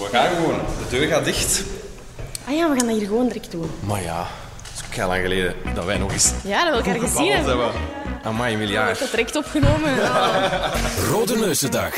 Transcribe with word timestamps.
We 0.00 0.08
gaan 0.12 0.34
gewoon. 0.36 0.54
De 0.58 0.96
deur 0.96 1.08
gaat 1.08 1.24
dicht. 1.24 1.62
Ah 2.48 2.54
ja, 2.56 2.68
we 2.70 2.76
gaan 2.78 2.86
dat 2.88 2.96
hier 2.98 3.06
gewoon 3.06 3.26
direct 3.28 3.50
doen. 3.50 3.70
Maar 3.80 4.02
ja, 4.02 4.26
het 4.62 4.72
is 4.90 4.96
heel 4.96 5.06
lang 5.06 5.22
geleden 5.22 5.54
dat 5.74 5.84
wij 5.84 5.98
nog 5.98 6.12
eens 6.12 6.30
Ja, 6.44 6.64
dat 6.70 6.84
we 6.84 6.90
elkaar 6.90 7.08
gezien 7.08 7.30
hebben. 7.32 7.58
hebben. 7.58 7.80
Amai, 8.22 8.52
Ik 8.52 8.58
miljard. 8.58 8.88
heb 8.88 8.98
dat 8.98 9.10
direct 9.10 9.36
opgenomen. 9.36 9.94
Rode 11.10 11.36
Neuzendag. 11.36 11.94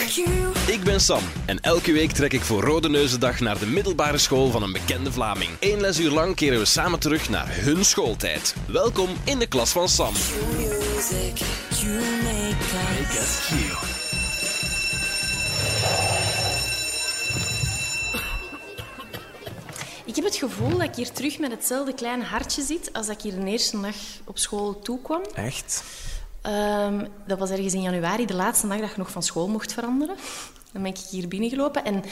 Ik 0.66 0.80
ben 0.84 1.00
Sam 1.00 1.22
en 1.44 1.60
elke 1.60 1.92
week 1.92 2.12
trek 2.12 2.32
ik 2.32 2.42
voor 2.42 2.62
Rode 2.62 2.88
Neuzendag 2.88 3.40
naar 3.40 3.58
de 3.58 3.66
middelbare 3.66 4.18
school 4.18 4.50
van 4.50 4.62
een 4.62 4.72
bekende 4.72 5.12
Vlaming. 5.12 5.50
Eén 5.60 5.80
lesuur 5.80 6.10
lang 6.10 6.34
keren 6.34 6.58
we 6.58 6.64
samen 6.64 6.98
terug 6.98 7.28
naar 7.28 7.46
hun 7.50 7.84
schooltijd. 7.84 8.54
Welkom 8.66 9.08
in 9.24 9.38
de 9.38 9.46
klas 9.46 9.70
van 9.70 9.88
Sam. 9.88 10.12
music 10.12 11.46
you 11.80 12.00
make 12.22 13.18
us. 13.20 13.91
Ik 20.12 20.18
heb 20.18 20.26
het 20.26 20.36
gevoel 20.36 20.70
dat 20.70 20.82
ik 20.82 20.94
hier 20.94 21.12
terug 21.12 21.38
met 21.38 21.50
hetzelfde 21.50 21.94
kleine 21.94 22.24
hartje 22.24 22.62
zit 22.62 22.92
als 22.92 23.06
dat 23.06 23.16
ik 23.16 23.22
hier 23.22 23.40
de 23.40 23.50
eerste 23.50 23.80
dag 23.80 23.94
op 24.24 24.38
school 24.38 24.78
toekwam. 24.78 25.22
Echt? 25.34 25.84
Ehm, 26.42 27.04
dat 27.26 27.38
was 27.38 27.50
ergens 27.50 27.74
in 27.74 27.82
januari, 27.82 28.26
de 28.26 28.34
laatste 28.34 28.68
dag 28.68 28.78
dat 28.78 28.90
je 28.90 28.96
nog 28.96 29.10
van 29.10 29.22
school 29.22 29.48
mocht 29.48 29.72
veranderen. 29.72 30.16
Dan 30.72 30.82
ben 30.82 30.90
ik 30.90 30.98
hier 31.10 31.28
binnengelopen 31.28 31.84
en 31.84 32.04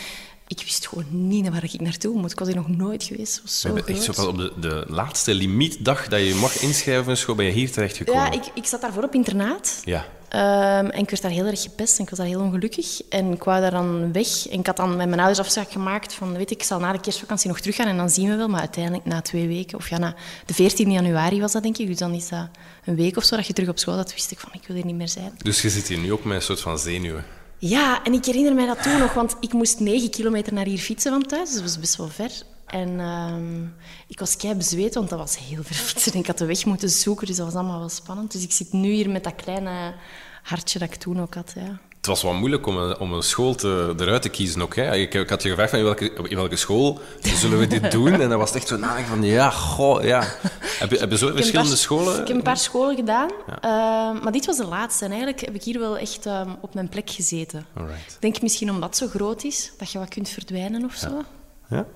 ik 0.46 0.58
wist 0.58 0.88
gewoon 0.88 1.06
niet 1.10 1.42
naar 1.42 1.52
waar 1.52 1.64
ik 1.64 1.80
naartoe 1.80 2.16
moet. 2.16 2.32
Ik 2.32 2.38
was 2.38 2.48
hier 2.48 2.56
nog 2.56 2.68
nooit 2.68 3.02
geweest. 3.02 3.40
Was 3.42 3.62
We 3.62 3.68
zo 3.68 3.74
hebben 3.74 3.94
echt 3.94 4.14
zo 4.14 4.26
op 4.26 4.36
de, 4.36 4.52
de 4.60 4.84
laatste 4.88 5.34
limietdag 5.34 6.08
dat 6.08 6.20
je 6.20 6.34
mag 6.34 6.60
inschrijven 6.60 7.02
voor 7.02 7.12
een 7.12 7.18
school, 7.18 7.34
ben 7.34 7.46
je 7.46 7.52
hier 7.52 7.72
terechtgekomen. 7.72 8.22
Ja, 8.22 8.30
ik, 8.30 8.44
ik 8.54 8.66
zat 8.66 8.80
daarvoor 8.80 9.02
op 9.02 9.14
internaat. 9.14 9.80
Ja. 9.84 10.06
Ehm, 10.30 10.86
en 10.86 10.98
ik 10.98 11.10
werd 11.10 11.22
daar 11.22 11.30
heel 11.30 11.46
erg 11.46 11.62
gepest 11.62 11.98
en 11.98 12.04
ik 12.04 12.10
was 12.10 12.18
daar 12.18 12.28
heel 12.28 12.40
ongelukkig. 12.40 13.02
En 13.08 13.32
ik 13.32 13.44
wou 13.44 13.60
daar 13.60 13.70
dan 13.70 14.12
weg. 14.12 14.48
En 14.48 14.58
ik 14.58 14.66
had 14.66 14.76
dan 14.76 14.96
met 14.96 15.08
mijn 15.08 15.20
ouders 15.20 15.38
afspraak 15.38 15.70
gemaakt 15.70 16.14
van, 16.14 16.32
weet 16.32 16.50
ik, 16.50 16.58
ik 16.60 16.62
zal 16.62 16.78
na 16.78 16.92
de 16.92 17.00
kerstvakantie 17.00 17.48
nog 17.48 17.60
teruggaan 17.60 17.86
en 17.86 17.96
dan 17.96 18.10
zien 18.10 18.28
we 18.28 18.36
wel. 18.36 18.48
Maar 18.48 18.60
uiteindelijk 18.60 19.04
na 19.04 19.20
twee 19.20 19.48
weken, 19.48 19.78
of 19.78 19.88
ja, 19.88 19.98
na 19.98 20.14
de 20.46 20.54
14 20.54 20.92
januari 20.92 21.40
was 21.40 21.52
dat 21.52 21.62
denk 21.62 21.78
ik. 21.78 21.86
Dus 21.86 21.98
dan 21.98 22.14
is 22.14 22.28
dat 22.28 22.48
een 22.84 22.96
week 22.96 23.16
of 23.16 23.24
zo 23.24 23.36
dat 23.36 23.46
je 23.46 23.52
terug 23.52 23.68
op 23.68 23.78
school 23.78 23.94
zat. 23.94 24.12
wist 24.12 24.30
ik 24.30 24.40
van, 24.40 24.50
ik 24.52 24.66
wil 24.66 24.76
hier 24.76 24.86
niet 24.86 24.96
meer 24.96 25.08
zijn. 25.08 25.32
Dus 25.42 25.62
je 25.62 25.70
zit 25.70 25.88
hier 25.88 25.98
nu 25.98 26.12
ook 26.12 26.24
met 26.24 26.36
een 26.36 26.42
soort 26.42 26.60
van 26.60 26.78
zenuwen. 26.78 27.24
Ja, 27.58 28.04
en 28.04 28.12
ik 28.12 28.24
herinner 28.24 28.54
mij 28.54 28.66
dat 28.66 28.82
toen 28.82 28.98
nog, 28.98 29.12
want 29.12 29.36
ik 29.40 29.52
moest 29.52 29.80
negen 29.80 30.10
kilometer 30.10 30.52
naar 30.52 30.64
hier 30.64 30.78
fietsen 30.78 31.12
van 31.12 31.26
thuis. 31.26 31.44
Dus 31.48 31.54
dat 31.54 31.62
was 31.62 31.78
best 31.78 31.96
wel 31.96 32.08
ver. 32.08 32.30
En 32.70 33.00
ehm, 33.00 33.62
ik 34.06 34.18
was 34.18 34.36
kei 34.36 34.54
bezweet, 34.54 34.94
want 34.94 35.08
dat 35.08 35.18
was 35.18 35.38
heel 35.38 35.62
ver 35.68 35.74
fietsen. 35.74 36.12
En 36.12 36.18
ik 36.18 36.26
had 36.26 36.38
de 36.38 36.46
weg 36.46 36.64
moeten 36.64 36.90
zoeken, 36.90 37.26
dus 37.26 37.36
dat 37.36 37.46
was 37.46 37.54
allemaal 37.54 37.78
wel 37.78 37.88
spannend. 37.88 38.32
Dus 38.32 38.42
ik 38.42 38.52
zit 38.52 38.72
nu 38.72 38.90
hier 38.90 39.10
met 39.10 39.24
dat 39.24 39.34
kleine 39.36 39.94
hartje 40.42 40.78
dat 40.78 40.88
ik 40.88 40.94
toen 40.94 41.20
ook 41.20 41.34
had. 41.34 41.52
Ja. 41.54 41.78
Het 41.96 42.08
was 42.08 42.22
wel 42.22 42.32
moeilijk 42.32 42.66
om 42.66 42.76
een, 42.76 42.98
om 42.98 43.12
een 43.12 43.22
school 43.22 43.54
te, 43.54 43.94
eruit 43.98 44.22
te 44.22 44.28
kiezen 44.28 44.62
ook. 44.62 44.74
Hè. 44.76 44.94
Ik, 44.96 45.14
ik 45.14 45.28
had 45.30 45.42
je 45.42 45.48
gevraagd 45.48 45.70
van 45.70 45.78
in 45.78 45.84
welke, 45.84 46.12
in 46.28 46.36
welke 46.36 46.56
school 46.56 47.00
zullen 47.20 47.58
we 47.58 47.66
dit 47.66 47.90
doen? 47.90 48.20
En 48.20 48.28
dan 48.28 48.38
was 48.38 48.48
het 48.48 48.58
echt 48.58 48.68
zo 48.68 48.76
nadenken 48.76 49.06
van 49.10 49.22
ja, 49.22 49.50
goh, 49.50 50.04
ja. 50.04 50.20
Heb 50.78 50.90
je, 50.90 50.98
heb 50.98 51.10
je 51.10 51.16
zo 51.18 51.32
verschillende 51.32 51.68
paar- 51.70 51.78
scholen? 51.78 52.20
Ik 52.20 52.26
heb 52.28 52.36
een 52.36 52.42
paar 52.42 52.56
scholen 52.56 52.96
gedaan, 52.96 53.30
Ehm, 53.60 54.22
maar 54.22 54.32
dit 54.32 54.46
was 54.46 54.56
de 54.56 54.66
laatste. 54.66 55.04
En 55.04 55.10
eigenlijk 55.10 55.40
heb 55.40 55.54
ik 55.54 55.62
hier 55.62 55.78
wel 55.78 55.98
echt 55.98 56.26
ehm, 56.26 56.50
op 56.60 56.74
mijn 56.74 56.88
plek 56.88 57.10
gezeten. 57.10 57.66
Alright. 57.76 58.12
Ik 58.12 58.20
denk 58.20 58.42
misschien 58.42 58.70
omdat 58.70 58.88
het 58.88 58.98
zo 58.98 59.06
groot 59.06 59.44
is, 59.44 59.72
dat 59.78 59.90
je 59.92 59.98
wat 59.98 60.08
kunt 60.08 60.28
verdwijnen 60.28 60.84
of 60.84 60.94
zo. 60.94 61.22
Ja. 61.68 61.86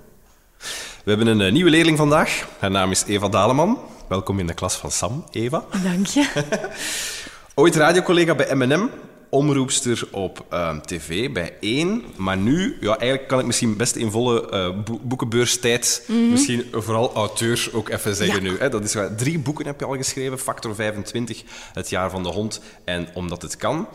We 0.59 1.11
hebben 1.11 1.27
een 1.27 1.41
eh, 1.41 1.53
nieuwe 1.53 1.71
leerling 1.71 1.97
vandaag. 1.99 2.49
Haar 2.59 2.71
naam 2.71 2.91
is 2.91 3.05
Eva 3.07 3.29
Daleman. 3.29 3.79
Welkom 4.09 4.39
in 4.39 4.47
de 4.47 4.55
klas 4.55 4.75
van 4.77 4.91
Sam, 4.91 5.25
Eva. 5.31 5.65
Dank 5.83 6.07
je. 6.07 6.29
Ooit 7.55 7.77
radiocollega 7.77 8.35
bij 8.35 8.55
M&M, 8.55 8.89
omroepster 9.31 10.09
op 10.11 10.45
ehm, 10.51 10.81
tv 10.81 11.33
bij 11.33 11.57
1. 11.61 12.05
Maar 12.17 12.37
nu, 12.37 12.77
ja, 12.81 12.99
eigenlijk 12.99 13.29
kan 13.29 13.39
ik 13.39 13.47
misschien 13.47 13.77
best 13.77 13.97
in 13.97 14.11
volle 14.11 14.73
boe- 14.85 14.99
boekenbeurstijd, 15.03 16.05
misschien 16.31 16.65
vooral 16.73 17.15
auteur 17.15 17.69
ook 17.73 17.89
even 17.89 18.15
zeggen 18.17 18.43
Ja. 18.43 18.51
nu. 18.51 18.59
Hè. 18.59 18.69
Dat 18.69 18.85
is. 18.85 18.97
Drie 19.17 19.39
boeken 19.39 19.67
heb 19.67 19.81
je 19.81 19.87
al 19.87 19.97
geschreven. 19.97 20.39
Factor 20.39 20.75
25, 20.75 21.43
Het 21.73 21.91
jaar 21.91 22.11
van 22.11 22.23
de 22.23 22.29
hond 22.29 22.61
en 22.85 23.09
Omdat 23.14 23.43
het 23.43 23.57
kan. 23.57 23.89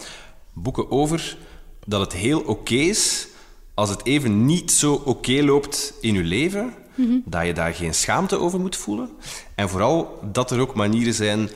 Boeken 0.53 0.91
over 0.91 1.37
dat 1.85 1.99
het 2.01 2.13
heel 2.13 2.39
oké 2.39 2.73
is 2.75 3.27
als 3.79 3.89
het 3.89 4.05
even 4.05 4.45
niet 4.45 4.71
zo 4.71 5.01
oké 5.05 5.41
loopt 5.43 5.93
in 6.01 6.13
je 6.13 6.23
leven, 6.23 6.73
dat 7.25 7.45
je 7.45 7.53
daar 7.53 7.73
geen 7.73 7.93
schaamte 7.93 8.39
over 8.39 8.59
moet 8.59 8.75
voelen. 8.75 9.09
En 9.55 9.69
vooral 9.69 10.19
dat 10.31 10.51
er 10.51 10.59
ook 10.59 10.75
manieren 10.75 11.13
zijn 11.13 11.49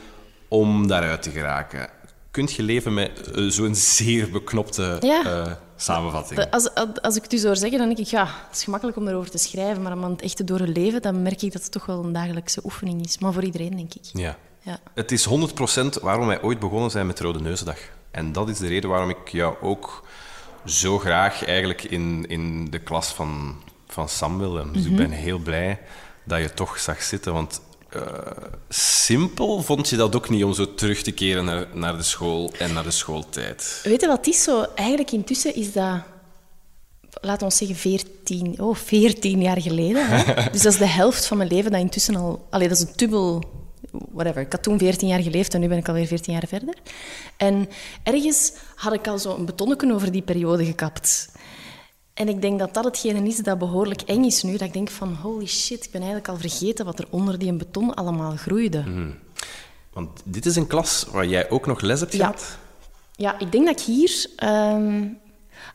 om 0.48 0.86
daaruit 0.86 1.22
te 1.22 1.30
geraken. 1.30 1.88
Kunt 2.30 2.52
je 2.52 2.62
leven 2.62 2.94
met 2.94 3.20
eh, 3.20 3.44
zo'n 3.48 3.74
zeer 3.74 4.30
beknopte 4.30 4.96
Ja. 5.00 5.24
eh, 5.24 5.52
samenvatting? 5.76 6.50
Als, 6.50 6.74
als, 6.74 6.88
als 7.02 7.16
ik 7.16 7.22
het 7.22 7.32
u 7.32 7.36
zou 7.36 7.56
zeggen, 7.56 7.78
dan 7.78 7.86
denk 7.86 7.98
ik, 7.98 8.06
ja, 8.06 8.24
het 8.48 8.56
is 8.56 8.64
gemakkelijk 8.64 8.96
om 8.96 9.08
erover 9.08 9.30
te 9.30 9.38
schrijven, 9.38 9.82
maar 9.82 9.92
om 9.92 10.02
het 10.02 10.22
echt 10.22 10.36
te 10.36 10.44
doorleven, 10.44 11.02
dan 11.02 11.22
merk 11.22 11.42
ik 11.42 11.52
dat 11.52 11.62
het 11.62 11.72
toch 11.72 11.86
wel 11.86 12.04
een 12.04 12.12
dagelijkse 12.12 12.60
oefening 12.64 13.04
is. 13.04 13.18
Maar 13.18 13.32
voor 13.32 13.44
iedereen, 13.44 13.76
denk 13.76 13.94
ik. 13.94 14.04
Ja. 14.12 14.36
Ja. 14.60 14.78
Het 14.94 15.12
is 15.12 15.28
100% 15.28 16.00
waarom 16.02 16.26
wij 16.26 16.42
ooit 16.42 16.58
begonnen 16.58 16.90
zijn 16.90 17.06
met 17.06 17.20
Rode 17.20 17.40
Neusdag. 17.40 17.78
En 18.10 18.32
dat 18.32 18.48
is 18.48 18.58
de 18.58 18.66
reden 18.66 18.90
waarom 18.90 19.10
ik 19.10 19.28
jou 19.28 19.54
ook 19.62 20.04
zo 20.64 20.98
graag 20.98 21.44
eigenlijk 21.44 21.82
in, 21.82 22.24
in 22.28 22.70
de 22.70 22.78
klas 22.78 23.08
van, 23.08 23.56
van 23.86 24.08
Sam 24.08 24.38
wil. 24.38 24.54
hebben. 24.54 24.72
Dus 24.72 24.86
ik 24.86 24.96
ben 24.96 25.10
heel 25.10 25.38
blij 25.38 25.80
dat 26.24 26.40
je 26.40 26.54
toch 26.54 26.78
zag 26.78 27.02
zitten, 27.02 27.32
want 27.32 27.60
eh, 27.88 28.02
simpel 28.68 29.62
vond 29.62 29.88
je 29.88 29.96
dat 29.96 30.16
ook 30.16 30.28
niet 30.28 30.44
om 30.44 30.52
zo 30.52 30.74
terug 30.74 31.02
te 31.02 31.12
keren 31.12 31.44
naar, 31.44 31.66
naar 31.72 31.96
de 31.96 32.02
school 32.02 32.52
en 32.58 32.72
naar 32.72 32.82
de 32.82 32.90
schooltijd. 32.90 33.80
Weet 33.82 34.00
je 34.00 34.06
wat 34.06 34.26
is 34.26 34.42
zo? 34.42 34.66
Eigenlijk 34.74 35.10
intussen 35.10 35.54
is 35.54 35.72
dat, 35.72 36.02
laten 37.20 37.48
we 37.48 37.54
zeggen, 37.54 37.76
14, 37.76 38.60
oh, 38.60 38.76
14 38.76 39.40
jaar 39.42 39.60
geleden. 39.60 40.08
Hè? 40.08 40.34
dus 40.52 40.62
dat 40.62 40.72
is 40.72 40.78
de 40.78 40.86
helft 40.86 41.26
van 41.26 41.36
mijn 41.36 41.48
leven 41.48 41.70
dat 41.70 41.80
intussen 41.80 42.16
al... 42.16 42.46
Allee, 42.50 42.68
dat 42.68 42.76
is 42.76 42.82
een 42.82 42.92
dubbel... 42.96 43.42
Whatever. 43.90 44.40
Ik 44.42 44.52
had 44.52 44.62
toen 44.62 44.78
14 44.78 45.08
jaar 45.08 45.22
geleefd 45.22 45.54
en 45.54 45.60
nu 45.60 45.68
ben 45.68 45.78
ik 45.78 45.88
alweer 45.88 46.06
14 46.06 46.32
jaar 46.32 46.46
verder. 46.48 46.74
En 47.36 47.68
ergens 48.02 48.52
had 48.74 48.92
ik 48.92 49.06
al 49.08 49.18
zo 49.18 49.34
een 49.36 49.44
betonneken 49.44 49.90
over 49.92 50.12
die 50.12 50.22
periode 50.22 50.64
gekapt. 50.64 51.32
En 52.14 52.28
ik 52.28 52.42
denk 52.42 52.58
dat 52.58 52.74
dat 52.74 52.84
hetgene 52.84 53.28
is 53.28 53.36
dat 53.36 53.58
behoorlijk 53.58 54.00
eng 54.02 54.24
is 54.24 54.42
nu. 54.42 54.52
Dat 54.52 54.60
ik 54.68 54.72
denk 54.72 54.90
van, 54.90 55.14
holy 55.14 55.46
shit, 55.46 55.84
ik 55.84 55.90
ben 55.90 56.00
eigenlijk 56.00 56.28
al 56.30 56.36
vergeten 56.36 56.84
wat 56.84 56.98
er 56.98 57.06
onder 57.10 57.38
die 57.38 57.52
beton 57.52 57.94
allemaal 57.94 58.36
groeide. 58.36 58.84
Want 59.92 60.20
dit 60.24 60.46
is 60.46 60.56
een 60.56 60.66
klas 60.66 61.06
waar 61.12 61.26
jij 61.26 61.50
ook 61.50 61.66
nog 61.66 61.80
les 61.80 62.00
hebt 62.00 62.12
Ja. 62.12 62.18
gehad. 62.18 62.58
Ja, 63.16 63.38
ik 63.38 63.52
denk 63.52 63.66
dat 63.66 63.80
ik 63.80 63.86
hier 63.86 64.26
ehm 64.36 65.02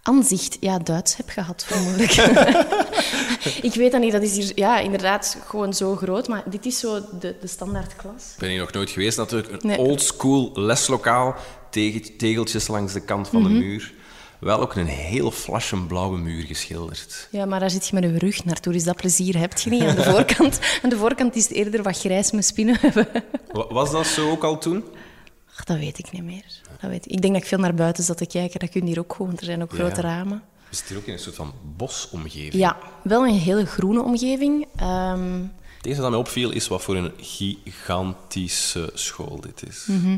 aanzicht, 0.09 0.57
ja, 0.59 0.79
Duits 0.79 1.17
heb 1.17 1.29
gehad, 1.29 1.65
vermoedelijk. 1.67 2.11
ik 3.69 3.73
weet 3.73 3.91
dat 3.91 4.01
niet, 4.01 4.11
dat 4.11 4.21
is 4.21 4.35
hier 4.37 4.51
ja, 4.55 4.79
inderdaad 4.79 5.37
gewoon 5.47 5.73
zo 5.73 5.95
groot, 5.95 6.27
maar 6.27 6.43
dit 6.49 6.65
is 6.65 6.79
zo 6.79 6.99
de, 7.19 7.35
de 7.41 7.47
standaardklas. 7.47 8.23
Ik 8.33 8.39
ben 8.39 8.49
hier 8.49 8.59
nog 8.59 8.71
nooit 8.71 8.89
geweest, 8.89 9.17
natuurlijk. 9.17 9.51
Een 9.51 9.67
Nee. 9.67 9.77
oldschool 9.77 10.51
leslokaal, 10.53 11.35
tege- 11.69 12.15
tegeltjes 12.15 12.67
langs 12.67 12.93
de 12.93 12.99
kant 13.01 13.27
van 13.27 13.41
Mhm. 13.41 13.53
de 13.53 13.59
muur. 13.59 13.93
Wel 14.39 14.59
ook 14.61 14.75
een 14.75 14.85
heel 14.87 15.31
flashenblauwe 15.31 16.17
muur 16.17 16.43
geschilderd. 16.45 17.27
Ja, 17.31 17.45
maar 17.45 17.59
daar 17.59 17.69
zit 17.69 17.87
je 17.87 17.93
met 17.99 18.03
je 18.03 18.17
rug 18.17 18.45
naartoe, 18.45 18.73
dus 18.73 18.83
dat 18.83 18.95
plezier 18.95 19.37
heb 19.39 19.57
je 19.57 19.69
niet. 19.69 19.81
Aan 19.83 19.95
de 19.95 20.03
voorkant, 20.13 20.59
aan 20.83 20.89
de 20.89 20.97
voorkant 20.97 21.35
is 21.35 21.43
het 21.43 21.51
eerder 21.51 21.83
wat 21.83 21.97
grijs 21.99 22.31
met 22.31 22.45
spinnen 22.45 22.77
hebben. 22.81 23.07
Wa- 23.51 23.67
Was 23.67 23.91
dat 23.91 24.05
zo 24.07 24.29
ook 24.31 24.43
al 24.43 24.57
toen? 24.57 24.83
Ach, 25.59 25.65
dat 25.65 25.77
weet 25.77 25.99
ik 25.99 26.11
niet 26.11 26.23
meer. 26.23 26.45
Dat 26.81 26.89
weet 26.89 27.05
ik. 27.05 27.11
ik 27.11 27.21
denk 27.21 27.33
dat 27.33 27.41
ik 27.43 27.47
veel 27.49 27.57
naar 27.57 27.73
buiten 27.73 28.03
zat 28.03 28.17
te 28.17 28.25
kijken. 28.25 28.59
Dat 28.59 28.69
kun 28.69 28.81
je 28.81 28.87
hier 28.87 28.99
ook 28.99 29.11
gewoon, 29.11 29.27
want 29.27 29.39
er 29.39 29.45
zijn 29.45 29.61
ook 29.61 29.71
Ja. 29.71 29.77
grote 29.77 30.01
ramen. 30.01 30.43
We 30.69 30.75
zitten 30.75 30.87
hier 30.93 30.97
ook 31.03 31.07
in 31.07 31.13
een 31.13 31.19
soort 31.19 31.35
van 31.35 31.53
bosomgeving. 31.77 32.53
Ja, 32.53 32.77
wel 33.03 33.27
een 33.27 33.33
hele 33.33 33.65
groene 33.65 34.01
omgeving. 34.01 34.67
Ehm, 34.75 35.41
Het 35.77 35.85
eerste 35.85 36.01
dat 36.01 36.09
mij 36.11 36.19
opviel 36.19 36.51
is 36.51 36.67
wat 36.67 36.81
voor 36.81 36.95
een 36.95 37.11
gigantische 37.17 38.91
school 38.93 39.39
dit 39.41 39.67
is. 39.67 39.85
Mhm. 39.87 40.17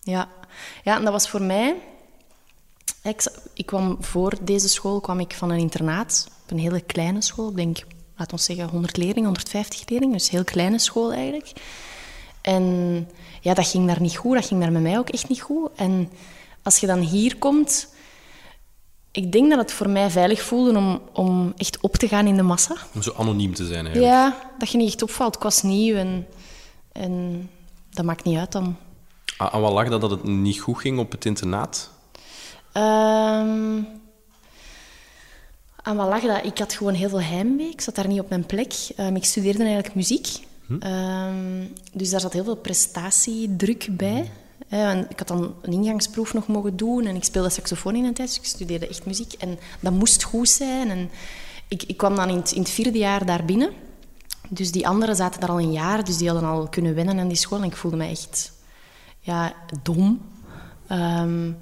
Ja. 0.00 0.28
ja, 0.84 0.96
en 0.96 1.02
dat 1.02 1.12
was 1.12 1.28
voor 1.28 1.42
mij... 1.42 1.74
Ik, 3.02 3.32
ik 3.54 3.66
kwam 3.66 3.96
voor 4.00 4.32
deze 4.42 4.68
school 4.68 5.00
kwam 5.00 5.20
ik 5.20 5.34
van 5.34 5.50
een 5.50 5.58
internaat 5.58 6.28
op 6.42 6.50
een 6.50 6.58
hele 6.58 6.80
kleine 6.80 7.22
school. 7.22 7.48
Ik 7.50 7.56
denk, 7.56 7.78
laten 8.16 8.36
we 8.36 8.42
zeggen, 8.42 8.68
100 8.68 8.96
leerlingen, 8.96 9.24
150 9.24 9.88
leerlingen. 9.88 10.16
Dus 10.16 10.24
een 10.26 10.34
heel 10.34 10.44
kleine 10.44 10.78
school 10.78 11.12
eigenlijk. 11.12 11.52
En 12.46 13.08
ja, 13.40 13.54
dat 13.54 13.66
ging 13.68 13.86
daar 13.86 14.00
niet 14.00 14.16
goed. 14.16 14.34
Dat 14.34 14.46
ging 14.46 14.60
daar 14.60 14.72
met 14.72 14.82
mij 14.82 14.98
ook 14.98 15.08
echt 15.08 15.28
niet 15.28 15.40
goed. 15.40 15.70
En 15.76 16.10
als 16.62 16.78
je 16.78 16.86
dan 16.86 16.98
hier 16.98 17.36
komt... 17.36 17.94
Ik 19.10 19.32
denk 19.32 19.50
dat 19.50 19.58
het 19.58 19.72
voor 19.72 19.88
mij 19.88 20.10
veilig 20.10 20.42
voelde 20.42 20.78
om, 20.78 21.00
om 21.12 21.52
echt 21.56 21.80
op 21.80 21.96
te 21.96 22.08
gaan 22.08 22.26
in 22.26 22.36
de 22.36 22.42
massa. 22.42 22.76
Om 22.94 23.02
zo 23.02 23.12
anoniem 23.16 23.54
te 23.54 23.66
zijn 23.66 23.86
eigenlijk. 23.86 24.14
Ja, 24.14 24.36
dat 24.58 24.70
je 24.70 24.78
niet 24.78 24.88
echt 24.88 25.02
opvalt. 25.02 25.36
Ik 25.36 25.42
was 25.42 25.62
nieuw 25.62 25.96
en, 25.96 26.26
en 26.92 27.50
dat 27.90 28.04
maakt 28.04 28.24
niet 28.24 28.38
uit 28.38 28.52
dan. 28.52 28.76
Aan 29.36 29.60
wat 29.60 29.72
lag 29.72 29.88
dat 29.88 30.00
dat 30.00 30.10
het 30.10 30.24
niet 30.24 30.60
goed 30.60 30.78
ging 30.78 30.98
op 30.98 31.12
het 31.12 31.24
internaat? 31.24 31.90
Ehm 32.72 33.78
aan 35.86 35.96
wat 35.96 36.08
lag 36.08 36.20
dat? 36.20 36.44
Ik 36.44 36.58
had 36.58 36.72
gewoon 36.72 36.94
heel 36.94 37.08
veel 37.08 37.20
heimwee. 37.20 37.70
Ik 37.70 37.80
zat 37.80 37.94
daar 37.94 38.06
niet 38.06 38.20
op 38.20 38.28
mijn 38.28 38.46
plek. 38.46 38.72
Ehm, 38.96 39.16
ik 39.16 39.24
studeerde 39.24 39.58
eigenlijk 39.58 39.94
muziek. 39.94 40.28
Ehm, 40.80 41.64
dus 41.92 42.10
daar 42.10 42.20
zat 42.20 42.32
heel 42.32 42.44
veel 42.44 42.56
prestatiedruk 42.56 43.88
bij. 43.90 44.30
En 44.68 45.06
ik 45.10 45.18
had 45.18 45.28
dan 45.28 45.54
een 45.62 45.72
ingangsproef 45.72 46.34
nog 46.34 46.46
mogen 46.46 46.76
doen 46.76 47.06
en 47.06 47.16
ik 47.16 47.24
speelde 47.24 47.48
saxofoon 47.48 47.96
in 47.96 48.04
een 48.04 48.14
tijd, 48.14 48.28
dus 48.28 48.38
ik 48.38 48.44
studeerde 48.44 48.88
echt 48.88 49.06
muziek. 49.06 49.32
En 49.32 49.58
dat 49.80 49.92
moest 49.92 50.22
goed 50.22 50.48
zijn. 50.48 50.90
En 50.90 51.10
ik, 51.68 51.82
ik 51.82 51.96
kwam 51.96 52.16
dan 52.16 52.28
in 52.28 52.36
het, 52.36 52.52
in 52.52 52.60
het 52.60 52.70
vierde 52.70 52.98
jaar 52.98 53.26
daar 53.26 53.44
binnen. 53.44 53.70
Dus 54.48 54.72
die 54.72 54.88
anderen 54.88 55.16
zaten 55.16 55.40
daar 55.40 55.50
al 55.50 55.60
een 55.60 55.72
jaar, 55.72 56.04
dus 56.04 56.16
die 56.16 56.30
hadden 56.30 56.48
al 56.48 56.68
kunnen 56.68 56.94
wennen 56.94 57.18
aan 57.18 57.28
die 57.28 57.36
school. 57.36 57.58
En 57.58 57.64
ik 57.64 57.76
voelde 57.76 57.96
me 57.96 58.06
echt 58.06 58.52
ja, 59.20 59.54
dom. 59.82 60.20
Ehm, 60.86 61.52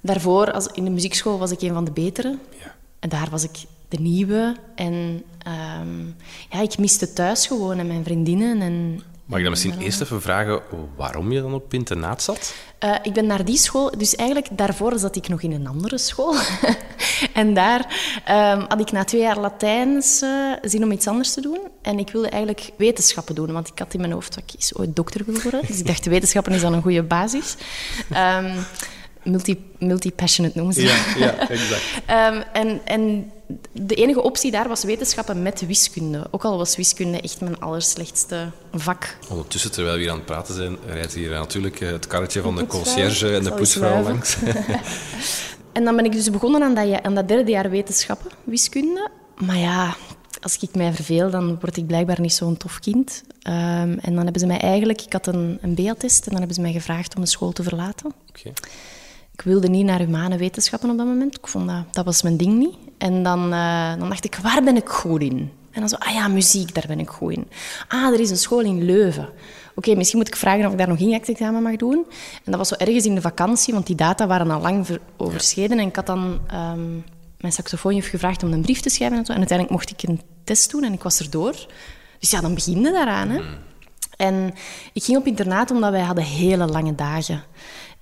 daarvoor, 0.00 0.52
als, 0.52 0.66
in 0.66 0.84
de 0.84 0.90
muziekschool, 0.90 1.38
was 1.38 1.50
ik 1.50 1.60
een 1.60 1.72
van 1.72 1.84
de 1.84 1.90
betere. 1.90 2.38
Ja. 2.58 2.74
En 2.98 3.08
daar 3.08 3.30
was 3.30 3.42
ik 3.42 3.56
de 3.90 4.00
nieuwe. 4.00 4.56
En 4.74 5.22
ehm, 5.42 6.04
ja, 6.50 6.60
ik 6.62 6.78
miste 6.78 7.12
thuis 7.12 7.46
gewoon 7.46 7.78
en 7.78 7.86
mijn 7.86 8.04
vriendinnen. 8.04 8.60
En, 8.62 9.02
Mag 9.24 9.38
ik 9.38 9.44
dan 9.44 9.52
misschien 9.52 9.72
en- 9.72 9.80
eerst 9.80 10.00
even 10.00 10.22
vragen 10.22 10.60
waarom 10.96 11.32
je 11.32 11.40
dan 11.42 11.54
op 11.54 11.74
internaat 11.74 12.22
zat? 12.22 12.54
Eh, 12.78 12.94
ik 13.02 13.12
ben 13.12 13.26
naar 13.26 13.44
die 13.44 13.56
school, 13.56 13.90
dus 13.98 14.14
eigenlijk 14.16 14.48
daarvoor 14.52 14.98
zat 14.98 15.16
ik 15.16 15.28
nog 15.28 15.42
in 15.42 15.52
een 15.52 15.66
andere 15.66 15.98
school. 15.98 16.34
en 17.32 17.54
daar 17.54 17.96
ehm, 18.24 18.60
had 18.68 18.80
ik 18.80 18.92
na 18.92 19.04
twee 19.04 19.20
jaar 19.20 19.38
Latijns 19.38 20.24
zin 20.62 20.82
om 20.82 20.90
iets 20.92 21.06
anders 21.06 21.34
te 21.34 21.40
doen. 21.40 21.58
En 21.82 21.98
ik 21.98 22.10
wilde 22.10 22.28
eigenlijk 22.28 22.70
wetenschappen 22.76 23.34
doen, 23.34 23.52
want 23.52 23.68
ik 23.68 23.78
had 23.78 23.94
in 23.94 24.00
mijn 24.00 24.12
hoofd 24.12 24.34
dat 24.34 24.42
ik 24.56 24.78
ooit 24.78 24.96
dokter 24.96 25.24
wil 25.24 25.42
worden. 25.42 25.66
Dus 25.66 25.78
ik 25.78 25.86
dacht, 25.86 26.06
wetenschappen 26.16 26.52
is 26.52 26.60
dan 26.60 26.72
een 26.72 26.82
goede 26.82 27.02
basis. 27.02 27.56
Ehm, 28.10 28.56
multi, 29.22 29.64
multi-passionate 29.78 30.56
noemen 30.56 30.74
ze 30.74 30.82
dat. 30.82 31.18
ja, 31.18 31.48
exact. 31.48 31.82
Ehm, 32.06 32.42
en, 32.52 32.80
en 32.84 33.30
de 33.72 33.94
enige 33.94 34.22
optie 34.22 34.50
daar 34.50 34.68
was 34.68 34.84
wetenschappen 34.84 35.42
met 35.42 35.66
wiskunde. 35.66 36.26
Ook 36.30 36.44
al 36.44 36.56
was 36.56 36.76
wiskunde 36.76 37.20
echt 37.20 37.40
mijn 37.40 37.60
allerslechtste 37.60 38.50
vak. 38.72 39.16
Ondertussen, 39.28 39.72
terwijl 39.72 39.94
we 39.94 40.00
hier 40.00 40.10
aan 40.10 40.16
het 40.16 40.26
praten 40.26 40.54
zijn, 40.54 40.76
rijdt 40.86 41.14
hier 41.14 41.30
natuurlijk 41.30 41.80
eh, 41.80 41.90
het 41.90 42.06
karretje 42.06 42.40
van 42.40 42.56
de 42.56 42.66
conciërge 42.66 43.34
en 43.34 43.44
de 43.44 43.52
poetsvrouw 43.52 44.02
langs. 44.02 44.36
En 45.72 45.84
dan 45.84 45.96
ben 45.96 46.04
ik 46.04 46.12
dus 46.12 46.30
begonnen 46.30 46.62
aan 46.62 46.74
dat, 46.74 47.02
aan 47.02 47.14
dat 47.14 47.28
derde 47.28 47.50
jaar 47.50 47.70
wetenschappen, 47.70 48.30
wiskunde. 48.44 49.10
Maar 49.36 49.58
ja, 49.58 49.96
als 50.40 50.56
ik 50.56 50.74
mij 50.74 50.92
verveel, 50.92 51.30
dan 51.30 51.58
word 51.60 51.76
ik 51.76 51.86
blijkbaar 51.86 52.20
niet 52.20 52.32
zo'n 52.32 52.56
tof 52.56 52.78
kind. 52.78 53.22
Ehm, 53.42 53.98
en 54.00 54.14
dan 54.14 54.22
hebben 54.22 54.40
ze 54.40 54.46
mij 54.46 54.58
eigenlijk... 54.60 55.02
Ik 55.02 55.12
had 55.12 55.26
een, 55.26 55.58
een 55.60 55.74
BA-test 55.74 56.24
en 56.24 56.30
dan 56.30 56.38
hebben 56.38 56.54
ze 56.54 56.60
mij 56.60 56.72
gevraagd 56.72 57.14
om 57.14 57.20
de 57.20 57.28
school 57.28 57.52
te 57.52 57.62
verlaten. 57.62 58.12
Oké. 58.28 58.52
Ik 59.40 59.46
wilde 59.46 59.68
niet 59.68 59.84
naar 59.84 59.98
humane 59.98 60.36
wetenschappen 60.36 60.90
op 60.90 60.96
dat 60.96 61.06
moment. 61.06 61.36
Ik 61.38 61.46
vond 61.48 61.68
dat, 61.68 61.84
dat 61.90 62.04
was 62.04 62.22
mijn 62.22 62.36
ding 62.36 62.58
niet. 62.58 62.74
En 62.98 63.22
dan, 63.22 63.52
eh, 63.52 63.94
dan 63.98 64.08
dacht 64.08 64.24
ik, 64.24 64.38
waar 64.42 64.62
ben 64.62 64.76
ik 64.76 64.88
goed 64.88 65.22
in? 65.22 65.50
En 65.70 65.80
dan 65.80 65.88
zo, 65.88 65.96
ah 65.96 66.12
ja, 66.12 66.28
muziek, 66.28 66.74
daar 66.74 66.84
ben 66.86 67.00
ik 67.00 67.08
goed 67.08 67.32
in. 67.32 67.48
Ah, 67.88 68.12
er 68.12 68.20
is 68.20 68.30
een 68.30 68.36
school 68.36 68.60
in 68.60 68.84
Leuven. 68.84 69.28
Oké, 69.74 69.94
misschien 69.94 70.18
moet 70.18 70.28
ik 70.28 70.36
vragen 70.36 70.66
of 70.66 70.72
ik 70.72 70.78
daar 70.78 70.88
nog 70.88 70.98
injectexamen 70.98 71.62
mag 71.62 71.76
doen. 71.76 72.06
En 72.44 72.52
dat 72.52 72.56
was 72.56 72.68
zo 72.68 72.74
ergens 72.74 73.04
in 73.04 73.14
de 73.14 73.20
vakantie, 73.20 73.74
want 73.74 73.86
die 73.86 73.96
data 73.96 74.26
waren 74.26 74.50
al 74.50 74.60
lang 74.60 74.86
ver- 74.86 75.00
overschreden. 75.16 75.78
En 75.78 75.86
ik 75.86 75.96
had 75.96 76.06
dan 76.06 76.40
ehm, 76.46 76.90
mijn 77.38 77.52
saxofoonjuf 77.52 78.08
gevraagd 78.08 78.42
om 78.42 78.52
een 78.52 78.62
brief 78.62 78.80
te 78.80 78.88
schrijven 78.90 79.18
en 79.18 79.24
zo. 79.24 79.32
En 79.32 79.38
uiteindelijk 79.38 79.78
mocht 79.78 79.90
ik 79.90 80.08
een 80.08 80.20
test 80.44 80.70
doen 80.70 80.84
en 80.84 80.92
ik 80.92 81.02
was 81.02 81.20
erdoor. 81.20 81.66
Dus 82.18 82.30
ja, 82.30 82.40
dan 82.40 82.54
begin 82.54 82.80
je 82.80 82.92
daaraan, 82.92 83.28
hè. 83.28 83.40
En 84.16 84.54
ik 84.92 85.04
ging 85.04 85.18
op 85.18 85.26
internaat 85.26 85.70
omdat 85.70 85.90
wij 85.90 86.00
hadden 86.00 86.24
hele 86.24 86.66
lange 86.66 86.94
dagen. 86.94 87.42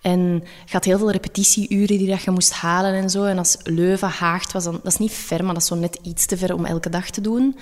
En 0.00 0.44
je 0.64 0.72
had 0.72 0.84
heel 0.84 0.98
veel 0.98 1.10
repetitieuren 1.10 1.98
die 1.98 2.08
dat 2.08 2.22
je 2.22 2.30
moest 2.30 2.52
halen 2.52 2.94
en 2.94 3.10
zo. 3.10 3.24
En 3.24 3.38
als 3.38 3.56
Leuven 3.62 4.08
haagt 4.08 4.52
was, 4.52 4.64
dan, 4.64 4.72
dat 4.72 4.92
is 4.92 4.98
niet 4.98 5.12
ver, 5.12 5.44
maar 5.44 5.54
dat 5.54 5.62
is 5.62 5.68
zo 5.68 5.74
net 5.74 5.98
iets 6.02 6.26
te 6.26 6.36
ver 6.36 6.54
om 6.54 6.64
elke 6.64 6.90
dag 6.90 7.10
te 7.10 7.20
doen. 7.20 7.58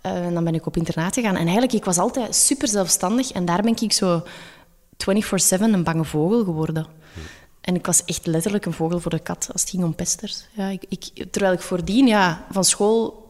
Eh, 0.00 0.26
en 0.26 0.34
dan 0.34 0.44
ben 0.44 0.54
ik 0.54 0.66
op 0.66 0.76
internaat 0.76 1.14
gegaan. 1.14 1.36
En 1.36 1.42
eigenlijk, 1.42 1.72
ik 1.72 1.84
was 1.84 1.98
altijd 1.98 2.34
super 2.34 2.68
zelfstandig. 2.68 3.32
En 3.32 3.44
daar 3.44 3.62
ben 3.62 3.76
ik 3.80 3.92
zo 3.92 4.22
24-7 4.96 5.60
een 5.60 5.84
bange 5.84 6.04
vogel 6.04 6.44
geworden. 6.44 6.86
En 7.60 7.74
ik 7.74 7.86
was 7.86 8.04
echt 8.04 8.26
letterlijk 8.26 8.64
een 8.64 8.72
vogel 8.72 9.00
voor 9.00 9.10
de 9.10 9.18
kat 9.18 9.48
als 9.52 9.60
het 9.60 9.70
ging 9.70 9.84
om 9.84 9.94
pesters. 9.94 10.44
Ja, 10.52 10.68
ik, 10.68 10.84
ik, 10.88 11.26
terwijl 11.30 11.52
ik 11.52 11.60
voordien 11.60 12.06
ja, 12.06 12.44
van 12.50 12.64
school 12.64 13.26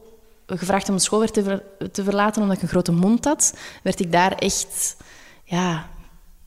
gevraagd 0.47 0.89
om 0.89 0.95
de 0.95 1.03
school 1.03 1.27
te, 1.27 1.63
te 1.93 2.05
verlaten 2.05 2.43
omdat 2.43 2.57
ik 2.57 2.63
een 2.63 2.69
grote 2.69 2.93
mond 2.93 3.25
had, 3.25 3.55
werd 3.83 4.01
ik 4.01 4.13
daar 4.13 4.33
echt 4.33 4.97
ja, 5.45 5.89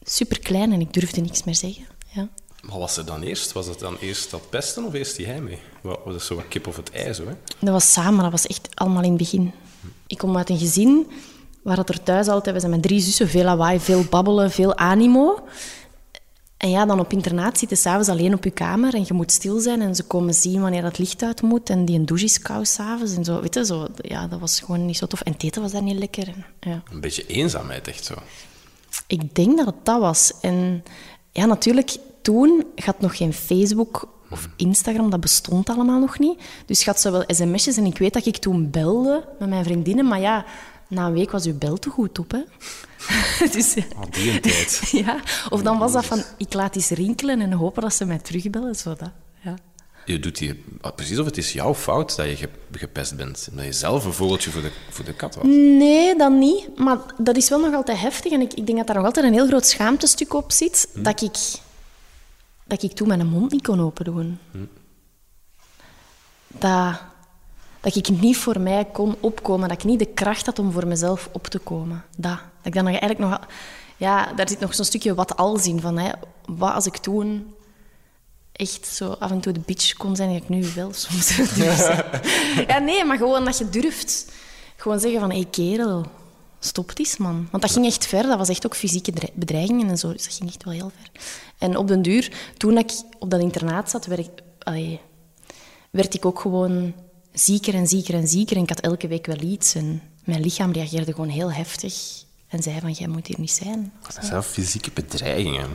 super 0.04 0.40
klein 0.40 0.72
en 0.72 0.82
ik 0.82 0.94
durfde 0.94 1.22
niks 1.22 1.44
meer 1.44 1.56
zeggen. 1.56 1.86
Ja. 2.14 2.30
Maar 2.62 2.80
was 2.80 2.96
het 2.96 3.08
dan 3.08 3.22
eerst? 3.22 3.52
Was 3.52 3.68
het 3.68 3.80
dan 3.80 3.98
eerst 3.98 4.32
dat 4.32 4.50
pesten 4.50 4.86
of 4.86 4.94
eerst 4.94 5.16
die 5.16 5.26
heimwee? 5.26 5.60
Wat 5.82 6.00
was 6.06 6.14
dat 6.14 6.24
zo 6.24 6.36
wat 6.36 6.48
kip 6.48 6.68
of 6.68 6.76
het 6.76 6.92
ei 6.92 7.14
zo, 7.14 7.26
hè? 7.26 7.34
Dat 7.60 7.74
was 7.74 7.94
samen, 7.94 8.22
dat 8.22 8.32
was 8.32 8.48
echt 8.48 8.70
allemaal 8.74 9.04
in 9.04 9.10
het 9.10 9.18
begin. 9.18 9.52
Ik 10.08 10.18
kom 10.18 10.38
uit 10.38 10.50
een 10.50 10.58
gezin 10.58 11.08
waar 11.64 11.76
dat 11.76 11.90
er 11.90 12.04
thuis 12.04 12.28
altijd... 12.28 12.56
We 12.56 12.60
zijn 12.62 12.72
met 12.72 12.82
drie 12.82 13.00
zussen, 13.00 13.30
veel 13.30 13.44
lawaai, 13.44 13.80
veel 13.80 14.04
babbelen, 14.10 14.52
veel 14.52 14.78
animo. 14.78 15.44
En 16.58 16.70
ja, 16.70 16.86
dan 16.86 17.00
op 17.00 17.12
internaat 17.12 17.58
zitten 17.58 17.78
s'avonds 17.78 18.10
alleen 18.10 18.34
op 18.34 18.44
je 18.44 18.52
kamer 18.52 18.94
en 18.94 19.04
je 19.08 19.14
moet 19.14 19.32
stil 19.32 19.60
zijn 19.60 19.82
en 19.82 19.96
ze 19.96 20.04
komen 20.04 20.34
zien 20.34 20.62
wanneer 20.62 20.82
dat 20.82 20.98
licht 20.98 21.24
uit 21.24 21.42
moet 21.42 21.70
en 21.70 21.86
die 21.86 21.98
een 21.98 22.06
douche 22.06 22.26
is 22.26 22.40
koud 22.40 22.68
s'avonds 22.68 23.16
en 23.16 23.24
zo. 23.24 23.42
Weet 23.42 23.54
je, 23.54 23.66
zo, 23.66 23.88
ja, 23.96 24.28
dat 24.28 24.40
was 24.40 24.60
gewoon 24.60 24.86
niet 24.86 24.98
zo 24.98 25.06
tof. 25.06 25.22
En 25.22 25.32
het 25.32 25.44
eten 25.44 25.62
was 25.62 25.72
daar 25.72 25.82
niet 25.82 25.98
lekker. 25.98 26.28
En, 26.28 26.46
ja. 26.60 26.84
Een 26.92 27.02
beetje 27.02 27.26
eenzaamheid, 27.26 27.88
echt 27.88 28.06
zo. 28.06 28.14
Ik 29.08 29.36
denk 29.36 29.58
dat 29.58 29.66
het 29.66 29.86
dat 29.86 30.00
was. 30.00 30.34
En 30.42 30.84
ja, 31.32 31.46
natuurlijk, 31.46 31.98
toen 32.22 32.66
had 32.76 33.00
nog 33.00 33.18
geen 33.18 33.34
Facebook 33.34 34.08
of 34.30 34.50
Instagram, 34.56 35.10
dat 35.10 35.20
bestond 35.20 35.70
allemaal 35.70 36.00
nog 36.00 36.20
niet. 36.20 36.42
Dus 36.66 36.80
je 36.80 36.86
had 36.86 37.02
zo 37.02 37.12
wel 37.12 37.24
sms'jes 37.28 37.78
en 37.78 37.86
ik 37.86 37.98
weet 37.98 38.14
dat 38.14 38.26
ik 38.26 38.38
toen 38.38 38.70
belde 38.70 39.28
met 39.40 39.50
mijn 39.50 39.64
vriendinnen, 39.64 40.08
maar 40.08 40.20
ja, 40.20 40.46
na 40.88 41.06
een 41.06 41.14
week 41.14 41.32
was 41.32 41.46
uw 41.46 41.58
bel 41.58 41.78
te 41.78 41.90
goed 41.90 42.20
op, 42.20 42.32
hè. 42.32 42.42
dus, 43.56 43.76
Al 43.76 44.10
die 44.10 44.32
een 44.32 44.42
tijd. 44.42 44.90
ja, 45.06 45.20
of 45.50 45.62
dan 45.62 45.78
was 45.78 45.92
dat 45.92 46.06
van, 46.06 46.24
ik 46.38 46.54
laat 46.54 46.76
eens 46.76 46.90
rinkelen 46.90 47.42
en 47.42 47.52
hopen 47.52 47.82
dat 47.82 47.94
ze 47.94 48.06
mij 48.06 48.20
terugbellen, 48.20 48.76
zo 48.76 48.96
dat. 48.96 49.12
Je 50.06 50.20
doet 50.20 50.38
hier 50.38 50.58
precies 50.96 51.20
of 51.20 51.26
het 51.26 51.38
is 51.38 51.54
jouw 51.54 51.76
fout 51.76 52.16
dat 52.16 52.26
je 52.26 52.36
ge- 52.36 52.50
gepest 52.72 53.16
bent. 53.16 53.50
Dat 53.52 53.66
je 53.66 53.72
zelf 53.74 54.06
een 54.06 54.14
vogeltje 54.14 54.52
voor 54.52 54.62
de, 54.62 54.72
voor 54.90 55.06
de 55.06 55.14
kat 55.14 55.36
was. 55.36 55.46
Nee, 55.46 56.16
dat 56.18 56.32
niet. 56.32 56.78
Maar 56.78 56.98
dat 57.18 57.38
is 57.38 57.50
wel 57.50 57.60
nog 57.60 57.74
altijd 57.74 58.00
heftig. 58.00 58.32
En 58.32 58.42
ik, 58.42 58.54
ik 58.54 58.66
denk 58.66 58.78
dat 58.78 58.88
daar 58.88 58.96
nog 58.96 59.06
altijd 59.06 59.26
een 59.26 59.34
heel 59.34 59.48
groot 59.48 59.66
schaamtestuk 59.66 60.34
op 60.34 60.52
zit. 60.52 60.90
Dat, 60.94 61.22
ik, 61.22 61.38
dat 62.66 62.84
ik 62.84 62.92
toen 62.92 63.08
mijn 63.08 63.28
mond 63.28 63.52
niet 63.52 63.64
kon 63.68 63.80
open 63.82 64.06
doen. 64.06 64.40
Dat, 66.48 67.02
dat 67.82 67.96
ik 67.96 68.10
niet 68.10 68.38
voor 68.38 68.60
mij 68.60 68.86
kon 68.86 69.16
opkomen. 69.20 69.70
Dat 69.70 69.78
ik 69.78 69.84
niet 69.84 70.00
de 70.00 70.06
kracht 70.14 70.46
had 70.46 70.60
om 70.60 70.72
voor 70.72 70.88
mezelf 70.88 71.30
op 71.32 71.48
te 71.48 71.60
komen. 71.60 72.04
Dat. 72.18 72.32
Dat 72.38 72.40
ik 72.64 72.74
dan 72.74 72.84
nog 72.84 73.00
eigenlijk 73.00 73.20
nog... 73.32 73.40
Ja, 73.98 74.34
daar 74.34 74.50
zit 74.50 74.60
nog 74.60 74.76
zo'n 74.76 74.86
stukje 74.86 75.14
wat 75.14 75.36
als 75.38 75.66
in. 75.68 75.82
Van, 75.82 75.98
hè, 75.98 76.12
wat 76.46 76.74
als 76.74 76.86
ik 76.86 76.98
toen 76.98 77.54
echt 78.54 78.88
zo 78.88 79.10
af 79.10 79.32
en 79.32 79.40
toe 79.42 79.54
de 79.54 79.60
bitch 79.66 79.94
kon 79.94 80.16
zijn, 80.16 80.34
dat 80.34 80.42
ik 80.42 80.50
nu 80.50 80.66
wel 80.76 80.94
soms 80.94 81.36
durf 81.36 81.78
zijn. 81.78 82.04
Ja, 82.68 82.80
nee, 82.80 83.06
maar 83.06 83.18
gewoon 83.18 83.46
dat 83.46 83.58
je 83.58 83.70
durft. 83.70 84.26
Gewoon 84.76 85.00
zeggen 85.00 85.20
van, 85.20 85.30
hé 85.30 85.36
hey, 85.36 85.46
kerel, 85.46 86.06
stop 86.60 86.92
eens, 86.96 87.18
man. 87.18 87.48
Want 87.52 87.64
dat 87.64 87.72
ging 87.72 87.86
echt 87.86 88.06
ver. 88.08 88.24
Dat 88.24 88.38
was 88.38 88.50
echt 88.50 88.66
ook 88.66 88.76
fysieke 88.76 89.12
dre- 89.12 89.30
bedreigingen 89.34 89.90
en 89.90 89.98
zo. 89.98 90.12
Dus 90.14 90.24
dat 90.24 90.34
ging 90.34 90.50
echt 90.50 90.64
wel 90.64 90.74
heel 90.74 90.92
ver. 91.00 91.22
En 91.58 91.78
op 91.78 91.88
den 91.88 92.02
duur, 92.02 92.32
toen 92.58 92.78
ik 92.78 92.92
op 93.20 93.30
dat 93.30 93.42
internaat 93.42 93.90
zat, 93.90 94.06
werd 94.06 94.20
ik, 94.20 94.30
werd 95.92 96.14
ik 96.14 96.26
ook 96.26 96.40
gewoon 96.40 96.94
zieker 97.34 97.74
en 97.74 97.88
zieker 97.88 98.14
en 98.14 98.28
zieker. 98.28 98.56
En 98.56 98.64
ik 98.64 98.70
had 98.70 98.80
elke 98.80 99.08
week 99.08 99.26
wel 99.26 99.42
iets. 99.42 99.76
En 99.76 100.02
mijn 100.24 100.42
lichaam 100.42 100.72
reageerde 100.72 101.12
gewoon 101.14 101.30
heel 101.30 101.52
heftig. 101.52 101.94
En 102.52 102.64
zei 102.64 102.80
van, 102.80 102.92
jij 102.92 103.08
moet 103.08 103.28
hier 103.28 103.40
niet 103.40 103.52
zijn. 103.52 103.94
Zelf 104.22 104.48
fysieke 104.48 104.92
bedreigingen. 104.94 105.70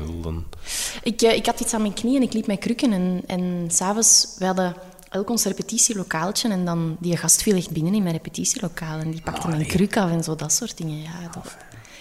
Ik 1.03 1.23
eh, 1.23 1.37
ik 1.37 1.47
had 1.47 1.61
iets 1.61 1.75
aan 1.75 1.81
mijn 1.81 1.95
knie 1.95 2.17
en 2.17 2.23
ik 2.23 2.33
liep 2.33 2.47
met 2.47 2.59
krukken. 2.59 2.93
En, 2.93 3.23
en 3.27 3.69
s'avonds, 3.71 4.35
we 4.39 4.45
hadden 4.45 4.75
elk 5.09 5.31
ons 5.31 5.45
repetitielokaaltje. 5.45 6.49
En 6.49 6.65
dan, 6.65 6.97
die 7.01 7.17
gast 7.17 7.43
viel 7.43 7.57
echt 7.57 7.71
binnen 7.71 7.95
in 7.95 8.03
mijn 8.03 8.15
repetitielokaal. 8.15 8.99
En 8.99 9.11
die 9.11 9.21
pakte 9.23 9.49
mijn 9.49 9.67
kruk 9.67 9.97
af 9.97 10.11
en 10.11 10.23
zo, 10.25 10.35
dat 10.35 10.53
soort 10.53 10.77
dingen. 10.77 11.03
Ja, 11.03 11.31
dat, 11.35 11.57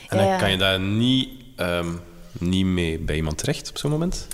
En 0.09 0.17
dan 0.17 0.27
Ja, 0.27 0.37
kan 0.37 0.51
je 0.51 0.57
daar 0.57 0.79
niet, 0.79 1.29
ehm, 1.55 1.89
niet 2.31 2.65
mee 2.65 2.99
bij 2.99 3.15
iemand 3.15 3.37
terecht 3.37 3.69
op 3.69 3.77
zo'n 3.77 3.91
moment? 3.91 4.27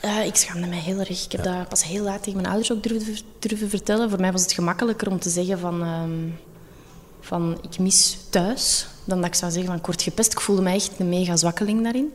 Eh, 0.00 0.26
ik 0.26 0.36
schaamde 0.36 0.66
mij 0.66 0.78
heel 0.78 0.98
erg. 0.98 1.24
Ik 1.24 1.32
heb 1.32 1.44
dat 1.44 1.68
pas 1.68 1.84
heel 1.84 2.04
laat 2.04 2.22
tegen 2.22 2.40
mijn 2.40 2.48
ouders 2.52 2.72
ook 2.72 2.82
durven, 2.82 3.16
durven 3.38 3.68
vertellen. 3.70 4.10
Voor 4.10 4.20
mij 4.20 4.32
was 4.32 4.42
het 4.42 4.52
gemakkelijker 4.52 5.10
om 5.10 5.18
te 5.18 5.30
zeggen 5.30 5.58
van, 5.58 5.82
ehm, 5.82 6.28
van 7.28 7.58
ik 7.70 7.78
mis 7.78 8.18
thuis, 8.30 8.86
dan 9.04 9.20
dat 9.20 9.26
ik 9.26 9.34
zou 9.34 9.50
zeggen 9.50 9.70
van 9.70 9.78
ik 9.78 9.86
word 9.86 10.02
gepest. 10.02 10.32
Ik 10.32 10.40
voelde 10.40 10.62
mij 10.62 10.74
echt 10.74 10.98
een 10.98 11.08
mega 11.08 11.36
zwakkeling 11.36 11.82
daarin. 11.82 12.12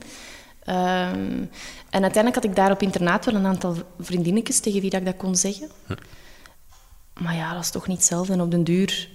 Ehm, 0.63 1.46
en 1.89 2.01
uiteindelijk 2.01 2.36
had 2.36 2.43
ik 2.43 2.55
daar 2.55 2.72
op 2.72 2.82
internaat 2.82 3.25
wel 3.25 3.36
een 3.36 3.46
aantal 3.46 3.75
vriendinnetjes 4.00 4.60
tegen 4.60 4.82
wie 4.82 4.89
dat 4.89 5.00
ik 5.00 5.05
dat 5.05 5.17
kon 5.17 5.36
zeggen. 5.36 5.70
Maar 7.22 7.36
ja, 7.36 7.53
dat 7.53 7.63
is 7.63 7.70
toch 7.70 7.88
niet 7.88 7.98
hetzelfde. 7.98 8.34
En 8.34 8.41
op 8.41 8.51
den 8.51 8.63
duur... 8.63 9.10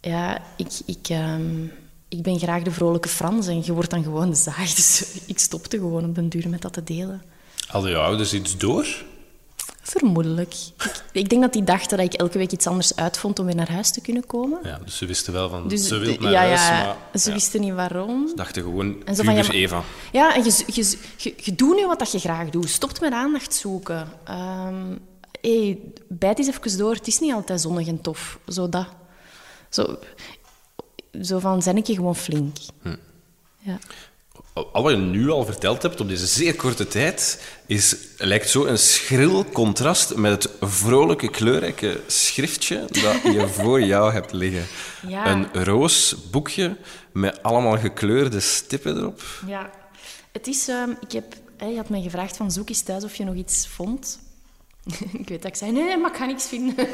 Ja, 0.00 0.42
ik, 0.56 0.72
ik, 0.86 1.08
ehm, 1.08 1.64
ik 2.08 2.22
ben 2.22 2.38
graag 2.38 2.62
de 2.62 2.70
vrolijke 2.70 3.08
Frans 3.08 3.46
en 3.46 3.64
je 3.64 3.72
wordt 3.72 3.90
dan 3.90 4.02
gewoon 4.02 4.30
de 4.30 4.36
zaag. 4.36 4.74
Dus 4.74 5.04
ik 5.26 5.38
stopte 5.38 5.78
gewoon 5.78 6.04
op 6.04 6.14
den 6.14 6.28
duur 6.28 6.48
met 6.48 6.62
dat 6.62 6.72
te 6.72 6.84
delen. 6.84 7.22
Hadden 7.66 7.90
je 7.90 7.96
ouders 7.96 8.32
iets 8.32 8.56
door? 8.56 9.04
Vermoedelijk. 9.86 10.54
Ik, 10.76 11.02
ik 11.12 11.28
denk 11.28 11.42
dat 11.42 11.52
die 11.52 11.64
dachten 11.64 11.96
dat 11.96 12.06
ik 12.06 12.20
elke 12.20 12.38
week 12.38 12.52
iets 12.52 12.66
anders 12.66 12.96
uitvond 12.96 13.38
om 13.38 13.46
weer 13.46 13.54
naar 13.54 13.70
huis 13.70 13.90
te 13.90 14.00
kunnen 14.00 14.26
komen. 14.26 14.58
Ja, 14.62 14.78
dus 14.84 14.96
ze 14.96 15.06
wisten 15.06 15.32
wel 15.32 15.48
van, 15.48 15.68
Dus 15.68 15.88
ze 15.88 15.98
wil 15.98 16.16
naar 16.18 16.30
ja, 16.30 16.38
huis, 16.38 16.60
ja, 16.60 16.84
maar... 16.84 17.20
ze 17.20 17.28
ja, 17.28 17.34
wisten 17.34 17.60
niet 17.60 17.72
waarom. 17.72 18.32
dachten 18.34 18.62
gewoon, 18.62 19.04
En 19.04 19.14
zo 19.14 19.22
van, 19.22 19.34
ja, 19.34 19.50
Eva. 19.50 19.82
Ja, 20.12 20.34
en 20.34 20.44
je, 20.44 20.64
je, 20.66 20.98
je, 21.16 21.34
je 21.36 21.54
doet 21.54 21.76
nu 21.76 21.86
wat 21.86 21.98
dat 21.98 22.12
je 22.12 22.18
graag 22.18 22.50
doet. 22.50 22.68
Stopt 22.68 23.00
met 23.00 23.12
aandacht 23.12 23.54
zoeken. 23.54 24.08
Hey, 25.40 25.78
bijt 26.08 26.38
eens 26.38 26.48
even 26.48 26.78
door. 26.78 26.94
Het 26.94 27.06
is 27.06 27.18
niet 27.18 27.32
altijd 27.32 27.60
zonnig 27.60 27.86
en 27.86 28.00
tof. 28.00 28.38
Zo 28.48 28.68
dat. 28.68 28.86
Zo, 29.68 29.98
zo 31.22 31.38
van, 31.38 31.62
zijn 31.62 31.76
ik 31.76 31.86
je 31.86 31.94
gewoon 31.94 32.16
flink. 32.16 32.56
Hm. 32.82 32.96
Ja. 33.58 33.78
Al 34.72 34.82
wat 34.82 34.92
je 34.92 34.98
nu 34.98 35.30
al 35.30 35.44
verteld 35.44 35.82
hebt 35.82 36.00
op 36.00 36.08
deze 36.08 36.26
zeer 36.26 36.54
korte 36.54 36.86
tijd, 36.86 37.42
is, 37.66 37.96
lijkt 38.16 38.48
zo 38.48 38.64
een 38.64 38.78
schril 38.78 39.44
contrast 39.44 40.14
met 40.14 40.42
het 40.42 40.52
vrolijke, 40.60 41.30
kleurrijke 41.30 42.00
schriftje 42.06 42.84
dat 42.88 43.22
je 43.22 43.48
voor 43.60 43.82
jou 43.82 44.12
hebt 44.12 44.32
liggen. 44.32 44.66
Ja. 45.08 45.26
Een 45.26 45.64
roos 45.64 46.16
boekje 46.30 46.76
met 47.12 47.42
allemaal 47.42 47.78
gekleurde 47.78 48.40
stippen 48.40 48.96
erop. 48.96 49.22
Ja, 49.46 49.70
het 50.32 50.46
is... 50.46 50.68
ehm, 50.68 50.90
ik 51.00 51.12
heb, 51.12 51.34
hè, 51.56 51.66
je 51.66 51.76
had 51.76 51.88
mij 51.88 52.02
gevraagd 52.02 52.36
van 52.36 52.50
zoek 52.50 52.68
eens 52.68 52.82
thuis 52.82 53.04
of 53.04 53.14
je 53.14 53.24
nog 53.24 53.34
iets 53.34 53.68
vond. 53.68 54.18
ik 55.22 55.28
weet 55.28 55.42
dat 55.42 55.50
ik 55.50 55.56
zei, 55.56 55.72
nee, 55.72 55.84
nee, 55.84 55.96
maar 55.96 56.10
ik 56.10 56.16
ga 56.16 56.24
niks 56.24 56.46
vinden. 56.46 56.88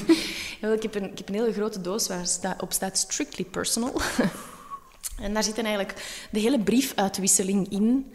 ik, 0.76 0.82
heb 0.82 0.94
een, 0.94 1.10
ik 1.10 1.18
heb 1.18 1.28
een 1.28 1.34
hele 1.34 1.52
grote 1.52 1.80
doos 1.80 2.08
waar 2.08 2.26
sta, 2.26 2.56
op 2.60 2.72
staat 2.72 2.98
strictly 2.98 3.44
personal. 3.44 4.00
En 5.20 5.34
daar 5.34 5.44
zit 5.44 5.58
eigenlijk 5.58 6.26
de 6.30 6.40
hele 6.40 6.60
briefuitwisseling 6.60 7.68
in. 7.70 8.06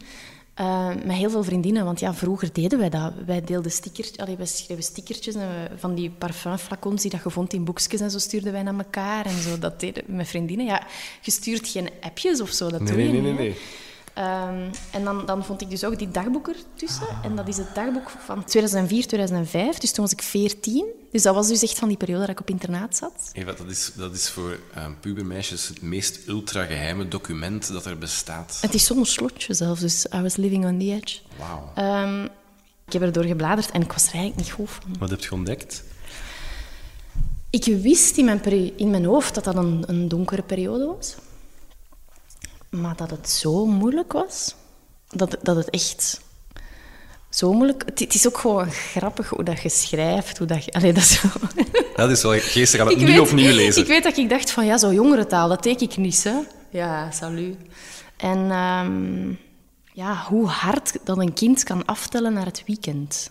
eh, 0.54 0.88
met 1.04 1.16
heel 1.16 1.30
veel 1.30 1.44
vriendinnen, 1.44 1.84
want 1.84 2.00
ja, 2.00 2.14
vroeger 2.14 2.52
deden 2.52 2.78
wij 2.78 2.88
dat. 2.90 3.12
Wij 3.26 3.40
deelden 3.40 3.70
stickers, 3.72 4.16
allee, 4.16 4.36
wij 4.36 4.46
schreven 4.46 4.82
stickertjes 4.84 5.34
en 5.34 5.40
we- 5.48 5.78
van 5.78 5.94
die 5.94 6.10
parfumflacons 6.10 7.02
die 7.02 7.10
dat 7.10 7.20
je 7.24 7.30
vond 7.30 7.52
in 7.52 7.64
boekjes 7.64 8.00
en 8.00 8.10
zo 8.10 8.18
stuurden 8.18 8.52
wij 8.52 8.62
naar 8.62 8.74
elkaar 8.78 9.26
en 9.26 9.42
zo. 9.42 9.58
Dat 9.58 9.80
deden 9.80 10.04
met 10.06 10.28
vriendinnen. 10.28 10.66
Ja, 10.66 10.86
je 11.22 11.30
stuurt 11.30 11.68
geen 11.68 11.90
appjes 12.00 12.40
of 12.40 12.50
zo, 12.50 12.68
dat 12.70 12.86
doe 12.86 12.98
je 12.98 13.04
niet. 13.20 13.38
hè. 13.38 13.54
Ehm, 14.14 14.70
en 14.92 15.04
dan, 15.04 15.26
dan 15.26 15.44
vond 15.44 15.60
ik 15.60 15.70
dus 15.70 15.84
ook 15.84 15.98
die 15.98 16.10
dagboek 16.10 16.48
ertussen. 16.48 17.06
En 17.22 17.36
dat 17.36 17.48
is 17.48 17.56
het 17.56 17.74
dagboek 17.74 18.10
van 18.24 18.44
2004, 18.44 19.06
2005. 19.06 19.78
Dus 19.78 19.92
toen 19.92 20.04
was 20.04 20.12
ik 20.12 20.22
14. 20.22 20.84
Dus 21.10 21.22
dat 21.22 21.34
was 21.34 21.48
dus 21.48 21.62
echt 21.62 21.78
van 21.78 21.88
die 21.88 21.96
periode 21.96 22.20
dat 22.20 22.30
ik 22.30 22.40
op 22.40 22.50
internaat 22.50 22.96
zat. 22.96 23.30
Eva, 23.32 23.52
dat 23.52 23.66
is, 23.70 23.92
dat 23.96 24.14
is 24.14 24.28
voor 24.30 24.58
eh, 24.74 24.86
pubermeisjes 25.00 25.68
het 25.68 25.82
meest 25.82 26.28
ultra-geheime 26.28 27.08
document 27.08 27.72
dat 27.72 27.86
er 27.86 27.98
bestaat. 27.98 28.58
Het 28.60 28.74
is 28.74 28.84
zonder 28.86 29.06
slotje 29.06 29.54
zelfs, 29.54 29.80
dus 29.80 30.06
I 30.14 30.20
was 30.20 30.36
living 30.36 30.64
on 30.66 30.78
the 30.78 30.84
edge. 30.92 31.18
Wauw. 31.38 31.70
Ehm, 31.74 32.24
ik 32.86 32.92
heb 32.92 33.02
erdoor 33.02 33.24
gebladerd 33.24 33.70
en 33.70 33.82
ik 33.82 33.92
was 33.92 34.06
er 34.06 34.12
eigenlijk 34.14 34.36
niet 34.46 34.50
goed 34.54 34.70
van. 34.70 34.94
Wat 34.98 35.10
heb 35.10 35.20
je 35.20 35.32
ontdekt? 35.32 35.84
Ik 37.50 37.64
wist 37.64 38.16
in 38.16 38.24
mijn, 38.24 38.40
peri- 38.40 38.72
in 38.76 38.90
mijn 38.90 39.04
hoofd 39.04 39.34
dat 39.34 39.44
dat 39.44 39.56
een, 39.56 39.84
een 39.86 40.08
donkere 40.08 40.42
periode 40.42 40.86
was. 40.86 41.14
Maar 42.80 42.96
dat 42.96 43.10
het 43.10 43.30
zo 43.30 43.66
moeilijk 43.66 44.12
was. 44.12 44.54
Dat, 45.08 45.36
dat 45.42 45.56
het 45.56 45.70
echt 45.70 46.20
zo 47.30 47.52
moeilijk... 47.52 47.82
Het, 47.86 47.98
het 47.98 48.14
is 48.14 48.26
ook 48.26 48.38
gewoon 48.38 48.70
grappig 48.70 49.28
hoe 49.28 49.44
dat 49.44 49.62
je 49.62 49.68
schrijft. 49.68 50.38
Hoe 50.38 50.46
dat 50.46 50.64
je, 50.64 50.72
allee, 50.72 50.92
dat 50.92 51.02
is 51.02 51.20
zo... 51.20 51.28
Dat 51.96 52.10
is 52.10 52.22
wel 52.22 52.38
geestig 52.38 52.80
aan 52.80 52.86
het 52.86 52.96
Ik 52.96 53.02
nu 53.02 53.12
weet- 53.12 53.20
opnieuw 53.20 53.52
lezen. 53.62 53.82
Ik 53.82 53.88
weet 53.88 54.02
dat 54.02 54.16
ik 54.16 54.28
dacht 54.28 54.50
van, 54.50 54.66
ja, 54.66 54.78
zo 54.78 54.92
jongerentaal, 54.92 55.48
dat 55.48 55.62
teken 55.62 55.86
ik 55.90 55.96
niet, 55.96 56.24
hè. 56.24 56.34
Ja, 56.70 57.10
salut. 57.10 57.56
En 58.16 58.50
ehm, 58.50 59.28
ja, 59.92 60.24
hoe 60.28 60.46
hard 60.46 60.96
dat 61.04 61.18
een 61.18 61.32
kind 61.32 61.62
kan 61.62 61.84
aftellen 61.84 62.32
naar 62.32 62.44
het 62.44 62.62
weekend. 62.66 63.30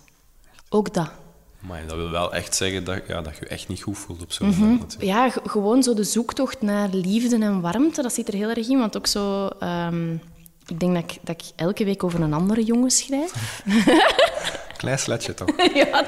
Ook 0.70 0.94
dat. 0.94 1.12
Maar 1.67 1.82
dat 1.88 1.96
wil 1.96 2.10
wel 2.10 2.34
echt 2.34 2.55
zeggen 2.55 2.84
dat, 2.84 3.00
ja, 3.08 3.22
dat 3.22 3.34
je 3.38 3.39
je 3.39 3.48
echt 3.50 3.67
niet 3.67 3.82
goed 3.82 3.98
voelt 3.98 4.22
op 4.22 4.32
zo'n 4.32 4.48
moment. 4.50 4.79
natuurlijk. 4.79 5.12
Ja, 5.12 5.29
gewoon 5.46 5.84
zo 5.84 5.93
de 5.93 6.03
zoektocht 6.03 6.62
naar 6.62 6.89
liefde 6.91 7.38
en 7.38 7.62
warmte, 7.62 8.01
dat 8.01 8.13
zit 8.13 8.27
er 8.27 8.34
heel 8.34 8.50
erg 8.50 8.67
in. 8.70 8.77
Want 8.79 8.98
ook 8.98 9.08
zo... 9.08 9.48
ehm, 9.60 10.13
ik 10.67 10.79
denk 10.79 10.93
dat 10.93 11.03
ik, 11.03 11.17
dat 11.24 11.36
ik 11.41 11.51
elke 11.55 11.86
week 11.86 12.03
over 12.03 12.22
een 12.22 12.34
andere 12.34 12.63
jongen 12.63 12.91
schrijf. 12.91 13.62
Klein 14.77 15.00
sletje 15.00 15.34
toch? 15.34 15.48
ja, 15.84 16.08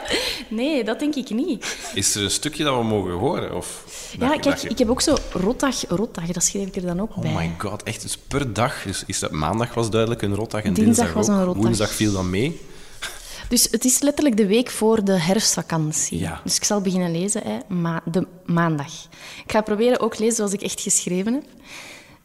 nee, 0.50 0.84
dat 0.84 1.00
denk 1.00 1.16
ik 1.16 1.30
niet. 1.30 1.78
Is 1.94 2.16
er 2.16 2.24
een 2.24 2.32
stukje 2.32 2.64
dat 2.64 2.78
we 2.78 2.84
mogen 2.84 3.12
horen? 3.12 3.56
Of 3.56 3.84
Ja, 4.20 4.34
je- 4.34 4.40
kijk, 4.40 4.58
je- 4.58 4.70
ik 4.70 4.78
heb 4.78 4.90
ook 4.90 5.02
zo 5.02 5.16
rotdag, 5.34 5.88
rotdag, 5.90 6.26
dat 6.26 6.44
schreef 6.44 6.68
ik 6.68 6.76
er 6.76 6.82
dan 6.82 7.02
ook 7.02 7.16
bij. 7.16 7.30
Oh 7.32 7.38
my 7.38 7.52
god, 7.58 7.84
echt. 7.84 8.02
Dus 8.02 8.18
per 8.18 8.54
dag. 8.54 8.84
Dus 8.84 9.04
is 9.08 9.20
dat 9.20 9.32
maandag 9.32 9.74
was 9.74 9.90
duidelijk 9.90 10.22
een 10.22 10.36
rotdag 10.36 10.62
en 10.64 10.74
Dinsdag 10.74 11.06
dinsdag, 11.06 11.14
was 11.14 11.30
ook. 11.30 11.36
een 11.36 11.44
rotdag. 11.46 11.64
Woensdag 11.64 11.90
viel 11.92 12.14
dan 12.14 12.30
mee. 12.30 12.62
Dus 13.56 13.68
het 13.72 13.86
is 13.86 14.02
letterlijk 14.02 14.38
de 14.38 14.48
week 14.48 14.70
voor 14.70 15.04
de 15.04 15.20
herfstvakantie. 15.20 16.20
Ja. 16.20 16.42
Dus 16.44 16.56
ik 16.56 16.64
zal 16.64 16.82
beginnen 16.82 17.12
lezen, 17.12 17.42
hè, 17.44 17.58
ma 17.68 18.02
de 18.12 18.28
maandag. 18.46 19.08
Ik 19.46 19.52
ga 19.52 19.62
proberen 19.62 20.00
ook 20.00 20.18
lezen 20.18 20.36
zoals 20.36 20.54
ik 20.54 20.62
echt 20.62 20.82
geschreven 20.82 21.34
heb. 21.34 21.44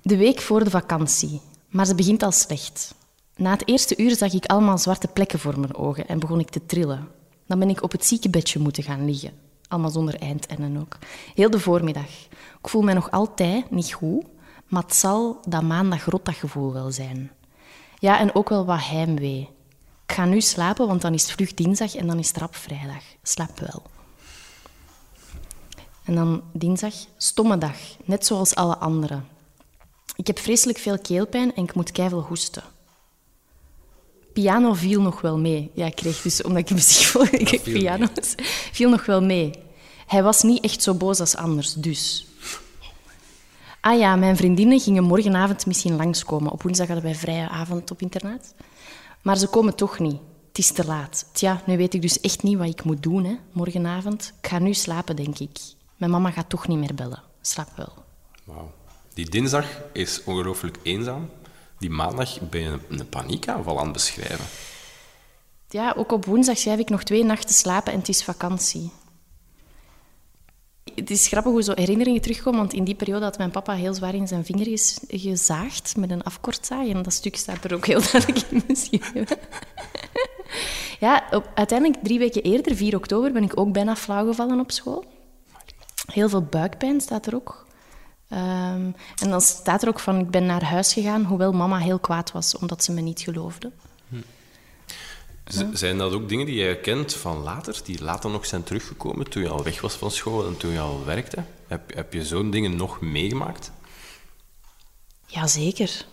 De 0.02 0.16
week 0.16 0.40
voor 0.40 0.64
de 0.64 0.70
vakantie. 0.70 1.40
Maar 1.68 1.86
ze 1.86 1.94
begint 1.94 2.22
al 2.22 2.32
slecht. 2.32 2.94
Na 3.36 3.50
het 3.50 3.68
eerste 3.68 3.96
uur 3.96 4.16
zag 4.16 4.32
ik 4.32 4.46
allemaal 4.46 4.78
zwarte 4.78 5.08
plekken 5.08 5.38
voor 5.38 5.60
mijn 5.60 5.74
ogen 5.74 6.08
en 6.08 6.18
begon 6.18 6.40
ik 6.40 6.50
te 6.50 6.66
trillen. 6.66 7.08
Dan 7.46 7.58
ben 7.58 7.68
ik 7.68 7.82
op 7.82 7.92
het 7.92 8.06
ziekenbedje 8.06 8.58
moeten 8.58 8.82
gaan 8.82 9.04
liggen. 9.04 9.32
Allemaal 9.68 9.90
zonder 9.90 10.20
eindennen 10.20 10.80
ook. 10.80 10.98
Heel 11.34 11.50
de 11.50 11.60
voormiddag. 11.60 12.10
Ik 12.62 12.68
voel 12.68 12.82
me 12.82 12.92
nog 12.92 13.10
altijd 13.10 13.70
niet 13.70 13.92
goed, 13.92 14.24
maar 14.66 14.82
het 14.82 14.94
zal 14.94 15.40
dat 15.48 15.62
maandag 15.62 16.04
rotdaggevoel 16.04 16.72
wel 16.72 16.90
zijn. 16.90 17.30
Ja, 17.98 18.18
en 18.18 18.34
ook 18.34 18.48
wel 18.48 18.64
wat 18.64 18.86
heimwee. 18.86 19.48
Ik 20.10 20.16
ga 20.16 20.24
nu 20.24 20.40
slapen, 20.40 20.86
want 20.86 21.02
dan 21.02 21.14
is 21.14 21.22
het 21.22 21.32
vlug 21.32 21.54
dinsdag 21.54 21.94
en 21.94 22.06
dan 22.06 22.18
is 22.18 22.28
het 22.28 22.36
rap 22.36 22.56
vrijdag. 22.56 23.02
Slaap 23.22 23.60
wel. 23.60 23.82
En 26.04 26.14
dan 26.14 26.42
dinsdag, 26.52 26.94
stomme 27.16 27.58
dag, 27.58 27.76
net 28.04 28.26
zoals 28.26 28.54
alle 28.54 28.76
anderen. 28.76 29.28
Ik 30.16 30.26
heb 30.26 30.38
vreselijk 30.38 30.78
veel 30.78 30.98
keelpijn 30.98 31.54
en 31.54 31.62
ik 31.62 31.74
moet 31.74 31.92
keiveel 31.92 32.20
hoesten. 32.20 32.62
Piano 34.32 34.74
viel 34.74 35.00
nog 35.00 35.20
wel 35.20 35.38
mee. 35.38 35.70
Ja, 35.74 35.86
ik 35.86 35.94
kreeg 35.94 36.22
dus, 36.22 36.42
omdat 36.42 36.62
ik 36.62 36.70
muziek 36.70 37.06
volgde, 37.06 37.36
ik 37.36 37.48
viel 37.48 37.78
piano's, 37.78 38.34
viel 38.72 38.90
nog 38.90 39.06
wel 39.06 39.22
mee. 39.22 39.52
Hij 40.06 40.22
was 40.22 40.42
niet 40.42 40.64
echt 40.64 40.82
zo 40.82 40.94
boos 40.94 41.20
als 41.20 41.36
anders, 41.36 41.72
dus. 41.74 42.26
Ah 43.80 43.98
ja, 43.98 44.16
mijn 44.16 44.36
vriendinnen 44.36 44.80
gingen 44.80 45.04
morgenavond 45.04 45.66
misschien 45.66 45.96
langskomen. 45.96 46.52
Op 46.52 46.62
woensdag 46.62 46.86
hadden 46.86 47.04
wij 47.04 47.14
vrije 47.14 47.48
avond 47.48 47.90
op 47.90 48.00
internaat. 48.00 48.54
Maar 49.22 49.36
ze 49.36 49.46
komen 49.46 49.74
toch 49.74 49.98
niet. 49.98 50.20
Het 50.48 50.58
is 50.58 50.72
te 50.72 50.86
laat. 50.86 51.28
Tja, 51.32 51.62
nu 51.66 51.76
weet 51.76 51.94
ik 51.94 52.02
dus 52.02 52.20
echt 52.20 52.42
niet 52.42 52.58
wat 52.58 52.68
ik 52.68 52.84
moet 52.84 53.02
doen 53.02 53.24
hè, 53.24 53.36
morgenavond. 53.52 54.32
Ik 54.42 54.48
ga 54.48 54.58
nu 54.58 54.74
slapen, 54.74 55.16
denk 55.16 55.38
ik. 55.38 55.58
Mijn 55.96 56.10
mama 56.10 56.30
gaat 56.30 56.48
toch 56.48 56.68
niet 56.68 56.78
meer 56.78 56.94
bellen. 56.94 57.22
Slaap 57.40 57.68
wel. 57.76 57.92
Wauw. 58.44 58.72
Die 59.14 59.30
dinsdag 59.30 59.66
is 59.92 60.24
ongelooflijk 60.24 60.78
eenzaam. 60.82 61.28
Die 61.78 61.90
maandag 61.90 62.40
ben 62.40 62.60
je 62.60 62.78
een, 62.88 63.08
paniekaanval 63.08 63.78
aan 63.78 63.84
het 63.84 63.92
beschrijven. 63.92 64.44
Ja, 65.68 65.94
ook 65.96 66.12
op 66.12 66.24
woensdag 66.24 66.58
schrijf 66.58 66.78
ik 66.78 66.88
nog 66.88 67.02
twee 67.02 67.24
nachten 67.24 67.54
slapen 67.54 67.92
en 67.92 67.98
het 67.98 68.08
is 68.08 68.24
vakantie. 68.24 68.90
Het 71.00 71.10
is 71.10 71.28
grappig 71.28 71.52
hoe 71.52 71.62
zo 71.62 71.72
herinneringen 71.74 72.20
terugkomen, 72.20 72.60
want 72.60 72.72
in 72.72 72.84
die 72.84 72.94
periode 72.94 73.24
had 73.24 73.38
mijn 73.38 73.50
papa 73.50 73.72
heel 73.72 73.94
zwaar 73.94 74.14
in 74.14 74.28
zijn 74.28 74.44
vinger 74.44 74.66
ges- 74.66 75.00
gezaagd 75.08 75.96
met 75.96 76.10
een 76.10 76.22
afkortzaag. 76.22 76.86
En 76.86 77.02
dat 77.02 77.12
stuk 77.12 77.36
staat 77.36 77.64
er 77.64 77.74
ook 77.74 77.86
heel 77.86 78.00
duidelijk 78.12 78.46
in 78.50 78.62
beschreven. 78.66 79.38
Ja, 81.00 81.24
op, 81.30 81.50
uiteindelijk 81.54 82.02
drie 82.02 82.18
weken 82.18 82.42
eerder, 82.42 82.76
4 82.76 82.96
oktober, 82.96 83.32
ben 83.32 83.42
ik 83.42 83.58
ook 83.60 83.72
bijna 83.72 83.96
flauw 83.96 84.26
gevallen 84.26 84.60
op 84.60 84.70
school. 84.70 85.04
Heel 86.12 86.28
veel 86.28 86.42
buikpijn 86.42 87.00
staat 87.00 87.26
er 87.26 87.34
ook. 87.34 87.66
Ehm, 88.28 88.90
en 89.22 89.30
dan 89.30 89.40
staat 89.40 89.82
er 89.82 89.88
ook 89.88 90.00
van, 90.00 90.18
ik 90.18 90.30
ben 90.30 90.46
naar 90.46 90.64
huis 90.64 90.92
gegaan, 90.92 91.24
hoewel 91.24 91.52
mama 91.52 91.78
heel 91.78 91.98
kwaad 91.98 92.32
was, 92.32 92.58
omdat 92.58 92.84
ze 92.84 92.92
me 92.92 93.00
niet 93.00 93.20
geloofde. 93.20 93.72
Z- 95.52 95.64
Zijn 95.72 95.98
dat 95.98 96.12
ook 96.12 96.28
dingen 96.28 96.46
die 96.46 96.54
jij 96.54 96.80
kent 96.80 97.14
van 97.14 97.36
later, 97.42 97.80
die 97.84 98.02
later 98.02 98.30
nog 98.30 98.46
zijn 98.46 98.62
teruggekomen 98.62 99.30
toen 99.30 99.42
je 99.42 99.48
al 99.48 99.62
weg 99.62 99.80
was 99.80 99.94
van 99.94 100.10
school 100.10 100.46
en 100.46 100.56
toen 100.56 100.70
je 100.72 100.80
al 100.80 101.04
werkte? 101.04 101.44
Heb, 101.66 101.94
heb 101.94 102.12
je 102.12 102.24
zo'n 102.24 102.50
dingen 102.50 102.76
nog 102.76 103.00
meegemaakt? 103.00 103.70
Jazeker. 105.26 106.06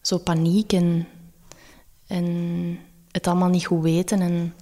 Zo 0.00 0.18
paniek 0.18 0.72
en, 0.72 1.08
en 2.06 2.78
het 3.10 3.26
allemaal 3.26 3.48
niet 3.48 3.66
goed 3.66 3.82
weten 3.82 4.20
en 4.20 4.54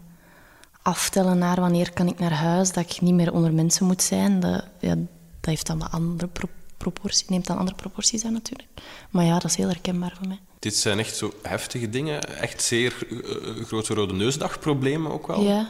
aftellen 0.83 1.39
naar 1.39 1.61
wanneer 1.61 1.93
kan 1.93 2.07
ik 2.07 2.19
naar 2.19 2.33
huis, 2.33 2.73
dat 2.73 2.91
ik 2.91 3.01
niet 3.01 3.15
meer 3.15 3.33
onder 3.33 3.53
mensen 3.55 3.87
moet 3.87 4.03
zijn. 4.03 4.41
Dat, 4.41 4.65
ja, 4.81 4.95
dat 4.95 5.07
heeft 5.41 5.67
dan 5.67 5.83
een 5.83 5.89
andere 5.91 6.29
pro- 6.29 6.49
proportie, 6.77 7.27
neemt 7.29 7.47
dan 7.47 7.59
andere 7.59 7.77
proporties 7.77 8.25
aan 8.25 8.33
natuurlijk. 8.33 8.69
Maar 9.11 9.25
ja, 9.25 9.33
dat 9.39 9.51
is 9.51 9.57
heel 9.57 9.69
herkenbaar 9.69 10.15
voor 10.19 10.29
mij. 10.29 10.41
Dit 10.59 10.77
zijn 10.77 10.99
echt 10.99 11.17
zo 11.17 11.33
heftige 11.43 11.89
dingen, 11.89 12.39
echt 12.41 12.63
zeer 12.63 12.95
eh, 13.11 13.65
grote 13.65 13.95
rode 13.95 14.15
neusdagproblemen 14.15 15.13
ook 15.13 15.27
wel. 15.27 15.43
Ja. 15.43 15.69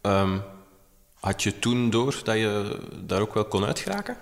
Ehm, 0.00 0.38
had 1.14 1.42
je 1.42 1.58
toen 1.58 1.90
door 1.90 2.20
dat 2.24 2.36
je 2.36 2.78
daar 3.06 3.20
ook 3.20 3.34
wel 3.34 3.44
kon 3.44 3.64
uitgeraken? 3.64 4.16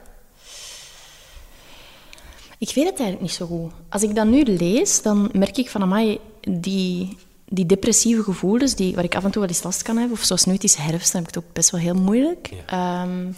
Ik 2.58 2.74
weet 2.74 2.84
het 2.84 2.98
eigenlijk 2.98 3.20
niet 3.20 3.32
zo 3.32 3.46
goed. 3.46 3.72
Als 3.88 4.02
ik 4.02 4.14
dat 4.14 4.26
nu 4.26 4.42
lees, 4.42 5.02
dan 5.02 5.30
merk 5.32 5.56
ik 5.56 5.70
van, 5.70 5.82
amai, 5.82 6.18
die, 6.40 7.18
die 7.44 7.66
depressieve 7.66 8.22
gevoelens, 8.22 8.74
die, 8.74 8.94
waar 8.94 9.04
ik 9.04 9.14
af 9.14 9.24
en 9.24 9.30
toe 9.30 9.40
wel 9.40 9.50
eens 9.50 9.62
last 9.62 9.82
kan 9.82 9.96
hebben, 9.96 10.16
of 10.16 10.24
zoals 10.24 10.44
nu 10.44 10.52
het 10.52 10.64
is 10.64 10.74
herfst, 10.74 11.12
dan 11.12 11.20
heb 11.20 11.30
ik 11.30 11.34
het 11.34 11.44
ook 11.44 11.52
best 11.52 11.70
wel 11.70 11.80
heel 11.80 11.94
moeilijk. 11.94 12.50
Ehm, 12.66 13.32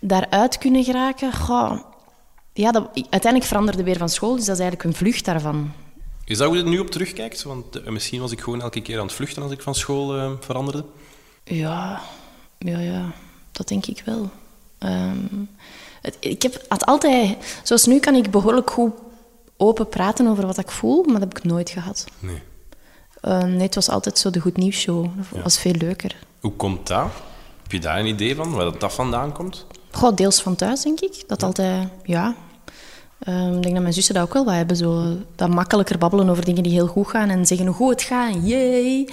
daaruit 0.00 0.58
kunnen 0.58 0.84
geraken, 0.84 1.32
goh, 1.32 1.80
ja, 2.52 2.70
dat, 2.70 2.90
uiteindelijk 2.94 3.44
veranderde 3.44 3.82
weer 3.82 3.98
van 3.98 4.08
school, 4.08 4.36
dus 4.36 4.44
dat 4.44 4.54
is 4.54 4.62
eigenlijk 4.62 4.90
een 4.90 4.98
vlucht 4.98 5.24
daarvan. 5.24 5.72
Is 6.28 6.38
dat 6.38 6.46
hoe 6.46 6.56
je 6.56 6.62
er 6.62 6.68
nu 6.68 6.78
op 6.78 6.90
terugkijkt? 6.90 7.42
Want 7.42 7.82
eh, 7.82 7.90
misschien 7.92 8.20
was 8.20 8.32
ik 8.32 8.40
gewoon 8.40 8.60
elke 8.60 8.80
keer 8.80 8.98
aan 8.98 9.06
het 9.06 9.14
vluchten 9.14 9.42
als 9.42 9.52
ik 9.52 9.62
van 9.62 9.74
school 9.74 10.16
eh, 10.16 10.32
veranderde. 10.40 10.84
Ja, 11.44 12.00
ja, 12.58 12.78
ja, 12.78 13.12
dat 13.52 13.68
denk 13.68 13.86
ik 13.86 14.02
wel. 14.04 14.30
Ehm, 14.78 15.16
het, 16.02 16.16
ik 16.20 16.42
heb, 16.42 16.64
had 16.68 16.86
altijd, 16.86 17.60
zoals 17.62 17.86
nu 17.86 17.98
kan 17.98 18.14
ik 18.14 18.30
behoorlijk 18.30 18.70
goed 18.70 18.92
open 19.56 19.88
praten 19.88 20.26
over 20.26 20.46
wat 20.46 20.58
ik 20.58 20.70
voel, 20.70 21.02
maar 21.02 21.20
dat 21.20 21.28
heb 21.28 21.38
ik 21.38 21.44
nooit 21.44 21.70
gehad. 21.70 22.04
Nee. 22.18 22.42
Ehm, 23.20 23.50
nee, 23.50 23.62
het 23.62 23.74
was 23.74 23.88
altijd 23.88 24.18
zo 24.18 24.30
de 24.30 24.40
goed 24.40 24.56
nieuws 24.56 24.76
show. 24.76 25.06
Dat 25.32 25.42
was 25.42 25.58
veel 25.58 25.74
leuker. 25.74 26.16
Hoe 26.40 26.52
komt 26.52 26.86
dat? 26.86 27.10
Heb 27.62 27.72
je 27.72 27.80
daar 27.80 27.98
een 27.98 28.06
idee 28.06 28.34
van, 28.34 28.52
waar 28.52 28.78
dat 28.78 28.92
vandaan 28.92 29.32
komt? 29.32 29.66
Goh, 29.90 30.14
deels 30.14 30.42
van 30.42 30.56
thuis, 30.56 30.82
denk 30.82 31.00
ik. 31.00 31.24
Dat 31.26 31.42
altijd, 31.42 31.88
ja. 32.04 32.36
Ehm, 33.18 33.54
ik 33.54 33.62
denk 33.62 33.74
dat 33.74 33.82
mijn 33.82 33.94
zussen 33.94 34.14
dat 34.14 34.22
ook 34.22 34.32
wel 34.32 34.44
wat 34.44 34.54
hebben. 34.54 34.76
Zo, 34.76 35.16
dat 35.34 35.48
makkelijker 35.48 35.98
babbelen 35.98 36.28
over 36.28 36.44
dingen 36.44 36.62
die 36.62 36.72
heel 36.72 36.86
goed 36.86 37.08
gaan 37.08 37.28
en 37.28 37.46
zeggen 37.46 37.66
hoe 37.66 37.74
goed 37.74 37.90
het 37.90 38.02
gaat 38.02 38.34
en 38.34 38.46
yay. 38.46 39.08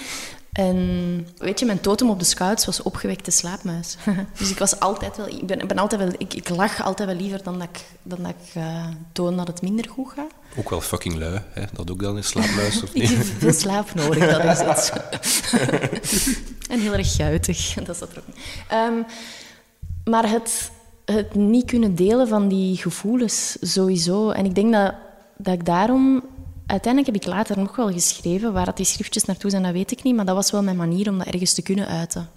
En 0.56 1.26
weet 1.38 1.58
je, 1.58 1.66
mijn 1.66 1.80
totem 1.80 2.10
op 2.10 2.18
de 2.18 2.24
scouts 2.24 2.64
was 2.66 2.82
opgewekte 2.82 3.30
slaapmuis. 3.30 3.96
dus 4.38 4.50
ik 4.50 4.58
was 4.58 4.80
altijd 4.80 5.16
wel... 5.16 5.28
Ik, 5.28 5.46
ben, 5.46 5.60
ik 5.60 5.68
ben 5.68 5.78
altijd 5.78 6.00
wel... 6.00 6.12
Ik, 6.18 6.34
ik 6.34 6.48
lach 6.48 6.82
altijd 6.82 7.08
wel 7.08 7.18
liever 7.18 7.42
dan 7.42 7.58
dat 7.58 7.68
ik, 7.72 7.84
dan 8.02 8.22
dat 8.22 8.30
ik 8.30 8.54
eh, 8.54 8.86
toon 9.12 9.36
dat 9.36 9.46
het 9.46 9.62
minder 9.62 9.88
goed 9.88 10.12
gaat. 10.12 10.30
Ook 10.58 10.70
wel 10.70 10.80
fucking 10.80 11.14
lui, 11.18 11.42
hè? 11.50 11.62
dat 11.72 11.90
ook 11.90 12.02
dan 12.02 12.16
in 12.16 12.24
slaapmuis 12.24 12.82
of 12.82 12.94
Ik 12.94 13.02
niet? 13.02 13.10
heb 13.16 13.26
veel 13.38 13.52
slaap 13.52 13.94
nodig, 13.94 14.42
dat 14.42 14.44
is 14.44 14.58
het. 14.58 14.92
en 16.68 16.80
heel 16.80 16.92
erg 16.92 17.14
guitig, 17.14 17.74
dat 17.74 17.96
zat 17.96 18.10
er 18.10 18.18
ook 18.18 18.26
niet. 18.26 18.44
Ehm, 18.68 18.94
maar 20.04 20.30
het, 20.30 20.70
het 21.06 21.34
niet 21.34 21.64
kunnen 21.64 21.94
delen 21.94 22.28
van 22.28 22.48
die 22.48 22.76
gevoelens, 22.76 23.56
sowieso. 23.60 24.30
En 24.30 24.44
ik 24.44 24.54
denk 24.54 24.72
dat, 24.72 24.94
dat 25.36 25.54
ik 25.54 25.64
daarom... 25.64 26.22
Uiteindelijk 26.66 27.14
heb 27.14 27.22
ik 27.22 27.28
later 27.28 27.58
nog 27.58 27.76
wel 27.76 27.92
geschreven. 27.92 28.52
Waar 28.52 28.64
dat 28.64 28.76
die 28.76 28.86
schriftjes 28.86 29.24
naartoe 29.24 29.50
zijn, 29.50 29.62
dat 29.62 29.72
weet 29.72 29.90
ik 29.90 30.02
niet. 30.02 30.14
Maar 30.14 30.24
dat 30.24 30.34
was 30.34 30.50
wel 30.50 30.62
mijn 30.62 30.76
manier 30.76 31.08
om 31.08 31.18
dat 31.18 31.26
ergens 31.26 31.54
te 31.54 31.62
kunnen 31.62 31.86
uiten. 31.86 32.28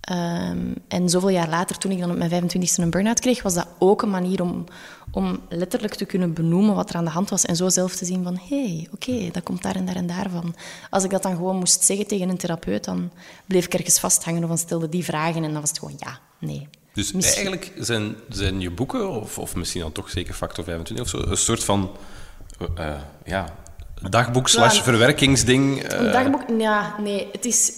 Ehm, 0.00 0.74
en 0.88 1.08
zoveel 1.08 1.28
jaar 1.28 1.48
later, 1.48 1.78
toen 1.78 1.90
ik 1.90 2.00
dan 2.00 2.10
op 2.10 2.16
mijn 2.16 2.30
25e 2.30 2.82
een 2.82 2.90
burn-out 2.90 3.20
kreeg, 3.20 3.42
was 3.42 3.54
dat 3.54 3.66
ook 3.78 4.02
een 4.02 4.10
manier 4.10 4.42
om, 4.42 4.64
om 5.12 5.40
letterlijk 5.48 5.94
te 5.94 6.04
kunnen 6.04 6.32
benoemen 6.32 6.74
wat 6.74 6.90
er 6.90 6.96
aan 6.96 7.04
de 7.04 7.10
hand 7.10 7.30
was. 7.30 7.44
En 7.44 7.56
zo 7.56 7.68
zelf 7.68 7.96
te 7.96 8.04
zien 8.04 8.22
van, 8.22 8.40
hé, 8.48 8.66
hey, 8.66 8.88
oké, 8.92 9.30
dat 9.32 9.42
komt 9.42 9.62
daar 9.62 9.76
en 9.76 9.84
daar 9.84 9.96
en 9.96 10.06
daar 10.06 10.30
van. 10.30 10.54
Als 10.90 11.04
ik 11.04 11.10
dat 11.10 11.22
dan 11.22 11.36
gewoon 11.36 11.56
moest 11.56 11.84
zeggen 11.84 12.06
tegen 12.06 12.28
een 12.28 12.36
therapeut, 12.36 12.84
dan 12.84 13.10
bleef 13.46 13.64
ik 13.64 13.74
ergens 13.74 13.98
vasthangen 13.98 14.42
of 14.42 14.48
dan 14.48 14.58
stelde 14.58 14.88
die 14.88 15.04
vragen 15.04 15.44
en 15.44 15.52
dan 15.52 15.60
was 15.60 15.70
het 15.70 15.78
gewoon 15.78 15.96
ja, 15.98 16.18
nee. 16.38 16.68
Dus 16.94 17.12
Misschien- 17.12 17.34
eigenlijk 17.34 17.72
zijn, 17.78 18.14
zijn 18.28 18.60
je 18.60 18.70
boeken, 18.70 19.10
of, 19.10 19.38
of 19.38 19.54
misschien 19.54 19.80
dan 19.80 19.92
toch 19.92 20.10
zeker 20.10 20.34
Factor 20.34 20.64
25 20.64 21.04
of 21.04 21.10
zo, 21.10 21.30
een 21.30 21.36
soort 21.36 21.64
van 21.64 21.90
eh, 22.74 22.86
eh, 22.88 23.00
ja, 23.24 23.54
dagboek 24.10 24.48
slash 24.48 24.82
verwerkingsding. 24.82 25.82
eh, 25.82 25.98
Een 25.98 26.12
dagboek, 26.12 26.42
ja, 26.58 26.94
nee, 27.00 27.28
het, 27.32 27.44
is, 27.44 27.72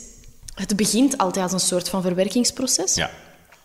het 0.55 0.77
begint 0.77 1.19
altijd 1.19 1.43
als 1.45 1.53
een 1.53 1.69
soort 1.69 1.89
van 1.89 2.03
verwerkingsproces. 2.03 2.95
Ja. 2.95 3.11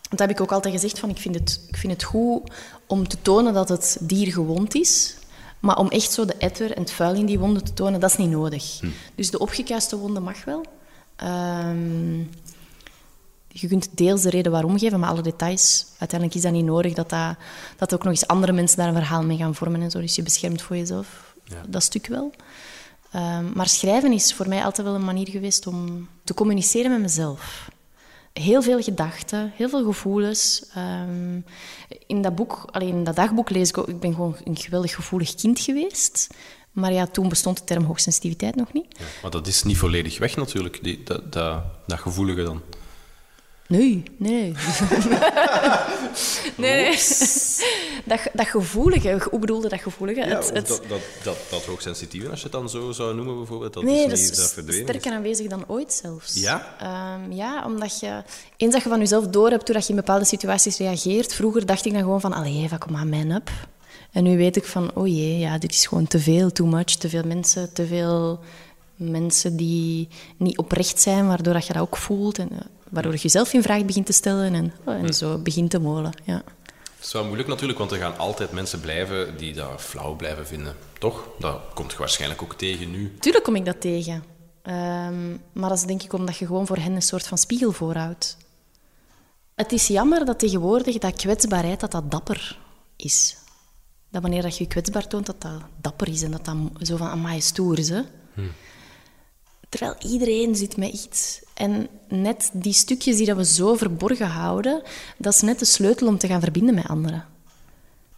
Dat 0.09 0.19
heb 0.19 0.29
ik 0.29 0.41
ook 0.41 0.51
altijd 0.51 0.73
gezegd, 0.73 0.99
van 0.99 1.09
ik, 1.09 1.17
vind 1.17 1.35
het, 1.35 1.61
ik 1.67 1.77
vind 1.77 1.93
het 1.93 2.03
goed 2.03 2.51
om 2.87 3.07
te 3.07 3.17
tonen 3.21 3.53
dat 3.53 3.69
het 3.69 3.97
dier 4.01 4.31
gewond 4.31 4.75
is. 4.75 5.15
Maar 5.59 5.77
om 5.77 5.87
echt 5.89 6.11
zo 6.11 6.25
de 6.25 6.33
etter 6.37 6.71
en 6.71 6.81
het 6.81 6.91
vuil 6.91 7.13
in 7.15 7.25
die 7.25 7.39
wonden 7.39 7.63
te 7.63 7.73
tonen, 7.73 7.99
dat 7.99 8.09
is 8.11 8.17
niet 8.17 8.29
nodig. 8.29 8.79
Dus 9.15 9.31
de 9.31 9.39
opgekuiste 9.39 9.97
wonde 9.97 10.19
mag 10.19 10.43
wel. 10.45 10.65
Ehm, 11.15 12.19
je 13.47 13.67
kunt 13.67 13.97
deels 13.97 14.21
de 14.21 14.29
reden 14.29 14.51
waarom 14.51 14.79
geven, 14.79 14.99
maar 14.99 15.09
alle 15.09 15.21
details, 15.21 15.85
uiteindelijk 15.97 16.39
is 16.39 16.45
dat 16.45 16.51
niet 16.51 16.65
nodig 16.65 16.93
dat, 16.93 17.09
dat, 17.09 17.35
dat 17.77 17.93
ook 17.93 18.03
nog 18.03 18.11
eens 18.11 18.27
andere 18.27 18.51
mensen 18.51 18.77
daar 18.77 18.87
een 18.87 18.93
verhaal 18.93 19.23
mee 19.23 19.37
gaan 19.37 19.55
vormen 19.55 19.81
en 19.81 19.91
zo. 19.91 19.99
Dus 19.99 20.15
je 20.15 20.23
beschermt 20.23 20.61
voor 20.61 20.75
jezelf 20.75 21.35
dat 21.67 21.83
stuk 21.83 22.07
wel. 22.07 22.33
Ehm, 23.11 23.45
maar 23.53 23.67
schrijven 23.67 24.11
is 24.11 24.33
voor 24.33 24.47
mij 24.47 24.63
altijd 24.63 24.87
wel 24.87 24.95
een 24.95 25.05
manier 25.05 25.29
geweest 25.29 25.67
om 25.67 26.07
te 26.23 26.33
communiceren 26.33 26.91
met 26.91 27.01
mezelf. 27.01 27.69
Heel 28.33 28.61
veel 28.61 28.81
gedachten, 28.81 29.51
heel 29.55 29.69
veel 29.69 29.83
gevoelens. 29.83 30.65
Ehm, 30.75 31.39
in 32.07 32.21
dat 32.21 32.35
boek, 32.35 32.67
alleen 32.71 32.95
in 32.95 33.03
dat 33.03 33.15
dagboek 33.15 33.49
lees 33.49 33.69
ik 33.69 33.77
ook, 33.77 33.87
ik 33.87 33.99
ben 33.99 34.13
gewoon 34.13 34.35
een 34.43 34.57
geweldig 34.57 34.95
gevoelig 34.95 35.35
kind 35.35 35.59
geweest. 35.59 36.27
Maar 36.71 36.93
ja, 36.93 37.07
toen 37.07 37.29
bestond 37.29 37.57
de 37.57 37.63
term 37.63 37.83
hoogsensitiviteit 37.83 38.55
nog 38.55 38.73
niet. 38.73 38.85
Ja, 38.99 39.05
maar 39.21 39.31
dat 39.31 39.47
is 39.47 39.63
niet 39.63 39.77
volledig 39.77 40.17
weg 40.17 40.35
natuurlijk, 40.35 40.79
die, 40.83 41.03
dat, 41.03 41.33
dat, 41.33 41.63
dat 41.85 41.99
gevoelige 41.99 42.43
dan. 42.43 42.61
Nee, 43.67 44.03
nee. 44.17 44.53
nee. 46.57 46.97
Dat, 48.05 48.19
dat 48.33 48.47
gevoelige, 48.47 49.21
hoe 49.29 49.39
bedoelde 49.39 49.69
dat 49.69 49.81
gevoelige? 49.81 50.19
Het- 50.21 50.49
het- 50.53 50.67
dat, 50.67 50.81
dat, 50.87 50.99
dat, 51.23 51.37
dat 51.49 51.65
hoogsensitieve, 51.65 52.29
als 52.29 52.37
je 52.37 52.43
het 52.43 52.51
dan 52.53 52.69
zo 52.69 52.91
zou 52.91 53.15
noemen 53.15 53.35
bijvoorbeeld, 53.37 53.73
dat 53.73 53.83
nee, 53.83 53.95
is 53.95 54.01
dat 54.09 54.19
niet 54.19 54.29
is 54.31 54.37
dat 54.37 54.53
verdwenen. 54.53 54.81
is. 54.83 54.89
sterker 54.89 55.11
aanwezig 55.11 55.47
dan 55.47 55.63
ooit 55.67 55.93
zelfs. 55.93 56.33
Ja? 56.33 56.75
Ehm, 56.79 57.31
ja, 57.31 57.65
omdat 57.65 57.99
je... 57.99 58.23
Eens 58.57 58.73
dat 58.73 58.83
je 58.83 58.89
van 58.89 58.99
jezelf 58.99 59.27
door 59.27 59.49
hebt, 59.49 59.65
doordat 59.65 59.83
je 59.85 59.89
in 59.93 59.99
bepaalde 59.99 60.25
situaties 60.25 60.77
reageert... 60.77 61.33
Vroeger 61.33 61.65
dacht 61.65 61.85
ik 61.85 61.91
dan 61.93 62.01
gewoon 62.01 62.21
van, 62.21 62.33
allee 62.33 62.63
Eva, 62.63 62.77
kom 62.77 62.95
aan, 62.95 63.09
man 63.09 63.31
up. 63.31 63.49
En 64.11 64.23
nu 64.23 64.37
weet 64.37 64.55
ik 64.55 64.65
van, 64.65 64.91
oh 64.93 65.07
jee, 65.07 65.37
ja, 65.37 65.57
dit 65.57 65.71
is 65.71 65.85
gewoon 65.85 66.07
te 66.07 66.19
veel, 66.19 66.51
too 66.51 66.67
much. 66.67 66.83
Te 66.95 67.09
veel 67.09 67.23
mensen, 67.23 67.73
te 67.73 67.87
veel 67.87 68.39
mensen 68.95 69.55
die 69.57 70.07
niet 70.37 70.57
oprecht 70.57 71.01
zijn, 71.01 71.27
waardoor 71.27 71.53
dat 71.53 71.67
je 71.67 71.73
dat 71.73 71.81
ook 71.81 71.97
voelt. 71.97 72.37
En, 72.37 72.49
eh, 72.51 72.57
waardoor 72.89 73.13
je 73.13 73.19
jezelf 73.19 73.53
in 73.53 73.61
vraag 73.61 73.85
begint 73.85 74.05
te 74.05 74.13
stellen 74.13 74.53
en, 74.53 74.73
oh, 74.85 74.93
en 74.93 75.13
zo 75.13 75.37
begint 75.37 75.69
te 75.69 75.79
molen. 75.79 76.11
Ja. 76.23 76.43
Het 76.95 77.05
is 77.05 77.13
wel 77.13 77.25
moeilijk 77.25 77.49
natuurlijk, 77.49 77.79
want 77.79 77.91
er 77.91 77.97
gaan 77.97 78.17
altijd 78.17 78.51
mensen 78.51 78.79
blijven 78.79 79.37
die 79.37 79.53
dat 79.53 79.81
flauw 79.81 80.15
blijven 80.15 80.47
vinden. 80.47 80.75
Toch? 80.99 81.29
Dat 81.39 81.61
komt 81.73 81.91
je 81.91 81.97
waarschijnlijk 81.97 82.41
ook 82.41 82.55
tegen 82.55 82.91
nu. 82.91 83.15
Tuurlijk 83.19 83.43
kom 83.43 83.55
ik 83.55 83.65
dat 83.65 83.81
tegen. 83.81 84.23
Ehm, 84.61 85.29
maar 85.53 85.69
dat 85.69 85.77
is 85.77 85.83
denk 85.83 86.03
ik 86.03 86.13
omdat 86.13 86.37
je 86.37 86.45
gewoon 86.45 86.67
voor 86.67 86.77
hen 86.77 86.95
een 86.95 87.01
soort 87.01 87.27
van 87.27 87.37
spiegel 87.37 87.71
voorhoudt. 87.71 88.37
Het 89.55 89.71
is 89.71 89.87
jammer 89.87 90.25
dat 90.25 90.39
tegenwoordig 90.39 90.97
dat 90.97 91.15
kwetsbaarheid 91.15 91.79
dat 91.79 91.91
dat 91.91 92.11
dapper 92.11 92.59
is. 92.95 93.37
Dat 94.09 94.21
wanneer 94.21 94.41
dat 94.41 94.57
je 94.57 94.63
je 94.63 94.69
kwetsbaar 94.69 95.07
toont, 95.07 95.25
dat 95.25 95.41
dat 95.41 95.61
dapper 95.81 96.07
is 96.07 96.21
en 96.21 96.31
dat 96.31 96.45
dat 96.45 96.55
zo 96.81 96.97
van 96.97 97.07
amai 97.07 97.41
stoer 97.41 97.79
is. 97.79 97.89
Hè? 97.89 98.01
Terwijl 99.69 99.95
iedereen 99.99 100.55
zit 100.55 100.77
met 100.77 100.93
iets. 100.93 101.39
En 101.53 101.87
net 102.07 102.49
die 102.53 102.73
stukjes 102.73 103.17
die 103.17 103.25
dat 103.25 103.37
we 103.37 103.45
zo 103.45 103.75
verborgen 103.75 104.27
houden, 104.27 104.81
dat 105.17 105.33
is 105.33 105.41
net 105.41 105.59
de 105.59 105.65
sleutel 105.65 106.07
om 106.07 106.17
te 106.17 106.27
gaan 106.27 106.41
verbinden 106.41 106.75
met 106.75 106.87
anderen. 106.87 107.25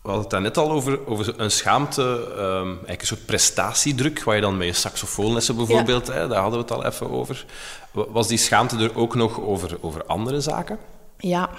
We 0.01 0.09
hadden 0.09 0.33
het 0.33 0.41
net 0.43 0.57
al 0.57 0.71
over, 0.71 1.07
over 1.07 1.39
een 1.39 1.51
schaamte, 1.51 2.33
ehm, 2.37 2.67
eigenlijk 2.67 3.01
een 3.01 3.07
soort 3.07 3.25
prestatiedruk, 3.25 4.23
waar 4.23 4.35
je 4.35 4.41
dan 4.41 4.57
met 4.57 4.67
je 4.67 4.73
saxofoonlessen 4.73 5.55
bijvoorbeeld, 5.55 6.07
hè, 6.07 6.27
daar 6.27 6.41
hadden 6.41 6.59
we 6.59 6.65
het 6.65 6.73
al 6.73 6.85
even 6.85 7.09
over. 7.09 7.45
Wa- 7.91 8.09
Was 8.09 8.27
die 8.27 8.37
schaamte 8.37 8.77
er 8.77 8.95
ook 8.95 9.15
nog 9.15 9.39
over, 9.41 9.77
over 9.81 10.05
andere 10.05 10.41
zaken? 10.41 10.77
Ja, 11.17 11.49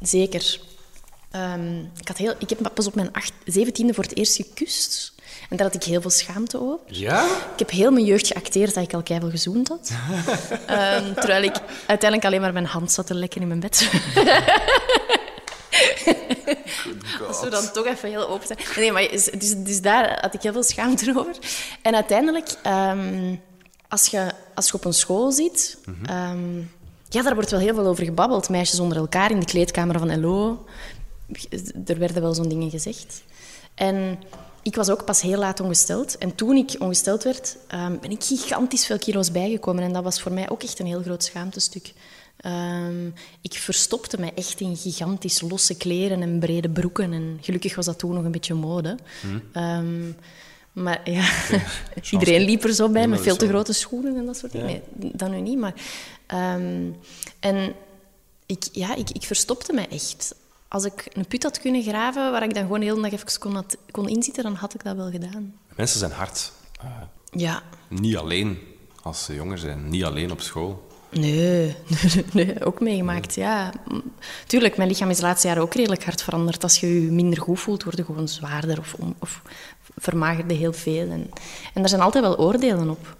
zeker. 0.00 0.60
Ehm, 1.30 1.78
ik, 1.96 2.08
had 2.08 2.16
heel, 2.16 2.34
ik 2.38 2.48
heb 2.48 2.70
pas 2.74 2.86
op 2.86 2.94
mijn 2.94 3.12
acht, 3.12 3.32
zeventiende 3.44 3.94
voor 3.94 4.04
het 4.04 4.16
eerst 4.16 4.36
gekust. 4.36 5.12
En 5.50 5.56
daar 5.56 5.66
had 5.66 5.74
ik 5.74 5.82
heel 5.82 6.00
veel 6.00 6.10
schaamte 6.10 6.60
over. 6.60 6.78
Ja? 6.86 7.24
Ik 7.24 7.58
heb 7.58 7.70
heel 7.70 7.90
mijn 7.90 8.04
jeugd 8.04 8.26
geacteerd 8.26 8.74
dat 8.74 8.84
ik 8.84 8.94
al 8.94 9.02
keihard 9.02 9.30
gezoend 9.30 9.68
had. 9.68 9.90
Ehm, 10.66 11.14
terwijl 11.14 11.42
ik 11.42 11.54
uiteindelijk 11.86 12.24
alleen 12.24 12.40
maar 12.40 12.52
mijn 12.52 12.66
hand 12.66 12.92
zat 12.92 13.06
te 13.06 13.14
lekken 13.14 13.40
in 13.40 13.48
mijn 13.48 13.60
bed. 13.60 13.90
Als 17.28 17.40
we 17.40 17.48
dan 17.50 17.72
toch 17.72 17.86
even 17.86 18.08
heel 18.08 18.28
open 18.28 18.46
zijn. 18.46 18.58
Nee, 18.76 18.92
maar 18.92 19.08
dus, 19.10 19.54
dus, 19.56 19.80
daar 19.80 20.18
had 20.20 20.34
ik 20.34 20.42
heel 20.42 20.52
veel 20.52 20.62
schaamte 20.62 21.12
over. 21.16 21.36
En 21.82 21.94
uiteindelijk, 21.94 22.48
ehm, 22.62 23.34
als, 23.88 24.06
je, 24.06 24.30
als 24.54 24.66
je 24.66 24.74
op 24.74 24.84
een 24.84 24.92
school 24.92 25.32
zit... 25.32 25.78
ehm, 26.06 26.58
ja, 27.08 27.22
daar 27.22 27.34
wordt 27.34 27.50
wel 27.50 27.60
heel 27.60 27.74
veel 27.74 27.86
over 27.86 28.04
gebabbeld. 28.04 28.48
Meisjes 28.48 28.80
onder 28.80 28.98
elkaar 28.98 29.30
in 29.30 29.40
de 29.40 29.46
kleedkamer 29.46 29.98
van 29.98 30.20
LO. 30.20 30.64
Er 31.86 31.98
werden 31.98 32.22
wel 32.22 32.34
zo'n 32.34 32.48
dingen 32.48 32.70
gezegd. 32.70 33.22
En 33.74 34.18
ik 34.62 34.74
was 34.74 34.90
ook 34.90 35.04
pas 35.04 35.20
heel 35.20 35.38
laat 35.38 35.60
ongesteld. 35.60 36.18
En 36.18 36.34
toen 36.34 36.56
ik 36.56 36.76
ongesteld 36.78 37.22
werd, 37.22 37.56
ehm, 37.66 37.98
ben 38.00 38.10
ik 38.10 38.24
gigantisch 38.24 38.86
veel 38.86 38.98
kilo's 38.98 39.30
bijgekomen. 39.30 39.84
En 39.84 39.92
dat 39.92 40.04
was 40.04 40.20
voor 40.20 40.32
mij 40.32 40.50
ook 40.50 40.62
echt 40.62 40.78
een 40.78 40.86
heel 40.86 41.02
groot 41.02 41.24
schaamtestuk. 41.24 41.92
Ehm, 42.36 43.06
ik 43.40 43.52
verstopte 43.52 44.20
me 44.20 44.32
echt 44.34 44.60
in 44.60 44.76
gigantisch 44.76 45.40
losse 45.40 45.76
kleren 45.76 46.22
en 46.22 46.38
brede 46.38 46.68
broeken. 46.68 47.12
En 47.12 47.38
gelukkig 47.40 47.74
was 47.74 47.86
dat 47.86 47.98
toen 47.98 48.14
nog 48.14 48.24
een 48.24 48.30
beetje 48.30 48.54
mode. 48.54 48.96
Ehm, 49.52 50.12
maar 50.72 51.10
ja, 51.10 51.30
iedereen 52.10 52.44
liep 52.44 52.64
er 52.64 52.74
zo 52.74 52.88
bij 52.88 53.08
met 53.08 53.20
veel 53.20 53.36
te 53.36 53.48
grote 53.48 53.72
schoenen 53.72 54.16
en 54.16 54.26
dat 54.26 54.36
soort 54.36 54.52
dingen. 54.52 54.82
Nee, 54.96 55.10
dat 55.14 55.30
nu 55.30 55.40
niet, 55.40 55.58
maar... 55.58 55.74
en 57.40 57.74
ik, 58.46 58.68
ja, 58.72 58.94
ik, 58.94 59.10
ik 59.10 59.22
verstopte 59.22 59.72
me 59.72 59.86
echt. 59.88 60.34
Als 60.72 60.84
ik 60.84 61.06
een 61.12 61.26
put 61.26 61.42
had 61.42 61.60
kunnen 61.60 61.82
graven 61.82 62.30
waar 62.30 62.42
ik 62.42 62.54
dan 62.54 62.62
gewoon 62.62 62.80
de 62.80 62.86
hele 62.86 63.00
dag 63.00 63.12
even 63.12 63.38
kon, 63.38 63.54
had- 63.54 63.76
kon 63.90 64.08
inzitten, 64.08 64.42
dan 64.42 64.54
had 64.54 64.74
ik 64.74 64.84
dat 64.84 64.96
wel 64.96 65.10
gedaan. 65.10 65.54
Mensen 65.76 65.98
zijn 65.98 66.12
hard. 66.12 66.52
Eh, 66.80 66.86
Ja, 67.32 67.62
niet 67.88 68.16
alleen 68.16 68.58
als 69.02 69.24
ze 69.24 69.34
jonger 69.34 69.58
zijn. 69.58 69.88
Niet 69.88 70.04
alleen 70.04 70.30
op 70.32 70.40
school. 70.40 70.88
Nee, 71.10 71.76
nee, 72.02 72.24
nee, 72.46 72.64
ook 72.64 72.80
meegemaakt, 72.80 73.34
ja. 73.34 73.72
Tuurlijk, 74.46 74.76
mijn 74.76 74.88
lichaam 74.88 75.10
is 75.10 75.16
de 75.16 75.22
laatste 75.22 75.46
jaren 75.48 75.62
ook 75.62 75.74
redelijk 75.74 76.04
hard 76.04 76.22
veranderd. 76.22 76.62
Als 76.62 76.76
je 76.80 77.02
je 77.04 77.10
minder 77.10 77.40
goed 77.40 77.60
voelt, 77.60 77.82
word 77.84 77.96
je 77.96 78.04
gewoon 78.04 78.28
zwaarder 78.28 78.78
of, 78.78 78.94
of 79.18 79.42
vermagerde 79.96 80.54
heel 80.54 80.72
veel. 80.72 81.10
En, 81.10 81.30
en 81.74 81.80
daar 81.80 81.88
zijn 81.88 82.00
altijd 82.00 82.24
wel 82.24 82.38
oordelen 82.38 82.90
op. 82.90 83.16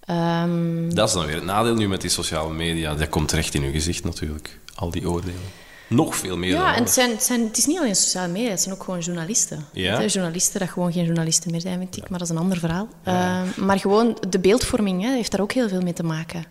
Ehm, 0.00 0.94
Dat 0.94 1.08
is 1.08 1.14
dan 1.14 1.26
weer 1.26 1.34
het 1.34 1.44
nadeel 1.44 1.74
nu 1.74 1.88
met 1.88 2.00
die 2.00 2.10
sociale 2.10 2.52
media. 2.52 2.94
Dat 2.94 3.08
komt 3.08 3.32
recht 3.32 3.54
in 3.54 3.62
uw 3.62 3.72
gezicht 3.72 4.04
natuurlijk. 4.04 4.58
Al 4.74 4.90
die 4.90 5.08
oordelen. 5.10 5.40
Nog 5.90 6.16
veel 6.16 6.36
meer 6.36 6.50
ja, 6.50 6.74
en 6.74 6.82
het, 6.82 6.90
zijn, 6.90 7.10
het, 7.10 7.22
zijn, 7.22 7.42
het 7.44 7.56
is 7.56 7.66
niet 7.66 7.78
alleen 7.78 7.96
sociale 7.96 8.32
media, 8.32 8.50
het 8.50 8.60
zijn 8.60 8.74
ook 8.74 8.84
gewoon 8.84 9.00
journalisten. 9.00 9.64
Ja? 9.72 10.04
Journalisten 10.04 10.60
dat 10.60 10.68
gewoon 10.68 10.92
geen 10.92 11.04
journalisten 11.04 11.50
meer 11.50 11.60
zijn, 11.60 11.78
vind 11.78 11.96
ik, 11.96 12.08
maar 12.08 12.18
dat 12.18 12.28
is 12.28 12.34
een 12.34 12.40
ander 12.40 12.58
verhaal. 12.58 12.88
Ehm, 13.02 13.46
maar 13.56 13.78
gewoon 13.78 14.18
de 14.28 14.38
beeldvorming 14.38 15.02
hè, 15.02 15.10
heeft 15.10 15.30
daar 15.30 15.40
ook 15.40 15.52
heel 15.52 15.68
veel 15.68 15.80
mee 15.80 15.92
te 15.92 16.02
maken. 16.02 16.44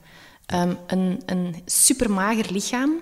Ehm, 0.45 0.73
een, 0.88 1.21
een 1.25 1.56
supermager 1.65 2.45
lichaam 2.52 2.93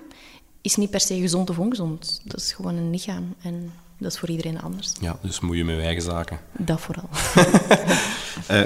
is 0.62 0.76
niet 0.76 0.90
per 0.90 1.00
se 1.00 1.20
gezond 1.20 1.50
of 1.50 1.60
ongezond. 1.60 2.22
Dat 2.24 2.40
is 2.40 2.52
gewoon 2.52 2.76
een 2.76 2.90
lichaam 2.90 3.36
en 3.42 3.74
dat 3.98 4.12
is 4.12 4.20
voor 4.20 4.30
iedereen 4.30 4.62
anders. 4.62 4.92
Ja, 5.00 5.18
dus 5.22 5.40
moet 5.40 5.58
je 5.58 5.64
met 5.64 5.76
je 5.76 5.82
eigen 5.82 6.04
zaken. 6.04 6.40
Dat 6.52 6.82
vooral. 6.82 7.10
Eh, 8.48 8.62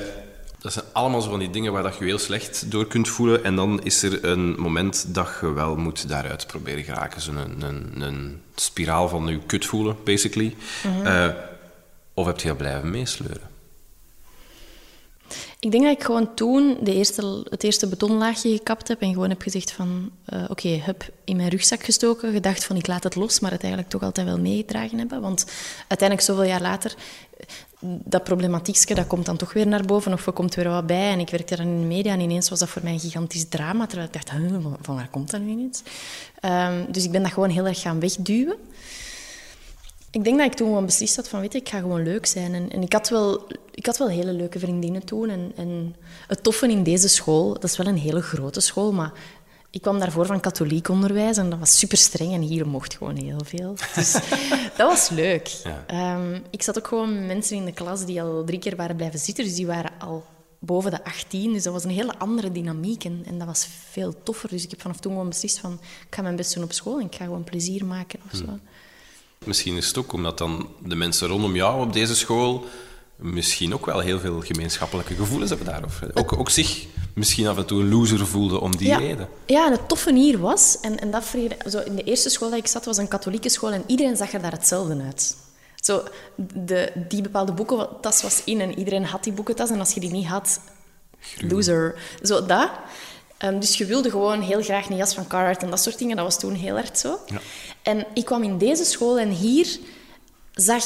dat 0.62 0.74
zijn 0.74 0.86
allemaal 0.92 1.22
zo 1.22 1.30
van 1.30 1.40
die 1.40 1.50
dingen 1.50 1.72
waar 1.72 1.84
dat 1.84 1.98
je 1.98 2.06
heel 2.06 2.18
slecht 2.18 2.72
door 2.72 2.88
kunt 2.88 3.10
voelen. 3.10 3.44
En 3.44 3.56
dan 3.56 3.84
is 3.84 4.04
er 4.04 4.26
een 4.26 4.56
moment 4.60 5.14
dat 5.14 5.30
je 5.42 5.54
wel 5.54 5.76
moet 5.76 6.08
daaruit 6.08 6.48
proberen 6.48 6.84
geraken. 6.84 7.22
Zo'n 7.22 7.36
een, 7.36 7.62
een, 7.62 8.02
een 8.02 8.42
spiraal 8.56 9.08
van 9.08 9.28
je 9.28 9.40
kut 9.46 9.66
voelen, 9.66 9.96
basically. 10.04 10.56
Eh, 11.04 11.28
of 12.14 12.26
heb 12.26 12.40
je 12.40 12.48
dat 12.48 12.58
blijven 12.58 12.90
meesleuren? 12.90 13.51
Ik 15.60 15.72
denk 15.72 15.84
dat 15.84 15.94
ik 15.98 16.04
gewoon 16.04 16.34
toen 16.34 16.78
de 16.82 16.94
eerste, 16.94 17.46
het 17.50 17.64
eerste 17.64 17.88
betonlaagje 17.88 18.50
gekapt 18.58 18.88
heb 18.88 19.02
en 19.02 19.14
gewoon 19.14 19.30
heb 19.30 19.42
gezegd 19.42 19.72
van... 19.72 20.10
eh, 20.26 20.44
Oké, 20.48 20.68
heb 20.68 21.10
in 21.24 21.36
mijn 21.36 21.50
rugzak 21.50 21.84
gestoken, 21.84 22.32
gedacht 22.34 22.64
van 22.64 22.76
ik 22.76 22.88
laat 22.88 23.04
het 23.04 23.16
los, 23.16 23.40
maar 23.40 23.52
het 23.52 23.62
eigenlijk 23.62 23.92
toch 23.92 24.04
altijd 24.04 24.28
wel 24.28 24.40
meegedragen 24.40 24.98
hebben. 24.98 25.22
Want 25.22 25.46
uiteindelijk, 25.88 26.28
zoveel 26.28 26.44
jaar 26.44 26.62
later, 26.62 26.96
dat 28.04 28.24
problematiekje, 28.24 28.96
dat 28.96 29.08
komt 29.08 29.26
dan 29.26 29.38
toch 29.38 29.54
weer 29.54 29.68
naar 29.68 29.86
boven 29.86 30.14
of 30.14 30.26
er 30.28 30.34
komt 30.34 30.56
weer 30.56 30.70
wat 30.70 30.86
bij. 30.88 31.12
En 31.12 31.20
ik 31.20 31.30
werkte 31.30 31.56
dan 31.56 31.66
in 31.66 31.80
de 31.80 31.86
media 31.86 32.14
en 32.14 32.20
ineens 32.20 32.50
was 32.50 32.60
dat 32.60 32.70
voor 32.70 32.84
mij 32.84 32.94
een 32.94 33.00
gigantisch 33.00 33.46
drama. 33.50 33.86
Terwijl 33.86 34.08
ik 34.08 34.14
dacht, 34.14 34.30
van- 34.82 34.96
waar 34.96 35.10
komt 35.12 35.32
dat 35.32 35.42
nu 35.42 35.50
ineens? 35.52 35.82
Ehm, 36.40 36.92
dus 36.92 37.04
ik 37.04 37.12
ben 37.12 37.22
dat 37.24 37.32
gewoon 37.32 37.50
heel 37.50 37.68
erg 37.68 37.82
gaan 37.82 38.00
wegduwen. 38.00 38.56
Ik 40.12 40.24
denk 40.24 40.38
dat 40.38 40.46
ik 40.46 40.54
toen 40.54 40.68
gewoon 40.68 40.86
beslist 40.86 41.16
had 41.16 41.28
van, 41.28 41.40
weet 41.40 41.54
je, 41.54 41.60
ik 41.60 41.70
ga 41.70 41.80
gewoon 41.80 42.04
leuk 42.04 42.26
zijn. 42.26 42.54
En, 42.54 42.70
en 42.70 42.82
ik, 42.82 42.94
had 42.94 43.10
wel, 43.10 43.48
ik 43.72 43.86
had 43.86 43.98
wel 43.98 44.10
hele 44.10 44.34
leuke 44.34 44.60
vriendinnen 44.60 45.06
toen. 45.06 45.30
En, 45.30 45.52
en 45.56 45.96
het 46.28 46.44
toffe 46.44 46.68
in 46.68 46.84
deze 46.84 47.08
school, 47.08 47.54
dat 47.54 47.64
is 47.64 47.78
wel 47.78 47.88
een 47.88 47.98
hele 47.98 48.22
grote 48.22 48.60
school, 48.60 48.92
maar 48.94 49.12
ik 49.70 49.82
kwam 49.82 50.00
daarvoor 50.00 50.26
van 50.26 50.40
katholiek 50.40 50.90
onderwijs 50.90 51.38
en 51.38 51.50
dat 51.50 51.60
was 51.60 51.80
super 51.80 51.98
streng 51.98 52.34
en 52.34 52.42
hier 52.42 52.68
mocht 52.68 52.98
gewoon 52.98 53.16
heel 53.16 53.42
veel. 53.44 53.76
Dus 53.96 54.12
dat 54.78 54.90
was 54.90 55.10
leuk. 55.10 55.48
Ja. 55.48 55.84
Ehm, 55.88 56.40
ik 56.50 56.62
zat 56.62 56.78
ook 56.78 56.88
gewoon 56.88 57.14
met 57.16 57.28
mensen 57.28 57.56
in 57.56 57.66
de 57.66 57.72
klas 57.72 58.06
die 58.06 58.22
al 58.22 58.44
drie 58.44 58.60
keer 58.60 58.76
waren 58.76 58.96
blijven 58.96 59.20
zitten, 59.20 59.44
dus 59.44 59.56
die 59.56 59.68
waren 59.68 59.92
al 60.00 60.26
boven 60.60 60.92
de 60.92 61.04
18. 61.04 61.54
Dus 61.54 61.64
dat 61.64 61.74
was 61.74 61.84
een 61.84 61.90
hele 61.90 62.18
andere 62.18 62.52
dynamiek 62.52 63.04
en, 63.04 63.24
en 63.26 63.38
dat 63.38 63.48
was 63.48 63.68
veel 63.90 64.24
toffer. 64.24 64.50
Dus 64.50 64.64
ik 64.64 64.70
heb 64.70 64.82
vanaf 64.82 65.00
toen 65.00 65.12
gewoon 65.12 65.30
beslist 65.30 65.60
van, 65.60 65.74
ik 65.82 66.16
ga 66.16 66.22
mijn 66.22 66.36
best 66.36 66.54
doen 66.54 66.64
op 66.64 66.72
school 66.72 67.00
en 67.00 67.06
ik 67.06 67.16
ga 67.16 67.26
gewoon 67.26 67.44
plezier 67.44 67.86
maken 67.86 68.20
of 68.32 68.38
zo. 68.38 68.60
Misschien 69.46 69.78
is 69.78 69.88
het 69.88 69.98
ook 69.98 70.14
omdat 70.14 70.38
dan 70.38 70.70
de 70.80 70.96
mensen 70.96 71.28
rondom 71.28 71.56
jou 71.56 71.86
op 71.86 71.94
deze 71.94 72.16
school 72.16 72.66
misschien 73.16 73.74
ook 73.74 73.86
wel 73.86 74.00
heel 74.00 74.20
veel 74.20 74.42
gemeenschappelijke 74.42 75.16
gevoelens 75.16 75.50
hebben 75.50 75.68
daar. 75.68 75.84
Of 75.84 76.02
ook, 76.14 76.38
ook 76.38 76.50
zich 76.50 76.86
misschien 77.14 77.48
af 77.48 77.58
en 77.58 77.66
toe 77.66 77.82
een 77.82 77.90
loser 77.90 78.28
voelden 78.28 78.62
om 78.62 78.78
die 78.78 78.88
ja. 78.88 78.98
reden. 78.98 79.30
Ja, 79.46 79.66
en 79.66 79.72
het 79.72 79.88
toffe 79.88 80.14
hier 80.14 80.40
was, 80.40 80.80
en, 80.82 81.00
en 81.00 81.12
dat 81.12 81.36
zo 81.70 81.80
in 81.80 81.96
de 81.96 82.04
eerste 82.04 82.30
school 82.30 82.50
dat 82.50 82.60
ik 82.60 82.68
zat, 82.68 82.86
was 82.86 82.98
een 82.98 83.08
katholieke 83.08 83.50
school 83.50 83.72
en 83.72 83.84
iedereen 83.88 84.18
zag 84.18 84.34
er 84.34 84.42
daar 84.42 84.52
hetzelfde 84.52 85.02
uit. 85.06 85.36
Zo, 85.76 86.04
de, 86.36 86.92
die 87.08 87.22
bepaalde 87.22 87.52
boekentas 87.52 88.22
was 88.22 88.44
in 88.44 88.62
en 88.62 88.80
iedereen 88.80 89.06
had 89.06 89.24
die 89.24 89.34
boekentas 89.34 89.70
en 89.70 89.80
als 89.80 89.94
je 89.94 90.00
die 90.00 90.12
niet 90.12 90.28
had, 90.28 90.60
loser. 91.40 91.96
Zo 92.24 92.46
dat. 92.46 92.70
Ehm, 93.38 93.60
dus 93.60 93.78
je 93.78 93.86
wilde 93.86 94.10
gewoon 94.10 94.42
heel 94.42 94.62
graag 94.62 94.90
een 94.90 94.96
jas 94.96 95.14
van 95.14 95.28
Carhartt 95.28 95.64
en 95.64 95.70
dat 95.70 95.82
soort 95.82 95.98
dingen. 95.98 96.16
Dat 96.16 96.26
was 96.26 96.40
toen 96.40 96.54
heel 96.54 96.76
hard 96.76 97.00
zo. 97.00 97.20
En 97.84 98.06
ik 98.14 98.26
kwam 98.26 98.44
in 98.44 98.58
deze 98.58 98.86
school 98.86 99.20
en 99.20 99.30
hier 99.30 99.78
zag... 100.54 100.84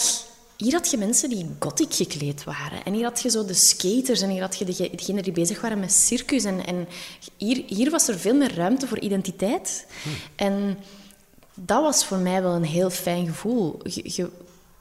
Hier 0.57 0.73
had 0.73 0.91
je 0.91 0.97
mensen 0.97 1.29
die 1.29 1.55
gothic 1.59 1.93
gekleed 1.93 2.43
waren. 2.43 2.83
En 2.85 2.93
hier 2.93 3.03
had 3.03 3.21
je 3.21 3.29
zo 3.29 3.45
de 3.45 3.53
skaters 3.53 4.21
en 4.21 4.29
hier 4.29 4.41
had 4.41 4.57
je 4.57 4.65
dege- 4.65 4.89
degenen 4.95 5.23
die 5.23 5.31
bezig 5.31 5.61
waren 5.61 5.79
met 5.79 5.91
circus. 5.93 6.43
En, 6.43 6.65
en 6.65 6.87
hier, 7.37 7.63
hier 7.67 7.91
was 7.91 8.07
er 8.07 8.19
veel 8.19 8.33
meer 8.35 8.55
ruimte 8.55 8.87
voor 8.87 8.99
identiteit. 8.99 9.85
En 10.35 10.77
dat 11.53 11.81
was 11.81 12.05
voor 12.05 12.17
mij 12.17 12.41
wel 12.41 12.53
een 12.53 12.63
heel 12.65 12.89
fijn 12.89 13.25
gevoel. 13.27 13.79
Je, 13.83 14.01
je- 14.15 14.29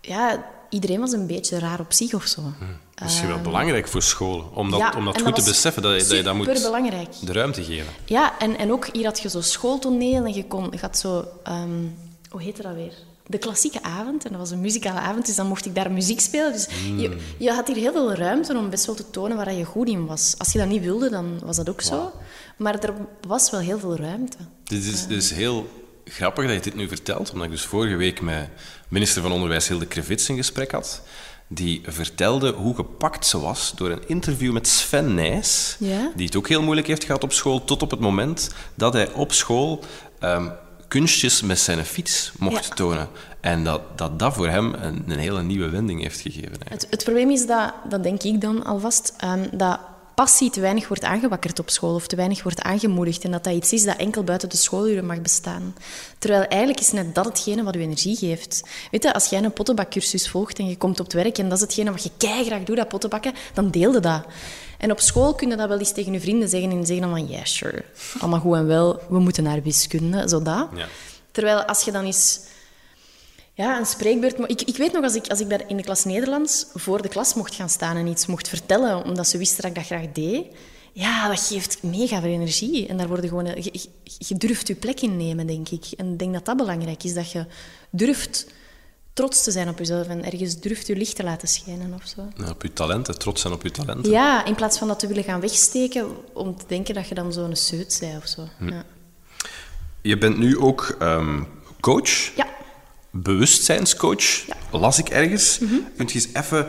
ja, 0.01 0.47
iedereen 0.69 1.01
was 1.01 1.13
een 1.13 1.27
beetje 1.27 1.59
raar 1.59 1.81
op 1.81 1.93
zich 1.93 2.15
of 2.15 2.25
zo. 2.27 2.43
Misschien 3.03 3.29
wel 3.29 3.41
belangrijk 3.41 3.89
voor 3.89 4.03
scholen, 4.03 4.55
om 4.55 4.71
dat, 4.71 4.81
Ehm, 4.81 4.91
Ja, 4.93 4.99
om 4.99 5.05
dat 5.05 5.15
goed 5.17 5.25
dat 5.25 5.45
te 5.45 5.51
beseffen, 5.51 5.83
dat 5.83 5.93
je, 5.93 6.07
dat 6.09 6.17
je 6.17 6.23
dat 6.23 6.35
moet 6.35 6.47
superbelangrijk. 6.47 7.09
de 7.21 7.33
ruimte 7.33 7.65
geven. 7.65 7.93
Ja, 8.05 8.39
en, 8.39 8.59
en 8.59 8.73
ook 8.73 8.89
hier 8.93 9.05
had 9.05 9.21
je 9.21 9.29
zo 9.29 9.41
schooltoneel 9.41 10.25
en 10.25 10.35
je, 10.35 10.45
kon, 10.47 10.69
je 10.71 10.79
had 10.81 10.99
zo... 10.99 11.25
ehm, 11.45 11.85
hoe 12.35 12.43
heette 12.43 12.63
dat 12.63 12.75
weer? 12.75 12.93
De 13.27 13.39
klassieke 13.39 13.83
avond. 13.83 14.25
En 14.25 14.31
dat 14.31 14.41
was 14.41 14.51
een 14.51 14.61
muzikale 14.61 14.99
avond, 14.99 15.27
dus 15.27 15.37
dan 15.37 15.47
mocht 15.47 15.67
ik 15.67 15.75
daar 15.75 15.93
muziek 15.93 16.21
spelen. 16.21 16.53
Dus 16.53 16.67
je, 16.97 17.17
je 17.39 17.51
had 17.51 17.67
hier 17.67 17.77
heel 17.77 17.93
veel 17.93 18.15
ruimte 18.15 18.57
om 18.57 18.71
best 18.71 18.87
wel 18.87 18.95
te 18.95 19.11
tonen 19.11 19.37
waar 19.37 19.53
je 19.53 19.65
goed 19.65 19.89
in 19.89 20.07
was. 20.07 20.35
Als 20.39 20.53
je 20.53 20.59
dat 20.59 20.69
niet 20.69 20.83
wilde, 20.83 21.11
dan 21.11 21.41
was 21.45 21.57
dat 21.57 21.69
ook 21.69 21.81
zo. 21.83 22.13
Maar 22.57 22.79
er 22.79 22.95
was 23.27 23.51
wel 23.51 23.61
heel 23.61 23.79
veel 23.79 23.97
ruimte. 23.97 24.37
Dit 24.65 24.85
is, 24.85 25.07
dit 25.07 25.23
is 25.23 25.31
heel 25.31 25.69
grappig 26.05 26.45
dat 26.47 26.55
je 26.55 26.61
dit 26.61 26.75
nu 26.75 26.89
vertelt, 26.89 27.31
omdat 27.31 27.47
ik 27.47 27.53
dus 27.53 27.65
vorige 27.65 27.97
week 27.97 28.21
met 28.21 28.49
minister 28.89 29.23
van 29.23 29.33
Onderwijs 29.33 29.69
Hilde 29.69 29.87
Krevits 29.87 30.29
een 30.29 30.37
gesprek 30.37 30.71
had. 30.73 31.03
Die 31.49 31.83
vertelde 31.87 32.53
hoe 32.53 32.75
gepakt 32.75 33.27
ze 33.27 33.41
was 33.41 33.73
door 33.77 33.91
een 33.91 34.09
interview 34.09 34.53
met 34.53 34.69
Sven 34.69 35.15
Nijs, 35.15 35.77
Ja? 35.79 36.13
die 36.17 36.27
het 36.27 36.37
ook 36.37 36.49
heel 36.49 36.63
moeilijk 36.63 36.87
heeft 36.87 37.05
gehad 37.05 37.23
op 37.23 37.33
school, 37.33 37.65
tot 37.65 37.83
op 37.83 37.91
het 37.91 38.01
moment 38.01 38.51
dat 38.75 38.93
hij 38.93 39.13
op 39.13 39.33
school 39.33 39.81
ehm, 40.19 40.49
kunstjes 40.95 41.43
met 41.43 41.59
zijn 41.59 41.85
fiets 41.85 42.33
mocht 42.39 42.67
Ja. 42.67 42.75
tonen. 42.75 43.09
En 43.41 43.65
dat, 43.65 43.81
dat 43.99 44.19
dat 44.19 44.35
voor 44.35 44.49
hem 44.49 44.75
een, 44.75 45.05
een 45.07 45.19
hele 45.19 45.43
nieuwe 45.43 45.69
wending 45.69 46.03
heeft 46.03 46.21
gegeven. 46.21 46.57
Het, 46.69 46.87
het 46.91 47.05
probleem 47.05 47.31
is 47.31 47.47
dat, 47.47 47.75
dat 47.89 48.03
denk 48.03 48.23
ik 48.23 48.41
dan 48.41 48.65
alvast, 48.65 49.15
ehm, 49.17 49.47
dat 49.53 49.79
passie 50.15 50.51
te 50.51 50.61
weinig 50.61 50.89
wordt 50.89 51.05
aangewakkerd 51.05 51.59
op 51.59 51.71
school 51.71 51.95
of 51.95 52.07
te 52.07 52.17
weinig 52.17 52.43
wordt 52.43 52.63
aangemoedigd 52.63 53.25
en 53.25 53.31
dat 53.31 53.45
dat 53.45 53.55
iets 53.55 53.73
is 53.73 53.85
dat 53.85 53.97
enkel 53.97 54.25
buiten 54.25 54.49
de 54.49 54.57
schooluren 54.57 55.07
mag 55.07 55.21
bestaan. 55.21 55.75
Terwijl 56.19 56.43
eigenlijk 56.43 56.81
is 56.81 56.93
net 56.93 57.15
dat 57.15 57.25
hetgene 57.25 57.63
wat 57.63 57.75
je 57.75 57.81
energie 57.81 58.17
geeft. 58.17 58.63
Weet 58.91 59.03
je, 59.03 59.15
als 59.15 59.27
jij 59.27 59.43
een 59.43 59.53
pottenbakcursus 59.53 60.29
volgt 60.29 60.59
en 60.59 60.69
je 60.69 60.77
komt 60.77 61.01
op 61.01 61.05
het 61.05 61.15
werk 61.15 61.39
en 61.39 61.49
dat 61.49 61.57
is 61.59 61.65
hetgene 61.65 61.91
wat 61.91 62.03
je 62.03 62.11
graag 62.45 62.63
doet, 62.63 62.77
dat 62.77 62.89
pottenbakken, 62.89 63.33
dan 63.55 63.71
deelde 63.71 64.01
dat. 64.01 64.25
En 64.79 64.91
op 64.91 65.01
school 65.01 65.35
kun 65.35 65.49
je 65.49 65.57
dat 65.57 65.69
wel 65.69 65.79
eens 65.79 65.93
tegen 65.93 66.13
je 66.13 66.21
vrienden 66.21 66.49
zeggen 66.49 66.71
en 66.71 66.87
zeggen 66.87 67.09
dan 67.09 67.19
van, 67.19 67.29
ja, 67.29 67.45
sure, 67.45 67.85
allemaal 68.19 68.41
goed 68.41 68.57
en 68.57 68.67
wel, 68.67 69.01
we 69.09 69.19
moeten 69.19 69.43
naar 69.43 69.63
wiskunde, 69.63 70.29
zo 70.29 70.43
dat. 70.43 70.69
Ja. 70.75 70.87
Terwijl 71.31 71.63
als 71.63 71.83
je 71.83 71.93
dan 71.93 72.05
eens 72.05 72.41
ja, 73.55 73.79
een 73.79 73.87
spreekbeurt. 73.87 74.39
Maar 74.39 74.49
ik, 74.49 74.63
ik 74.63 74.77
weet 74.77 74.93
nog, 74.93 75.03
als 75.03 75.15
ik, 75.15 75.27
als 75.29 75.41
ik 75.41 75.65
in 75.67 75.77
de 75.77 75.83
klas 75.83 76.05
Nederlands 76.05 76.67
voor 76.75 77.03
de 77.03 77.09
klas 77.09 77.35
mocht 77.35 77.55
gaan 77.55 77.69
staan 77.69 77.97
en 77.97 78.07
iets 78.07 78.27
mocht 78.27 78.49
vertellen, 78.49 79.05
omdat 79.05 79.27
ze 79.29 79.39
wisten 79.39 79.63
dat 79.63 79.71
ik 79.71 79.77
dat 79.77 79.87
graag 79.87 80.13
deed, 80.13 80.47
ja, 80.93 81.29
dat 81.29 81.41
geeft 81.41 81.83
mega 81.83 82.21
veel 82.21 82.31
energie. 82.31 82.87
En 82.87 82.97
daar 82.97 83.09
worden 83.09 83.29
gewoon, 83.29 83.47
je, 83.47 83.81
je- 84.19 84.37
durft 84.37 84.69
je 84.69 84.75
plek 84.75 85.01
innemen, 85.01 85.47
denk 85.47 85.69
ik. 85.69 85.85
En 85.97 86.13
ik 86.13 86.19
denk 86.19 86.33
dat 86.33 86.45
dat 86.45 86.57
belangrijk 86.57 87.05
is, 87.05 87.15
dat 87.15 87.31
je 87.33 87.47
durft 87.91 88.47
trots 89.13 89.43
te 89.43 89.51
zijn 89.51 89.69
op 89.69 89.79
jezelf 89.79 90.07
en 90.07 90.25
ergens 90.25 90.61
durft 90.61 90.87
je 90.87 90.97
licht 90.97 91.17
te 91.17 91.25
laten 91.25 91.49
schijnen 91.49 91.95
of 91.95 92.07
zo. 92.07 92.29
Ja, 92.37 92.51
Op 92.51 92.63
je 92.63 92.73
talenten, 92.73 93.19
trots 93.19 93.41
zijn 93.41 93.53
op 93.53 93.63
je 93.63 93.71
talenten. 93.71 94.11
Ja, 94.13 94.45
in 94.45 94.55
plaats 94.55 94.79
van 94.79 94.89
dat 94.89 94.99
te 94.99 95.07
willen 95.07 95.25
gaan 95.25 95.41
wegsteken 95.41 96.07
om 96.33 96.57
te 96.57 96.65
denken 96.69 96.95
dat 96.95 97.09
je 97.09 97.15
dan 97.15 97.33
zo'n 97.33 97.57
seut 97.57 97.97
bent 98.01 98.23
of 98.23 98.29
zo. 98.29 98.49
Ja. 98.61 98.85
Je 100.03 100.19
bent 100.19 100.39
nu 100.39 100.59
ook 100.59 100.97
ehm, 100.99 101.43
coach. 101.81 102.37
ja. 102.37 102.47
Bewustzijnscoach, 103.15 104.45
las 104.71 104.99
ik 104.99 105.09
ergens. 105.09 105.61
Kunt 105.97 106.13
je 106.13 106.19
eens 106.19 106.45
even 106.45 106.67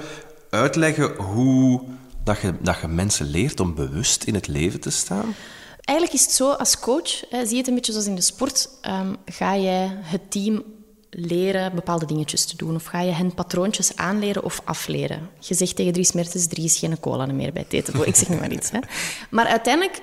uitleggen 0.49 1.15
hoe 1.15 1.81
dat 2.23 2.39
je, 2.39 2.53
dat 2.61 2.77
je 2.81 2.87
mensen 2.87 3.25
leert 3.25 3.59
om 3.59 3.75
bewust 3.75 4.23
in 4.23 4.33
het 4.33 4.47
leven 4.47 4.79
te 4.79 4.89
staan? 4.89 5.35
Eigenlijk 5.81 6.19
is 6.19 6.25
het 6.25 6.35
zo, 6.35 6.51
als 6.51 6.79
coach, 6.79 7.29
hè, 7.29 7.45
zie 7.45 7.51
je 7.51 7.57
het 7.57 7.67
een 7.67 7.75
beetje 7.75 7.91
zoals 7.91 8.07
in 8.07 8.15
de 8.15 8.21
sport, 8.21 8.69
ehm, 8.81 9.13
ga 9.25 9.57
jij 9.57 9.97
het 10.01 10.31
team 10.31 10.63
leren 11.09 11.75
bepaalde 11.75 12.05
dingetjes 12.05 12.45
te 12.45 12.57
doen? 12.57 12.75
Of 12.75 12.85
ga 12.85 13.01
je 13.01 13.11
hen 13.11 13.33
patroontjes 13.33 13.95
aanleren 13.95 14.43
of 14.43 14.61
afleren? 14.63 15.29
Je 15.39 15.53
zegt 15.53 15.75
tegen 15.75 15.93
Dries 15.93 16.11
Mertens, 16.11 16.47
Dries 16.47 16.73
is 16.73 16.79
geen 16.79 16.99
cola 16.99 17.25
meer 17.25 17.53
bij 17.53 17.63
Tetebo. 17.63 18.03
Ik 18.03 18.15
zeg 18.15 18.29
nu 18.29 18.35
maar 18.35 18.51
iets. 18.51 18.71
Hè. 18.71 18.79
Maar 19.29 19.45
uiteindelijk, 19.45 20.01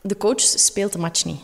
de 0.00 0.16
coach 0.16 0.40
speelt 0.40 0.92
de 0.92 0.98
match 0.98 1.24
niet. 1.24 1.40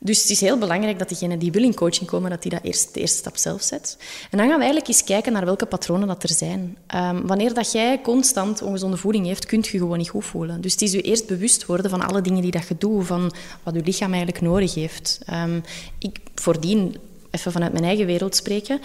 Dus 0.00 0.20
het 0.20 0.30
is 0.30 0.40
heel 0.40 0.58
belangrijk 0.58 0.98
dat 0.98 1.08
degene 1.08 1.36
die 1.36 1.52
wil 1.52 1.62
in 1.62 1.74
coaching 1.74 2.08
komen, 2.08 2.30
dat 2.30 2.42
die 2.42 2.50
dat 2.50 2.62
eerst, 2.62 2.94
de 2.94 3.00
eerste 3.00 3.18
stap 3.18 3.36
zelf 3.36 3.62
zet. 3.62 3.96
En 4.30 4.38
dan 4.38 4.46
gaan 4.46 4.56
we 4.56 4.62
eigenlijk 4.62 4.88
eens 4.88 5.04
kijken 5.04 5.32
naar 5.32 5.44
welke 5.44 5.66
patronen 5.66 6.08
dat 6.08 6.22
er 6.22 6.28
zijn. 6.28 6.76
Ehm, 6.86 7.26
wanneer 7.26 7.54
dat 7.54 7.72
jij 7.72 8.00
constant 8.00 8.62
ongezonde 8.62 8.96
voeding 8.96 9.26
heeft, 9.26 9.46
kun 9.46 9.58
je 9.62 9.78
gewoon 9.78 9.98
niet 9.98 10.08
goed 10.08 10.24
voelen. 10.24 10.60
Dus 10.60 10.72
het 10.72 10.82
is 10.82 10.92
je 10.92 11.02
eerst 11.02 11.26
bewust 11.26 11.66
worden 11.66 11.90
van 11.90 12.00
alle 12.00 12.20
dingen 12.20 12.42
die 12.42 12.50
dat 12.50 12.68
je 12.68 12.74
doet, 12.78 13.06
van 13.06 13.32
wat 13.62 13.74
je 13.74 13.82
lichaam 13.84 14.12
eigenlijk 14.12 14.42
nodig 14.42 14.74
heeft. 14.74 15.18
Um, 15.32 15.62
ik 15.98 16.18
voordien, 16.34 16.96
even 17.30 17.52
vanuit 17.52 17.72
mijn 17.72 17.84
eigen 17.84 18.06
wereld 18.06 18.36
spreken, 18.36 18.80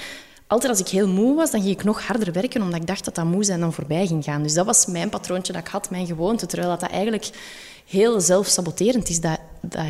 altijd 0.47 0.71
als 0.71 0.81
ik 0.81 0.87
heel 0.87 1.07
moe 1.07 1.35
was, 1.35 1.51
dan 1.51 1.61
ging 1.61 1.73
ik 1.73 1.83
nog 1.83 2.07
harder 2.07 2.33
werken, 2.33 2.61
omdat 2.61 2.79
ik 2.79 2.87
dacht 2.87 3.05
dat 3.05 3.15
dat 3.15 3.25
moe 3.25 3.43
zijn 3.43 3.59
dan 3.59 3.73
voorbij 3.73 4.07
ging 4.07 4.23
gaan. 4.23 4.43
Dus 4.43 4.53
dat 4.53 4.65
was 4.65 4.85
mijn 4.85 5.09
patroontje 5.09 5.53
dat 5.53 5.61
ik 5.61 5.67
had, 5.67 5.89
mijn 5.89 6.05
gewoonte. 6.05 6.45
Terwijl 6.45 6.69
dat, 6.69 6.79
dat 6.79 6.89
eigenlijk 6.89 7.29
heel 7.85 8.21
zelfsaboterend 8.21 9.09
is. 9.09 9.19
Dat, 9.19 9.39
dat 9.61 9.85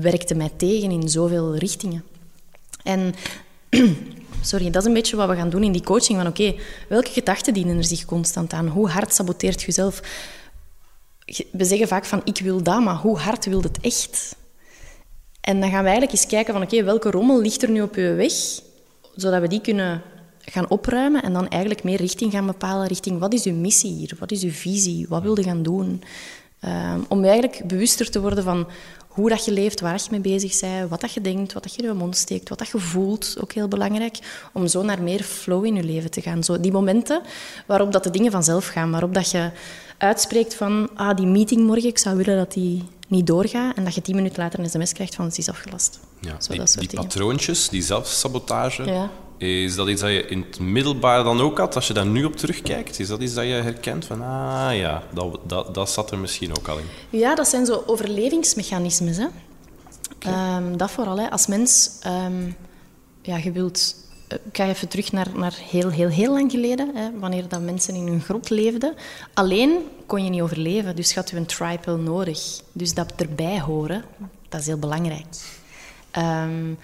werkte 0.00 0.34
mij 0.34 0.50
tegen 0.56 0.90
in 0.90 1.08
zoveel 1.08 1.56
richtingen. 1.56 2.04
En 2.82 3.14
sorry, 4.42 4.70
dat 4.70 4.82
is 4.82 4.88
een 4.88 4.94
beetje 4.94 5.16
wat 5.16 5.28
we 5.28 5.36
gaan 5.36 5.50
doen 5.50 5.62
in 5.62 5.72
die 5.72 5.82
coaching. 5.82 6.18
Van 6.18 6.26
oké, 6.26 6.54
welke 6.88 7.10
gedachten 7.10 7.54
dienen 7.54 7.76
er 7.76 7.84
zich 7.84 8.04
constant 8.04 8.52
aan? 8.52 8.68
Hoe 8.68 8.88
hard 8.88 9.14
saboteert 9.14 9.60
je 9.60 9.66
jezelf? 9.66 10.00
We 11.50 11.64
zeggen 11.64 11.88
vaak 11.88 12.04
van 12.04 12.20
ik 12.24 12.38
wil 12.38 12.62
dat, 12.62 12.80
maar 12.80 12.96
hoe 12.96 13.18
hard 13.18 13.44
wil 13.44 13.62
het 13.62 13.80
echt? 13.80 14.36
En 15.40 15.60
dan 15.60 15.70
gaan 15.70 15.82
we 15.82 15.88
eigenlijk 15.88 16.12
eens 16.12 16.26
kijken 16.26 16.52
van 16.52 16.62
oké, 16.62 16.84
welke 16.84 17.10
rommel 17.10 17.40
ligt 17.40 17.62
er 17.62 17.70
nu 17.70 17.82
op 17.82 17.94
je 17.94 18.12
weg? 18.12 18.32
Zodat 19.14 19.40
we 19.40 19.48
die 19.48 19.60
kunnen 19.60 20.02
gaan 20.44 20.70
opruimen 20.70 21.22
en 21.22 21.32
dan 21.32 21.48
eigenlijk 21.48 21.84
meer 21.84 21.96
richting 21.96 22.32
gaan 22.32 22.46
bepalen. 22.46 22.86
Richting 22.86 23.18
wat 23.18 23.32
is 23.32 23.44
uw 23.44 23.54
missie 23.54 23.92
hier? 23.92 24.12
Wat 24.18 24.30
is 24.30 24.42
uw 24.42 24.50
visie? 24.50 25.06
Wat 25.08 25.22
wil 25.22 25.38
je 25.38 25.44
gaan 25.44 25.62
doen? 25.62 26.02
Um, 26.64 27.04
om 27.08 27.24
eigenlijk 27.24 27.66
bewuster 27.66 28.10
te 28.10 28.20
worden 28.20 28.44
van 28.44 28.66
hoe 29.12 29.28
dat 29.28 29.44
je 29.44 29.52
leeft, 29.52 29.80
waar 29.80 29.94
je 29.94 30.08
mee 30.10 30.20
bezig 30.20 30.60
bent, 30.60 30.90
wat 30.90 31.00
dat 31.00 31.12
je 31.12 31.20
denkt, 31.20 31.52
wat 31.52 31.62
dat 31.62 31.74
je 31.74 31.82
in 31.82 31.88
je 31.88 31.94
mond 31.94 32.16
steekt, 32.16 32.48
wat 32.48 32.58
dat 32.58 32.68
je 32.68 32.78
voelt, 32.78 33.36
ook 33.40 33.52
heel 33.52 33.68
belangrijk. 33.68 34.18
Om 34.52 34.66
zo 34.66 34.82
naar 34.82 35.02
meer 35.02 35.22
flow 35.22 35.64
in 35.64 35.74
je 35.74 35.82
leven 35.82 36.10
te 36.10 36.20
gaan. 36.20 36.44
Zo 36.44 36.60
die 36.60 36.72
momenten 36.72 37.22
waarop 37.66 37.92
dat 37.92 38.04
de 38.04 38.10
dingen 38.10 38.32
vanzelf 38.32 38.66
gaan, 38.66 38.90
waarop 38.90 39.14
dat 39.14 39.30
je 39.30 39.50
uitspreekt 39.98 40.54
van 40.54 40.88
ah, 40.94 41.16
die 41.16 41.26
meeting 41.26 41.66
morgen, 41.66 41.88
ik 41.88 41.98
zou 41.98 42.16
willen 42.16 42.36
dat 42.36 42.52
die 42.52 42.84
niet 43.08 43.26
doorgaat 43.26 43.76
en 43.76 43.84
dat 43.84 43.94
je 43.94 44.02
tien 44.02 44.14
minuten 44.14 44.42
later 44.42 44.58
een 44.58 44.70
sms 44.70 44.92
krijgt 44.92 45.14
van 45.14 45.24
het 45.24 45.38
is 45.38 45.48
afgelast. 45.48 46.00
Ja, 46.20 46.40
Zo, 46.40 46.52
die, 46.52 46.88
die 46.88 47.00
patroontjes, 47.00 47.68
die 47.68 47.82
zelfsabotage, 47.82 48.84
ja. 48.84 49.10
Is 49.42 49.74
dat 49.74 49.88
iets 49.88 50.00
dat 50.00 50.10
je 50.10 50.26
in 50.26 50.44
het 50.48 50.60
middelbaar 50.60 51.24
dan 51.24 51.40
ook 51.40 51.58
had, 51.58 51.74
als 51.74 51.86
je 51.86 51.92
daar 51.92 52.06
nu 52.06 52.24
op 52.24 52.36
terugkijkt? 52.36 52.98
Is 52.98 53.08
dat 53.08 53.20
iets 53.20 53.34
dat 53.34 53.44
je 53.44 53.50
herkent 53.50 54.04
van, 54.04 54.22
ah 54.22 54.76
ja, 54.76 55.02
dat, 55.12 55.38
dat, 55.46 55.74
dat 55.74 55.90
zat 55.90 56.10
er 56.10 56.18
misschien 56.18 56.56
ook 56.56 56.68
al 56.68 56.78
in? 56.78 56.84
Ja, 57.10 57.34
dat 57.34 57.48
zijn 57.48 57.66
zo 57.66 57.82
overlevingsmechanismes. 57.86 59.16
Hè. 59.16 59.26
Um, 60.56 60.76
dat 60.76 60.90
vooral. 60.90 61.18
Hè. 61.18 61.30
Als 61.30 61.46
mens, 61.46 61.98
um, 62.06 62.56
ja, 63.22 63.36
je 63.36 63.52
wilt... 63.52 63.94
Eh, 64.28 64.38
ik 64.44 64.56
ga 64.56 64.66
even 64.66 64.88
terug 64.88 65.12
naar, 65.12 65.28
naar 65.34 65.54
heel, 65.70 65.90
heel, 65.90 66.08
heel 66.08 66.32
lang 66.32 66.50
geleden, 66.50 66.90
hè, 66.94 67.10
wanneer 67.18 67.48
dat 67.48 67.60
mensen 67.60 67.94
in 67.94 68.06
hun 68.06 68.20
grot 68.20 68.50
leefden. 68.50 68.94
Alleen 69.34 69.78
kon 70.06 70.24
je 70.24 70.30
niet 70.30 70.42
overleven, 70.42 70.96
dus 70.96 71.14
had 71.14 71.30
je 71.30 71.36
een 71.36 71.46
tribe 71.46 71.96
nodig. 71.96 72.60
Dus 72.72 72.94
dat 72.94 73.12
erbij 73.16 73.60
horen, 73.60 74.04
dat 74.48 74.60
is 74.60 74.66
heel 74.66 74.78
belangrijk. 74.78 75.26
Um, 76.18 76.78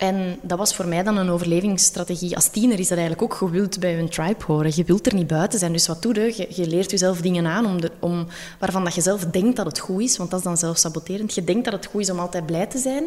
en 0.00 0.38
dat 0.42 0.58
was 0.58 0.74
voor 0.74 0.86
mij 0.86 1.02
dan 1.02 1.16
een 1.16 1.30
overlevingsstrategie. 1.30 2.34
Als 2.34 2.48
tiener 2.48 2.78
is 2.78 2.88
dat 2.88 2.98
eigenlijk 2.98 3.32
ook 3.32 3.38
gewild 3.38 3.80
bij 3.80 3.98
een 3.98 4.08
tribe 4.08 4.44
horen. 4.44 4.72
Je 4.74 4.84
wilt 4.84 5.06
er 5.06 5.14
niet 5.14 5.26
buiten 5.26 5.58
zijn. 5.58 5.72
Dus 5.72 5.86
wat 5.86 6.02
doe 6.02 6.14
je? 6.14 6.46
Je, 6.50 6.66
leert 6.66 6.90
jezelf 6.90 7.20
dingen 7.20 7.46
aan 7.46 7.66
om 7.66 7.80
de, 7.80 7.90
om, 7.98 8.26
waarvan 8.58 8.84
dat 8.84 8.94
je 8.94 9.00
zelf 9.00 9.24
denkt 9.24 9.56
dat 9.56 9.66
het 9.66 9.78
goed 9.78 10.02
is. 10.02 10.16
Want 10.16 10.30
dat 10.30 10.38
is 10.38 10.44
dan 10.44 10.56
zelfsaboterend. 10.56 11.34
Je 11.34 11.44
denkt 11.44 11.64
dat 11.64 11.72
het 11.72 11.86
goed 11.86 12.00
is 12.00 12.10
om 12.10 12.18
altijd 12.18 12.46
blij 12.46 12.66
te 12.66 12.78
zijn. 12.78 13.04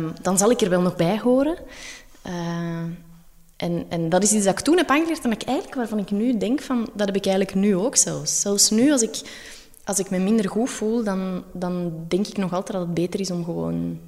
Um, 0.00 0.12
dan 0.22 0.38
zal 0.38 0.50
ik 0.50 0.60
er 0.60 0.70
wel 0.70 0.80
nog 0.80 0.96
bij 0.96 1.18
horen. 1.18 1.56
Uh, 2.26 2.32
en, 3.56 3.86
en 3.88 4.08
dat 4.08 4.22
is 4.22 4.32
iets 4.32 4.44
dat 4.44 4.58
ik 4.58 4.64
toen 4.64 4.76
heb 4.76 4.90
aangeleerd 4.90 5.24
en 5.24 5.32
ik 5.32 5.42
eigenlijk, 5.42 5.74
waarvan 5.74 5.98
ik 5.98 6.10
nu 6.10 6.38
denk 6.38 6.60
van... 6.60 6.88
Dat 6.94 7.06
heb 7.06 7.16
ik 7.16 7.26
eigenlijk 7.26 7.56
nu 7.56 7.76
ook 7.76 7.96
zelfs. 7.96 8.40
Zelfs 8.40 8.70
nu, 8.70 8.92
als 8.92 9.02
ik, 9.02 9.20
als 9.84 9.98
ik 9.98 10.10
me 10.10 10.18
minder 10.18 10.48
goed 10.48 10.70
voel, 10.70 11.04
dan, 11.04 11.42
dan 11.52 12.04
denk 12.08 12.26
ik 12.26 12.36
nog 12.36 12.52
altijd 12.52 12.78
dat 12.78 12.86
het 12.86 12.94
beter 12.94 13.20
is 13.20 13.30
om 13.30 13.44
gewoon 13.44 13.98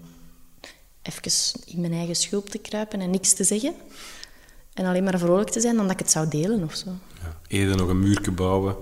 even 1.07 1.61
in 1.66 1.81
mijn 1.81 1.92
eigen 1.92 2.14
schulp 2.14 2.49
te 2.49 2.59
kruipen 2.59 3.01
en 3.01 3.11
niks 3.11 3.33
te 3.33 3.45
zeggen. 3.45 3.75
En 4.75 4.87
alleen 4.87 5.05
maar 5.05 5.19
vrolijk 5.19 5.51
te 5.51 5.61
zijn 5.61 5.77
dan 5.77 5.85
dat 5.85 5.92
ik 5.92 5.99
het 5.99 6.11
zou 6.11 6.29
delen 6.29 6.62
of 6.62 6.75
zo. 6.75 6.90
Ja, 7.23 7.37
eerder 7.49 7.77
nog 7.77 7.88
een 7.88 7.99
muurje 7.99 8.31
bouwen. 8.31 8.77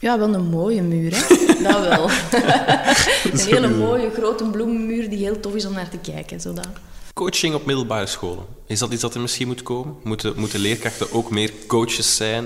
Ja, 0.00 0.18
wel 0.18 0.34
een 0.34 0.48
mooie 0.48 0.82
muur, 0.82 1.12
hè? 1.14 1.36
dat 1.62 1.88
wel. 1.88 2.10
een 3.32 3.38
hele 3.38 3.68
mooie, 3.68 4.10
grote 4.10 4.44
bloemenmuur 4.44 5.08
die 5.10 5.18
heel 5.18 5.40
tof 5.40 5.54
is 5.54 5.64
om 5.64 5.72
naar 5.72 5.88
te 5.88 5.98
kijken. 5.98 6.40
Zodat. 6.40 6.68
Coaching 7.14 7.54
op 7.54 7.66
middelbare 7.66 8.06
scholen. 8.06 8.44
Is 8.66 8.78
dat 8.78 8.92
iets 8.92 9.02
dat 9.02 9.14
er 9.14 9.20
misschien 9.20 9.46
moet 9.46 9.62
komen? 9.62 9.96
Moeten, 10.02 10.32
moeten 10.36 10.60
leerkrachten 10.60 11.12
ook 11.12 11.30
meer 11.30 11.52
coaches 11.66 12.16
zijn? 12.16 12.44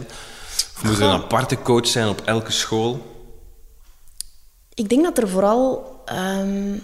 Of 0.75 0.83
moet 0.83 0.97
er 0.97 1.03
een 1.03 1.23
aparte 1.23 1.63
coach 1.63 1.87
zijn 1.87 2.09
op 2.09 2.23
elke 2.25 2.53
school? 2.53 3.11
Ik 4.75 4.89
denk 4.89 5.03
dat 5.03 5.19
er 5.19 5.29
vooral 5.29 5.95
um, 6.13 6.83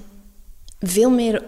veel 0.80 1.11
meer 1.11 1.42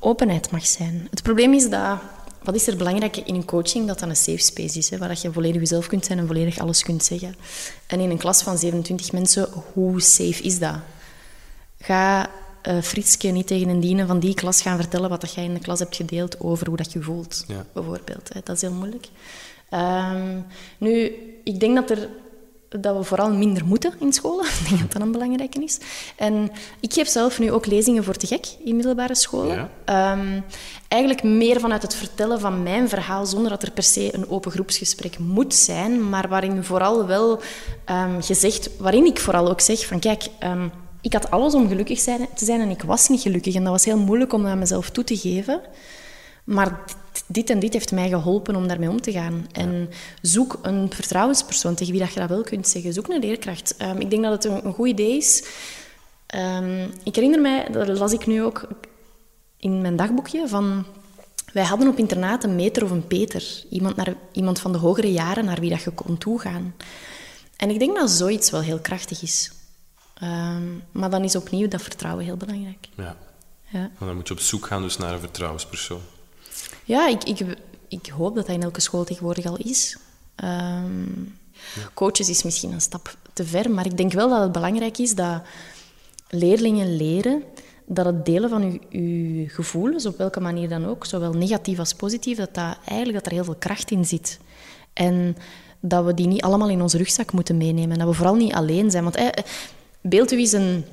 openheid 0.00 0.50
mag 0.50 0.66
zijn. 0.66 1.06
Het 1.10 1.22
probleem 1.22 1.52
is 1.54 1.68
dat, 1.68 1.98
wat 2.42 2.54
is 2.54 2.66
er 2.66 2.76
belangrijk 2.76 3.16
in 3.16 3.34
een 3.34 3.44
coaching? 3.44 3.86
Dat 3.86 3.98
dat 3.98 4.08
een 4.08 4.16
safe 4.16 4.38
space 4.38 4.78
is, 4.78 4.90
hè, 4.90 4.98
waar 4.98 5.18
je 5.22 5.32
volledig 5.32 5.60
jezelf 5.60 5.86
kunt 5.86 6.04
zijn 6.04 6.18
en 6.18 6.26
volledig 6.26 6.58
alles 6.58 6.82
kunt 6.82 7.04
zeggen. 7.04 7.36
En 7.86 8.00
in 8.00 8.10
een 8.10 8.18
klas 8.18 8.42
van 8.42 8.58
27 8.58 9.12
mensen, 9.12 9.48
hoe 9.72 10.00
safe 10.00 10.42
is 10.42 10.58
dat? 10.58 10.76
Ga 11.78 12.30
uh, 12.68 12.82
Fritske 12.82 13.28
niet 13.28 13.46
tegen 13.46 13.68
een 13.68 13.80
dienen 13.80 14.06
van 14.06 14.18
die 14.18 14.34
klas 14.34 14.62
gaan 14.62 14.76
vertellen 14.76 15.10
wat 15.10 15.20
dat 15.20 15.34
jij 15.34 15.44
in 15.44 15.54
de 15.54 15.60
klas 15.60 15.78
hebt 15.78 15.96
gedeeld 15.96 16.40
over 16.40 16.66
hoe 16.66 16.76
dat 16.76 16.92
je 16.92 17.02
voelt, 17.02 17.46
bijvoorbeeld. 17.72 18.32
Hè. 18.32 18.40
Dat 18.44 18.56
is 18.56 18.62
heel 18.62 18.72
moeilijk. 18.72 19.06
Um, 19.74 20.46
nu, 20.78 21.12
ik 21.44 21.60
denk 21.60 21.74
dat 21.74 21.90
er 21.90 22.08
dat 22.78 22.96
we 22.96 23.02
vooral 23.02 23.32
minder 23.32 23.66
moeten 23.66 23.92
in 24.00 24.12
scholen. 24.12 24.46
Ik 24.60 24.68
denk 24.68 24.80
dat 24.80 24.92
dat 24.92 25.02
een 25.02 25.12
belangrijke 25.12 25.62
is. 25.62 25.78
En 26.16 26.50
ik 26.80 26.92
geef 26.92 27.08
zelf 27.08 27.38
nu 27.38 27.52
ook 27.52 27.66
lezingen 27.66 28.04
voor 28.04 28.16
te 28.16 28.26
gek 28.26 28.46
in 28.64 28.76
middelbare 28.76 29.14
scholen. 29.14 29.70
Ehm, 29.84 30.40
eigenlijk 30.88 31.22
meer 31.22 31.60
vanuit 31.60 31.82
het 31.82 31.94
vertellen 31.94 32.40
van 32.40 32.62
mijn 32.62 32.88
verhaal, 32.88 33.26
zonder 33.26 33.50
dat 33.50 33.62
er 33.62 33.70
per 33.70 33.82
se 33.82 34.14
een 34.14 34.30
open 34.30 34.50
groepsgesprek 34.50 35.18
moet 35.18 35.54
zijn, 35.54 36.08
maar 36.08 36.28
waarin 36.28 36.64
vooral 36.64 37.06
wel 37.06 37.40
um, 37.90 38.22
gezegd, 38.22 38.70
waarin 38.78 39.06
ik 39.06 39.20
vooral 39.20 39.48
ook 39.50 39.60
zeg 39.60 39.86
van 39.86 39.98
kijk, 39.98 40.28
um, 40.44 40.72
ik 41.00 41.12
had 41.12 41.30
alles 41.30 41.54
om 41.54 41.68
gelukkig 41.68 41.98
te 42.00 42.44
zijn 42.44 42.60
en 42.60 42.70
ik 42.70 42.82
was 42.82 43.08
niet 43.08 43.20
gelukkig. 43.20 43.54
En 43.54 43.62
dat 43.62 43.72
was 43.72 43.84
heel 43.84 43.98
moeilijk 43.98 44.32
om 44.32 44.42
dat 44.42 44.50
aan 44.50 44.58
mezelf 44.58 44.90
toe 44.90 45.04
te 45.04 45.16
geven. 45.16 45.60
Maar 46.44 46.80
dit 47.30 47.50
en 47.50 47.58
dit 47.58 47.72
heeft 47.72 47.92
mij 47.92 48.08
geholpen 48.08 48.56
om 48.56 48.68
daarmee 48.68 48.88
om 48.88 49.00
te 49.00 49.12
gaan. 49.12 49.46
En 49.52 49.88
zoek 50.22 50.58
een 50.62 50.92
vertrouwenspersoon 50.92 51.74
tegen 51.74 51.92
wie 51.92 52.02
dat 52.02 52.12
je 52.12 52.20
dat 52.20 52.28
wel 52.28 52.42
kunt 52.42 52.68
zeggen. 52.68 52.92
Zoek 52.92 53.08
een 53.08 53.20
leerkracht. 53.20 53.74
Um, 53.82 53.98
ik 53.98 54.10
denk 54.10 54.22
dat 54.22 54.32
het 54.32 54.44
een, 54.44 54.66
een 54.66 54.72
goed 54.72 54.88
idee 54.88 55.16
is. 55.16 55.44
Um, 56.34 56.90
ik 57.04 57.14
herinner 57.14 57.40
mij, 57.40 57.68
dat 57.72 57.98
las 57.98 58.12
ik 58.12 58.26
nu 58.26 58.42
ook 58.42 58.68
in 59.56 59.80
mijn 59.80 59.96
dagboekje, 59.96 60.48
van... 60.48 60.84
Wij 61.52 61.64
hadden 61.64 61.88
op 61.88 61.98
internaat 61.98 62.44
een 62.44 62.54
meter 62.54 62.84
of 62.84 62.90
een 62.90 63.06
peter. 63.06 63.64
Iemand, 63.70 63.96
naar, 63.96 64.14
iemand 64.32 64.60
van 64.60 64.72
de 64.72 64.78
hogere 64.78 65.12
jaren 65.12 65.44
naar 65.44 65.60
wie 65.60 65.70
dat 65.70 65.82
je 65.82 65.90
kon 65.90 66.18
toegaan. 66.18 66.74
En 67.56 67.70
ik 67.70 67.78
denk 67.78 67.96
dat 67.96 68.10
zoiets 68.10 68.50
wel 68.50 68.60
heel 68.60 68.78
krachtig 68.78 69.22
is. 69.22 69.52
Um, 70.22 70.82
maar 70.92 71.10
dan 71.10 71.24
is 71.24 71.36
opnieuw 71.36 71.68
dat 71.68 71.82
vertrouwen 71.82 72.24
heel 72.24 72.36
belangrijk. 72.36 72.88
Ja. 72.96 73.16
ja. 73.68 73.90
dan 73.98 74.16
moet 74.16 74.28
je 74.28 74.34
op 74.34 74.40
zoek 74.40 74.66
gaan 74.66 74.82
dus 74.82 74.96
naar 74.96 75.12
een 75.12 75.20
vertrouwenspersoon. 75.20 76.00
Ja, 76.90 77.08
ik, 77.08 77.24
ik, 77.24 77.56
ik 77.88 78.06
hoop 78.06 78.34
dat 78.34 78.46
dat 78.46 78.54
in 78.54 78.62
elke 78.62 78.80
school 78.80 79.04
tegenwoordig 79.04 79.46
al 79.46 79.56
is. 79.56 79.96
Um, 80.44 81.38
Coaches 81.94 82.28
is 82.28 82.42
misschien 82.42 82.72
een 82.72 82.80
stap 82.80 83.16
te 83.32 83.44
ver, 83.44 83.70
maar 83.70 83.86
ik 83.86 83.96
denk 83.96 84.12
wel 84.12 84.28
dat 84.28 84.40
het 84.40 84.52
belangrijk 84.52 84.98
is 84.98 85.14
dat 85.14 85.42
leerlingen 86.28 86.96
leren 86.96 87.42
dat 87.86 88.06
het 88.06 88.24
delen 88.24 88.50
van 88.50 88.80
uw, 88.90 89.48
gevoelens, 89.48 90.06
op 90.06 90.18
welke 90.18 90.40
manier 90.40 90.68
dan 90.68 90.86
ook, 90.86 91.06
zowel 91.06 91.32
negatief 91.32 91.78
als 91.78 91.94
positief, 91.94 92.36
dat, 92.36 92.54
dat 92.54 92.78
eigenlijk 92.84 93.18
dat 93.18 93.26
er 93.26 93.32
heel 93.32 93.44
veel 93.44 93.58
kracht 93.58 93.90
in 93.90 94.04
zit. 94.04 94.38
En 94.92 95.36
dat 95.80 96.04
we 96.04 96.14
die 96.14 96.26
niet 96.26 96.42
allemaal 96.42 96.68
in 96.68 96.82
onze 96.82 96.96
rugzak 96.96 97.32
moeten 97.32 97.56
meenemen. 97.56 97.98
Dat 97.98 98.08
we 98.08 98.14
vooral 98.14 98.34
niet 98.34 98.52
alleen 98.52 98.90
zijn. 98.90 99.02
Want 99.02 99.16
eh, 99.16 99.26
beeld 100.00 100.32
u 100.32 100.38
eens 100.38 100.52
een 100.52 100.84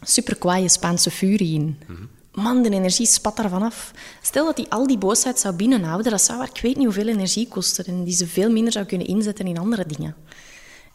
super 0.00 0.68
Spaanse 0.68 1.10
furie 1.10 1.54
in. 1.54 1.78
Mhm 1.86 2.04
man, 2.34 2.62
de 2.62 2.70
energie 2.70 3.06
spat 3.06 3.36
daar 3.36 3.48
vanaf. 3.48 3.90
Stel 4.22 4.44
dat 4.44 4.56
hij 4.56 4.66
al 4.68 4.86
die 4.86 4.98
boosheid 4.98 5.38
zou 5.38 5.54
binnenhouden, 5.54 6.10
dat 6.10 6.22
zou 6.22 6.42
ik 6.42 6.60
weet 6.60 6.76
niet 6.76 6.84
hoeveel 6.84 7.06
energie 7.06 7.48
kosten 7.48 7.84
en 7.84 8.04
die 8.04 8.14
ze 8.14 8.26
veel 8.26 8.50
minder 8.50 8.72
zou 8.72 8.84
kunnen 8.84 9.06
inzetten 9.06 9.46
in 9.46 9.58
andere 9.58 9.86
dingen. 9.86 10.14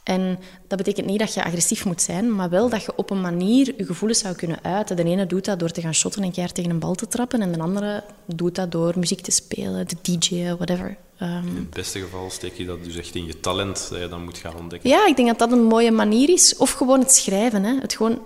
En 0.04 0.40
dat 0.68 0.78
betekent 0.78 1.06
niet 1.06 1.20
dat 1.20 1.34
je 1.34 1.44
agressief 1.44 1.86
moet 1.86 2.02
zijn, 2.02 2.36
maar 2.36 2.50
wel 2.50 2.70
dat 2.70 2.84
je 2.84 2.96
op 2.96 3.10
een 3.10 3.22
manier 3.22 3.74
je 3.78 3.86
gevoelens 3.86 4.20
zou 4.20 4.36
kunnen 4.36 4.64
uiten. 4.64 4.96
De 4.96 5.04
ene 5.04 5.26
doet 5.26 5.46
dat 5.46 5.60
door 5.60 5.72
te 5.72 5.82
gaan 5.82 5.94
shotten 5.94 6.24
en 6.24 6.32
keihard 6.32 6.56
tegen 6.56 6.72
een 6.72 6.80
bal 6.80 6.96
te 6.96 7.08
trappen, 7.08 7.42
en 7.42 7.52
de 7.52 7.60
andere 7.60 8.04
doet 8.26 8.56
dat 8.56 8.72
door 8.72 8.94
muziek 9.00 9.22
te 9.22 9.32
spelen, 9.32 9.88
te 9.88 9.96
DJ'en, 10.02 10.56
whatever. 10.56 10.98
Um, 11.22 11.48
in 11.48 11.56
het 11.56 11.70
beste 11.70 12.00
geval 12.00 12.30
steek 12.30 12.54
je 12.54 12.66
dat 12.66 12.84
dus 12.84 12.96
echt 12.96 13.16
in 13.16 13.26
je 13.26 13.40
talent 13.40 13.88
dat 13.90 14.00
je 14.00 14.08
dan 14.08 14.24
moet 14.24 14.38
gaan 14.38 14.56
ontdekken. 14.60 14.90
Ja, 14.90 15.08
ik 15.08 15.16
denk 15.16 15.28
dat 15.28 15.40
dat 15.40 15.52
een 15.52 15.64
mooie 15.64 15.92
manier 15.92 16.30
is. 16.30 16.58
Of 16.58 16.72
gewoon 16.72 17.00
het 17.00 17.12
schrijven. 17.12 17.64
Hè. 17.64 17.80
Het 17.80 17.94
gewoon, 17.94 18.22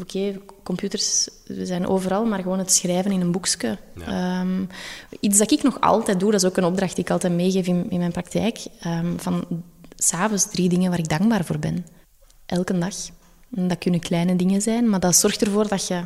oké, 0.00 0.38
computers 0.76 1.28
zijn 1.46 1.86
overal, 1.86 2.24
maar 2.24 2.42
gewoon 2.42 2.58
het 2.58 2.72
schrijven 2.72 3.12
in 3.12 3.20
een 3.20 3.32
boekje. 3.32 3.78
Ehm, 4.06 4.64
iets 5.20 5.38
dat 5.38 5.50
ik 5.50 5.62
nog 5.62 5.80
altijd 5.80 6.20
doe, 6.20 6.30
dat 6.30 6.42
is 6.42 6.48
ook 6.48 6.56
een 6.56 6.64
opdracht 6.64 6.94
die 6.94 7.04
ik 7.04 7.10
altijd 7.10 7.32
meegeef 7.32 7.66
in, 7.66 7.86
in 7.90 7.98
mijn 7.98 8.12
praktijk. 8.12 8.58
Um, 8.86 9.20
van 9.20 9.44
s'avonds 9.96 10.50
drie 10.50 10.68
dingen 10.68 10.90
waar 10.90 10.98
ik 10.98 11.08
dankbaar 11.08 11.44
voor 11.44 11.58
ben. 11.58 11.86
Elke 12.46 12.78
dag. 12.78 12.94
En 13.54 13.68
dat 13.68 13.78
kunnen 13.78 14.00
kleine 14.00 14.36
dingen 14.36 14.62
zijn, 14.62 14.88
maar 14.88 15.00
dat 15.00 15.16
zorgt 15.16 15.42
ervoor 15.42 15.68
dat 15.68 15.86
je 15.86 16.00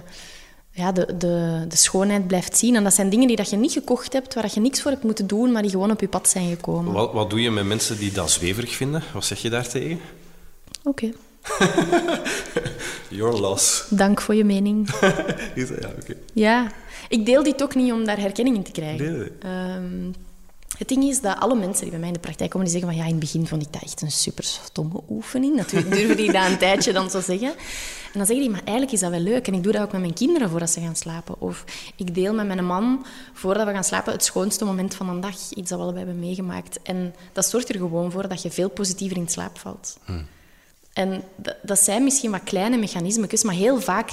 ja, 0.71 0.93
de, 0.93 1.17
de, 1.17 1.65
de 1.69 1.77
schoonheid 1.77 2.27
blijft 2.27 2.59
zien. 2.59 2.77
En 2.77 2.85
dat 2.85 2.95
zijn 2.95 3.11
dingen 3.11 3.27
die 3.27 3.37
dat 3.37 3.51
je 3.51 3.57
niet 3.57 3.73
gekocht 3.73 4.13
hebt, 4.13 4.35
waar 4.35 4.51
je 4.55 4.61
niks 4.61 4.83
voor 4.83 4.91
hebt 4.91 5.05
moeten 5.05 5.27
doen, 5.27 5.53
maar 5.53 5.63
die 5.63 5.71
gewoon 5.71 5.91
op 5.91 6.01
je 6.01 6.09
pad 6.09 6.29
zijn 6.29 6.49
gekomen. 6.49 6.93
Wat, 6.93 7.13
wat 7.13 7.31
doe 7.31 7.41
je 7.41 7.51
met 7.51 7.65
mensen 7.65 7.99
die 7.99 8.13
dat 8.13 8.31
zweverig 8.31 8.77
vinden? 8.77 9.03
Wat 9.13 9.25
zeg 9.25 9.39
je 9.39 9.51
daar 9.51 9.69
tegen? 9.69 10.01
Oké. 10.83 11.13
Your 13.09 13.41
loss. 13.41 13.87
Dank 13.91 14.21
voor 14.21 14.35
je 14.35 14.45
mening. 14.45 14.91
ja, 15.55 15.93
oké. 16.01 16.15
Ja, 16.33 16.73
ik 17.09 17.27
deel 17.27 17.43
dit 17.43 17.63
ook 17.63 17.75
niet 17.75 17.93
om 17.93 18.05
daar 18.05 18.19
herkenning 18.21 18.57
in 18.57 18.63
te 18.63 18.71
krijgen. 18.71 19.05
Nee, 19.05 19.17
nee. 19.19 19.31
Ehm, 19.39 20.13
het 20.79 20.89
ding 20.89 21.05
is 21.05 21.21
dat 21.21 21.39
alle 21.39 21.55
mensen 21.55 21.83
die 21.83 21.91
bij 21.91 21.99
mij 21.99 22.09
in 22.09 22.15
de 22.15 22.21
praktijk 22.21 22.51
komen, 22.51 22.69
die 22.69 22.77
zeggen 22.77 22.95
van 22.95 23.03
ja, 23.03 23.09
in 23.09 23.17
het 23.17 23.25
begin 23.25 23.47
vond 23.47 23.63
ik 23.63 23.73
dat 23.73 23.83
echt 23.83 24.03
een 24.03 24.11
super 24.11 24.45
stomme 24.45 25.01
oefening. 25.09 25.57
Natuurlijk 25.57 25.95
durven 25.95 26.17
die 26.17 26.33
dat 26.33 26.47
een 26.47 26.59
tijdje 26.59 26.93
dan 26.93 27.11
zo 27.11 27.21
zeggen. 27.21 27.49
En 28.13 28.23
dan 28.23 28.27
zeggen 28.27 28.45
die, 28.45 28.51
maar 28.51 28.63
eigenlijk 28.65 28.93
is 28.93 29.01
dat 29.01 29.11
wel 29.11 29.21
leuk. 29.21 29.47
En 29.47 29.55
ik 29.55 29.63
doe 29.63 29.73
dat 29.73 29.83
ook 29.83 29.93
met 29.93 30.01
mijn 30.01 30.15
kinderen 30.15 30.51
voordat 30.51 30.71
ze 30.71 30.81
gaan 30.81 30.97
slapen. 30.97 31.41
Of 31.41 31.65
ik 31.97 32.15
deel 32.15 32.35
met 32.35 32.47
mijn 32.47 32.65
man, 32.65 33.07
voordat 33.33 33.67
we 33.67 33.73
gaan 33.73 33.85
slapen, 33.85 34.13
het 34.13 34.25
schoonste 34.25 34.65
moment 34.65 34.95
van 34.95 35.09
een 35.09 35.21
dag. 35.21 35.35
Iets 35.51 35.71
dat 35.71 35.79
we 35.79 35.85
allebei 35.85 36.05
hebben 36.05 36.23
meegemaakt. 36.23 36.83
En 36.83 37.15
dat 37.33 37.47
zorgt 37.47 37.69
er 37.69 37.77
gewoon 37.77 38.11
voor 38.11 38.29
dat 38.29 38.43
je 38.43 38.51
veel 38.51 38.71
positiever 38.71 39.17
in 39.17 39.29
slaap 39.29 39.59
valt. 39.59 39.99
En 40.97 41.23
dat, 41.63 41.79
zijn 41.79 42.05
misschien 42.05 42.31
wat 42.31 42.43
kleine 42.45 42.77
mechanismen, 42.77 43.29
maar 43.43 43.55
heel 43.55 43.81
vaak 43.81 44.13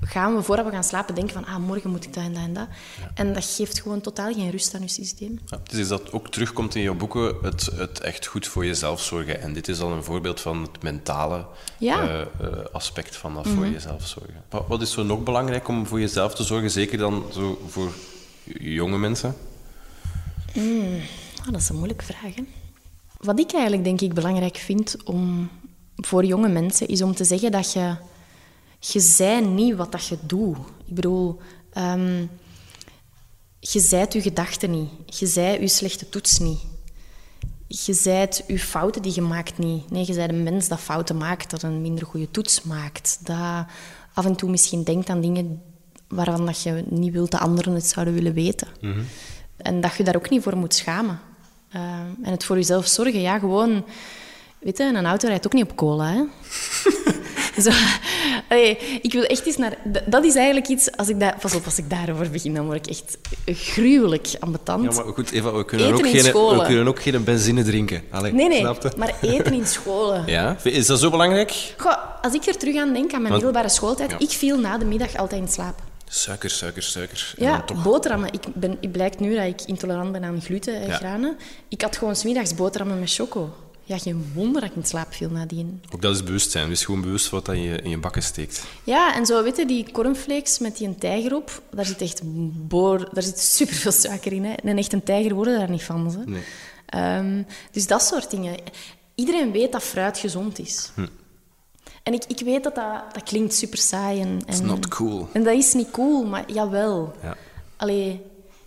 gaan 0.00 0.34
we 0.34 0.42
voordat 0.42 0.64
we 0.64 0.70
gaan 0.70 0.84
slapen 0.84 1.14
denken 1.14 1.34
van 1.34 1.44
ah, 1.44 1.56
morgen 1.56 1.90
moet 1.90 2.04
ik 2.04 2.14
dat 2.14 2.24
en 2.24 2.32
dat 2.34 2.42
en 2.42 2.52
dat. 2.52 2.68
En 3.14 3.32
dat 3.32 3.44
geeft 3.44 3.80
gewoon 3.80 4.00
totaal 4.00 4.32
geen 4.32 4.50
rust 4.50 4.74
aan 4.74 4.80
je 4.82 4.88
systeem. 4.88 5.38
Ja, 5.46 5.58
het 5.62 5.72
is 5.72 5.88
dat 5.88 6.12
ook 6.12 6.28
terugkomt 6.28 6.74
in 6.74 6.82
je 6.82 6.92
boeken, 6.92 7.36
het, 7.42 7.64
het 7.76 8.00
echt 8.00 8.26
goed 8.26 8.46
voor 8.46 8.66
jezelf 8.66 9.02
zorgen. 9.02 9.40
En 9.40 9.52
dit 9.52 9.68
is 9.68 9.80
al 9.80 9.92
een 9.92 10.04
voorbeeld 10.04 10.40
van 10.40 10.62
het 10.62 10.82
mentale 10.82 11.46
Ja. 11.78 12.08
eh, 12.08 12.20
eh, 12.20 12.28
aspect 12.72 13.16
van 13.16 13.34
dat 13.34 13.48
voor 13.48 13.66
jezelf 13.66 14.06
zorgen. 14.06 14.44
Wat, 14.48 14.64
wat 14.68 14.82
is 14.82 14.92
zo 14.92 15.02
nog 15.02 15.22
belangrijk 15.22 15.68
om 15.68 15.86
voor 15.86 16.00
jezelf 16.00 16.34
te 16.34 16.42
zorgen, 16.42 16.70
zeker 16.70 16.98
dan 16.98 17.24
zo 17.32 17.60
voor 17.68 17.92
jonge 18.60 18.98
mensen? 18.98 19.36
Ah, 21.44 21.50
dat 21.50 21.60
is 21.60 21.68
een 21.68 21.76
moeilijke 21.76 22.04
vraag. 22.04 22.34
Hè? 22.34 22.42
Wat 23.18 23.38
ik 23.38 23.52
eigenlijk 23.52 23.84
denk 23.84 24.00
ik 24.00 24.14
belangrijk 24.14 24.56
vind 24.56 24.96
om 25.04 25.50
voor 25.96 26.24
jonge 26.24 26.48
mensen, 26.48 26.88
is 26.88 27.02
om 27.02 27.14
te 27.14 27.24
zeggen 27.24 27.52
dat 27.52 27.72
je... 27.72 27.94
Je 28.78 29.40
niet 29.40 29.74
wat 29.74 29.92
dat 29.92 30.06
je 30.06 30.16
doet. 30.22 30.56
Ik 30.86 30.94
bedoel... 30.94 31.40
ehm, 31.72 32.26
je 33.60 33.80
zijt 33.80 34.12
je 34.12 34.22
gedachten 34.22 34.70
niet. 34.70 34.90
Je 35.18 35.26
zij 35.26 35.60
je 35.60 35.68
slechte 35.68 36.08
toets 36.08 36.38
niet. 36.38 36.60
Je 37.66 37.92
zijt 37.92 38.44
je 38.46 38.58
fouten 38.58 39.02
die 39.02 39.14
je 39.14 39.20
maakt 39.20 39.58
niet. 39.58 39.90
Nee, 39.90 40.06
je 40.06 40.12
zijt 40.12 40.30
een 40.30 40.42
mens 40.42 40.68
dat 40.68 40.80
fouten 40.80 41.16
maakt, 41.16 41.50
dat 41.50 41.62
een 41.62 41.82
minder 41.82 42.06
goede 42.06 42.30
toets 42.30 42.62
maakt. 42.62 43.18
Dat 43.22 43.66
af 44.14 44.24
en 44.24 44.36
toe 44.36 44.50
misschien 44.50 44.84
denkt 44.84 45.08
aan 45.08 45.20
dingen 45.20 45.62
waarvan 46.08 46.46
dat 46.46 46.62
je 46.62 46.84
niet 46.88 47.12
wilt 47.12 47.30
dat 47.30 47.40
anderen 47.40 47.74
het 47.74 47.86
zouden 47.86 48.14
willen 48.14 48.34
weten. 48.34 48.68
En 49.56 49.80
dat 49.80 49.94
je 49.94 50.04
daar 50.04 50.16
ook 50.16 50.30
niet 50.30 50.42
voor 50.42 50.56
moet 50.56 50.74
schamen. 50.74 51.20
Eh, 51.70 51.82
en 52.22 52.30
het 52.30 52.44
voor 52.44 52.56
jezelf 52.56 52.86
zorgen, 52.86 53.20
ja, 53.20 53.38
gewoon... 53.38 53.84
Weet 54.64 54.78
je, 54.78 54.84
een 54.84 55.06
auto 55.06 55.28
rijdt 55.28 55.46
ook 55.46 55.52
niet 55.52 55.64
op 55.70 55.76
cola, 55.76 56.12
hè? 56.12 56.22
Zo, 57.62 57.70
allee, 58.48 58.78
ik 59.02 59.12
wil 59.12 59.22
echt 59.22 59.46
eens 59.46 59.56
naar... 59.56 59.76
Dat 60.06 60.24
is 60.24 60.34
eigenlijk 60.34 60.68
iets... 60.68 60.96
Als 60.96 61.08
ik 61.08 61.20
daar, 61.20 61.36
pas 61.40 61.54
op, 61.54 61.64
als 61.64 61.78
ik 61.78 61.90
daarover 61.90 62.30
begin, 62.30 62.54
dan 62.54 62.64
word 62.66 62.86
ik 62.86 62.96
echt 62.96 63.18
gruwelijk 63.46 64.28
ambetant. 64.40 64.94
Ja, 64.94 65.02
maar 65.04 65.12
goed, 65.14 65.30
Eva, 65.30 65.52
we 65.52 65.64
kunnen, 65.64 65.86
Eten 65.86 65.98
ook 66.04 66.10
geen, 66.10 66.58
we 66.58 66.64
kunnen 66.66 66.88
ook 66.88 67.02
geen 67.02 67.24
benzine 67.24 67.62
drinken. 67.62 68.02
Allee, 68.10 68.32
Nee, 68.32 68.48
nee, 68.48 68.62
maar 68.96 69.14
eten 69.20 69.52
in 69.52 69.66
scholen. 69.66 70.22
Ja? 70.34 70.56
Is 70.62 70.86
dat 70.86 71.00
zo 71.00 71.10
belangrijk? 71.10 71.74
Goh, 71.78 71.94
als 72.22 72.34
ik 72.34 72.44
er 72.46 72.56
terug 72.56 72.76
aan 72.76 72.92
denk, 72.92 73.04
aan 73.12 73.22
mijn 73.22 73.22
Want- 73.22 73.34
middelbare 73.42 73.68
schooltijd, 73.68 74.10
Ja. 74.10 74.18
ik 74.18 74.30
viel 74.30 74.58
na 74.58 74.78
de 74.78 74.84
middag 74.84 75.16
altijd 75.16 75.40
in 75.40 75.48
slaap. 75.48 75.80
Suiker, 76.08 76.50
suiker, 76.50 76.82
suiker. 76.82 77.34
En 77.38 77.44
Ja, 77.44 77.62
toch... 77.62 77.82
boterhammen. 77.82 78.32
Ik 78.32 78.40
ben, 78.54 78.78
het 78.80 78.92
blijkt 78.92 79.20
nu 79.20 79.34
dat 79.34 79.44
ik 79.46 79.60
intolerant 79.66 80.12
ben 80.12 80.24
aan 80.24 80.40
gluten 80.42 80.74
en 80.80 80.86
Ja. 80.88 80.94
granen. 80.96 81.36
Ik 81.68 81.82
had 81.82 81.96
gewoon 81.96 82.16
smiddags 82.16 82.54
boterhammen 82.54 83.00
met 83.00 83.12
choco. 83.14 83.54
Ja, 83.86 83.98
geen 83.98 84.30
wonder 84.34 84.60
dat 84.60 84.70
ik 84.70 84.76
in 84.76 84.84
slaap 84.84 85.14
viel 85.14 85.30
nadien. 85.30 85.82
Ook 85.90 86.02
dat 86.02 86.14
is 86.14 86.22
bewustzijn. 86.24 86.68
Wees 86.68 86.84
gewoon 86.84 87.00
bewust 87.00 87.30
wat 87.30 87.44
dat 87.46 87.56
je 87.56 87.80
in 87.82 87.90
je 87.90 87.98
bakken 87.98 88.22
steekt. 88.22 88.64
Ja, 88.84 89.14
en 89.14 89.26
zo, 89.26 89.42
weet 89.42 89.56
je, 89.56 89.66
die 89.66 89.90
cornflakes 89.92 90.58
met 90.58 90.76
die 90.76 90.86
een 90.86 90.98
tijger 90.98 91.34
op, 91.34 91.62
daar 91.70 91.84
zit 91.86 92.00
echt 92.00 92.20
boor, 92.68 93.08
daar 93.12 93.22
zit 93.22 93.38
superveel 93.38 93.92
suiker 93.92 94.32
in. 94.32 94.44
Hè. 94.44 94.52
En 94.52 94.78
echt 94.78 94.92
een 94.92 95.02
tijger 95.02 95.34
worden 95.34 95.58
daar 95.58 95.70
niet 95.70 95.82
van. 95.82 96.10
Ze. 96.10 96.18
Nee. 96.24 96.42
Ehm, 96.86 97.42
dus 97.70 97.86
dat 97.86 98.02
soort 98.02 98.30
dingen. 98.30 98.56
Iedereen 99.14 99.52
weet 99.52 99.72
dat 99.72 99.82
fruit 99.82 100.18
gezond 100.18 100.58
is. 100.58 100.90
Hm. 100.94 101.06
En 102.02 102.12
ik, 102.12 102.24
ik 102.24 102.40
weet 102.40 102.62
dat, 102.64 102.74
dat 102.74 103.02
dat 103.12 103.22
klinkt 103.22 103.54
super 103.54 103.78
saai. 103.78 104.20
En, 104.20 104.38
It's 104.46 104.58
en, 104.60 104.66
not 104.66 104.88
cool. 104.88 105.28
En 105.32 105.44
dat 105.44 105.54
is 105.54 105.72
niet 105.72 105.90
cool, 105.90 106.24
maar 106.24 106.44
jawel. 106.52 107.14
Ja. 107.22 107.36
Allee, 107.76 108.20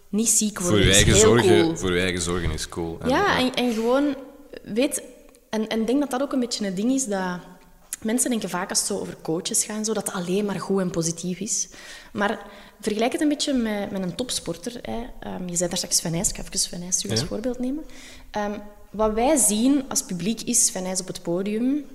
niet 0.10 0.30
ziek 0.30 0.60
worden 0.60 0.78
Voor 0.78 0.86
je, 0.86 0.90
is 0.90 0.96
eigen 0.96 1.14
heel 1.14 1.22
zorgen, 1.22 1.62
cool. 1.62 1.76
voor 1.78 1.94
je 1.94 2.02
eigen 2.02 2.22
zorgen 2.22 2.52
is 2.52 2.70
cool. 2.70 2.98
En, 3.02 3.10
Ja, 3.10 3.38
en, 3.40 3.54
en 3.54 3.74
gewoon, 3.74 4.16
weet, 4.74 5.02
en 5.50 5.70
ik 5.70 5.88
denk 5.88 6.00
dat 6.00 6.12
dat 6.12 6.22
ook 6.22 6.34
een 6.34 6.40
beetje 6.40 6.68
een 6.68 6.76
ding 6.76 6.92
is 6.92 7.06
dat 7.06 7.40
mensen 8.02 8.30
denken 8.30 8.50
vaak 8.50 8.70
als 8.70 8.80
het 8.80 8.88
zo 8.88 9.00
over 9.00 9.18
coaches 9.22 9.64
gaat, 9.64 9.78
en 9.78 9.86
zo, 9.86 9.94
dat 9.94 10.06
het 10.06 10.16
alleen 10.16 10.46
maar 10.46 10.60
goed 10.60 10.82
en 10.82 10.92
positief 10.92 11.40
is. 11.40 11.68
Maar 12.14 12.46
vergelijk 12.82 13.12
het 13.12 13.22
een 13.22 13.28
beetje 13.28 13.54
met, 13.54 13.92
met 13.92 14.02
een 14.02 14.16
topsporter. 14.16 14.80
Hè. 14.82 15.00
Ehm, 15.20 15.48
je 15.48 15.56
zei 15.56 15.70
daar 15.70 15.78
straks 15.78 15.98
Sven 15.98 16.12
Nys, 16.12 16.30
ik 16.30 16.36
ga 16.36 16.44
even 16.54 16.84
als 16.86 17.02
Ja. 17.02 17.26
voorbeeld 17.26 17.60
nemen. 17.60 17.84
Ehm, 18.32 18.60
wat 18.92 19.14
wij 19.14 19.36
zien 19.38 19.84
als 19.90 20.04
publiek 20.04 20.42
is 20.42 20.66
Sven 20.66 20.84
Nys 20.84 21.00
op 21.02 21.08
het 21.08 21.22
podium. 21.22 21.86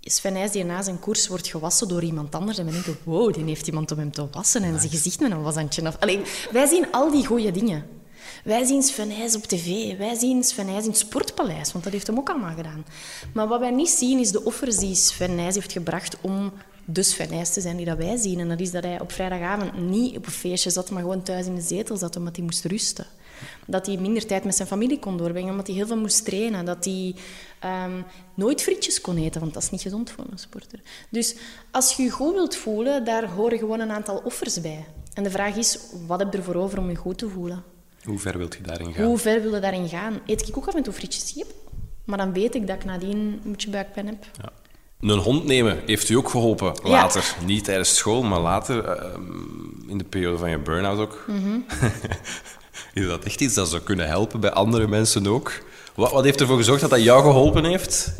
Sven 0.00 0.32
Nys 0.32 0.50
die 0.50 0.64
na 0.64 0.82
zijn 0.82 0.98
koers 0.98 1.28
wordt 1.28 1.46
gewassen 1.48 1.88
door 1.88 2.02
iemand 2.02 2.34
anders. 2.34 2.58
En 2.58 2.66
we 2.66 2.72
denken, 2.72 2.96
wow, 3.04 3.34
die 3.34 3.44
heeft 3.44 3.66
iemand 3.66 3.90
om 3.92 3.98
hem 3.98 4.12
te 4.12 4.28
wassen. 4.32 4.62
En 4.62 4.78
zijn 4.78 4.90
gezicht 4.92 5.20
met 5.20 5.30
een 5.30 5.42
washandje 5.42 5.86
af. 5.86 5.96
Allee, 6.00 6.20
wij 6.52 6.66
zien 6.66 6.92
al 6.92 7.10
die 7.10 7.26
goede 7.26 7.50
dingen. 7.50 7.84
Wij 8.44 8.64
zien 8.64 8.82
Sven 8.82 9.12
op 9.34 9.42
tv. 9.42 9.96
Wij 9.96 10.14
zien 10.14 10.44
Sven 10.44 10.68
in 10.68 10.74
het 10.74 10.98
Sportpaleis. 10.98 11.72
Want 11.72 11.84
dat 11.84 11.92
heeft 11.92 12.06
hem 12.06 12.18
ook 12.18 12.30
allemaal 12.30 12.54
gedaan. 12.54 12.86
Maar 13.34 13.48
wat 13.48 13.60
wij 13.60 13.70
niet 13.70 13.88
zien, 13.88 14.18
is 14.18 14.30
de 14.30 14.44
offers 14.44 14.76
die 14.76 14.94
Sven 14.94 15.38
heeft 15.38 15.72
gebracht 15.72 16.16
om 16.20 16.52
de 16.84 17.02
Sven 17.02 17.30
Nys 17.30 17.52
te 17.52 17.60
zijn 17.60 17.76
die 17.76 17.86
dat 17.86 17.98
wij 17.98 18.16
zien. 18.16 18.40
En 18.40 18.48
dat 18.48 18.60
is 18.60 18.70
dat 18.70 18.84
hij 18.84 19.00
op 19.00 19.12
vrijdagavond 19.12 19.78
niet 19.78 20.16
op 20.16 20.26
een 20.26 20.32
feestje 20.32 20.70
zat, 20.70 20.90
maar 20.90 21.02
gewoon 21.02 21.22
thuis 21.22 21.46
in 21.46 21.54
de 21.54 21.60
zetel 21.60 21.96
zat, 21.96 22.16
omdat 22.16 22.36
hij 22.36 22.44
moest 22.44 22.64
rusten. 22.64 23.06
Dat 23.66 23.86
hij 23.86 23.96
minder 23.96 24.26
tijd 24.26 24.44
met 24.44 24.54
zijn 24.54 24.68
familie 24.68 24.98
kon 24.98 25.16
doorbrengen, 25.16 25.50
omdat 25.50 25.66
hij 25.66 25.76
heel 25.76 25.86
veel 25.86 25.96
moest 25.96 26.24
trainen. 26.24 26.64
Dat 26.64 26.84
hij 26.84 27.14
ehm, 27.60 28.02
nooit 28.34 28.62
frietjes 28.62 29.00
kon 29.00 29.16
eten, 29.16 29.40
want 29.40 29.54
dat 29.54 29.62
is 29.62 29.70
niet 29.70 29.82
gezond 29.82 30.10
voor 30.10 30.24
een 30.30 30.38
sporter. 30.38 30.80
Dus 31.10 31.34
als 31.70 31.92
je 31.92 32.02
je 32.02 32.10
goed 32.10 32.34
wilt 32.34 32.56
voelen, 32.56 33.04
daar 33.04 33.30
horen 33.30 33.58
gewoon 33.58 33.80
een 33.80 33.90
aantal 33.90 34.20
offers 34.24 34.60
bij. 34.60 34.86
En 35.14 35.22
de 35.22 35.30
vraag 35.30 35.56
is, 35.56 35.78
wat 36.06 36.18
heb 36.18 36.32
je 36.32 36.38
ervoor 36.38 36.54
over 36.54 36.78
om 36.78 36.90
je 36.90 36.96
goed 36.96 37.18
te 37.18 37.28
voelen? 37.28 37.64
Hoe 38.06 38.18
ver 38.18 38.38
wilt 38.38 38.54
je 38.54 38.62
daarin 38.62 38.94
gaan? 38.94 39.04
Hoe 39.04 39.18
ver 39.18 39.42
wil 39.42 39.54
je 39.54 39.60
daarin 39.60 39.88
gaan? 39.88 40.20
Eet 40.26 40.48
ik 40.48 40.56
ook 40.56 40.66
af 40.66 40.74
en 40.74 40.82
toe 40.82 40.92
frietjes? 40.92 41.32
Yep. 41.34 41.46
Maar 42.04 42.18
dan 42.18 42.32
weet 42.32 42.54
ik 42.54 42.66
dat 42.66 42.76
ik 42.76 42.84
nadien 42.84 43.40
een 43.44 43.50
beetje 43.50 43.70
buikpijn 43.70 44.06
heb. 44.06 44.24
Ja. 44.42 44.52
Een 45.00 45.18
hond 45.18 45.44
nemen 45.44 45.82
heeft 45.86 46.08
u 46.08 46.14
ook 46.14 46.28
geholpen 46.28 46.74
later. 46.82 47.34
Niet 47.44 47.64
tijdens 47.64 47.96
school, 47.96 48.22
maar 48.22 48.40
later 48.40 48.84
ehm, 48.84 49.88
in 49.88 49.98
de 49.98 50.04
periode 50.04 50.38
van 50.38 50.50
je 50.50 50.58
burn-out 50.58 50.98
ook. 50.98 51.24
Mhm. 51.26 51.58
is 52.94 53.06
dat 53.06 53.24
echt 53.24 53.40
iets 53.40 53.54
dat 53.54 53.68
zou 53.68 53.82
kunnen 53.82 54.06
helpen 54.06 54.40
bij 54.40 54.50
andere 54.50 54.86
mensen 54.86 55.26
ook? 55.26 55.52
Wat, 55.94 56.12
wat 56.12 56.24
heeft 56.24 56.40
ervoor 56.40 56.56
gezorgd 56.56 56.80
dat 56.80 56.90
dat 56.90 57.02
jou 57.02 57.22
geholpen 57.22 57.64
heeft? 57.64 58.12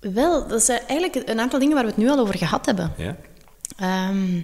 Wel, 0.00 0.48
dat 0.48 0.62
zijn 0.62 0.80
eigenlijk 0.86 1.28
een 1.28 1.40
aantal 1.40 1.58
dingen 1.58 1.74
waar 1.74 1.84
we 1.84 1.90
het 1.90 1.98
nu 1.98 2.08
al 2.08 2.18
over 2.18 2.38
gehad 2.38 2.66
hebben. 2.66 2.92
Ja? 2.96 3.16
Ehm, 3.76 4.40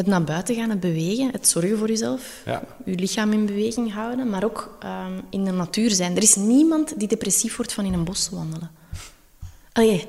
het 0.00 0.08
naar 0.08 0.24
buiten 0.24 0.54
gaan, 0.54 0.70
het 0.70 0.80
bewegen, 0.80 1.30
het 1.32 1.48
zorgen 1.48 1.78
voor 1.78 1.88
jezelf, 1.88 2.42
Ja. 2.44 2.62
je 2.84 2.94
lichaam 2.94 3.32
in 3.32 3.46
beweging 3.46 3.92
houden, 3.92 4.30
maar 4.30 4.44
ook 4.44 4.76
ehm, 4.80 5.12
in 5.30 5.44
de 5.44 5.50
natuur 5.50 5.90
zijn. 5.90 6.16
Er 6.16 6.22
is 6.22 6.34
niemand 6.36 6.98
die 6.98 7.08
depressief 7.08 7.56
wordt 7.56 7.72
van 7.72 7.84
in 7.84 7.92
een 7.92 8.04
bos 8.04 8.24
te 8.28 8.34
wandelen. 8.34 8.70
Allee, 9.72 10.06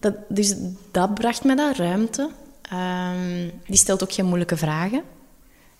dat, 0.00 0.14
dus 0.28 0.54
dat 0.90 1.14
bracht 1.14 1.44
me 1.44 1.54
dat, 1.56 1.76
ruimte. 1.76 2.28
Ehm, 2.62 3.48
die 3.66 3.76
stelt 3.76 4.02
ook 4.02 4.12
geen 4.12 4.26
moeilijke 4.26 4.56
vragen. 4.56 5.02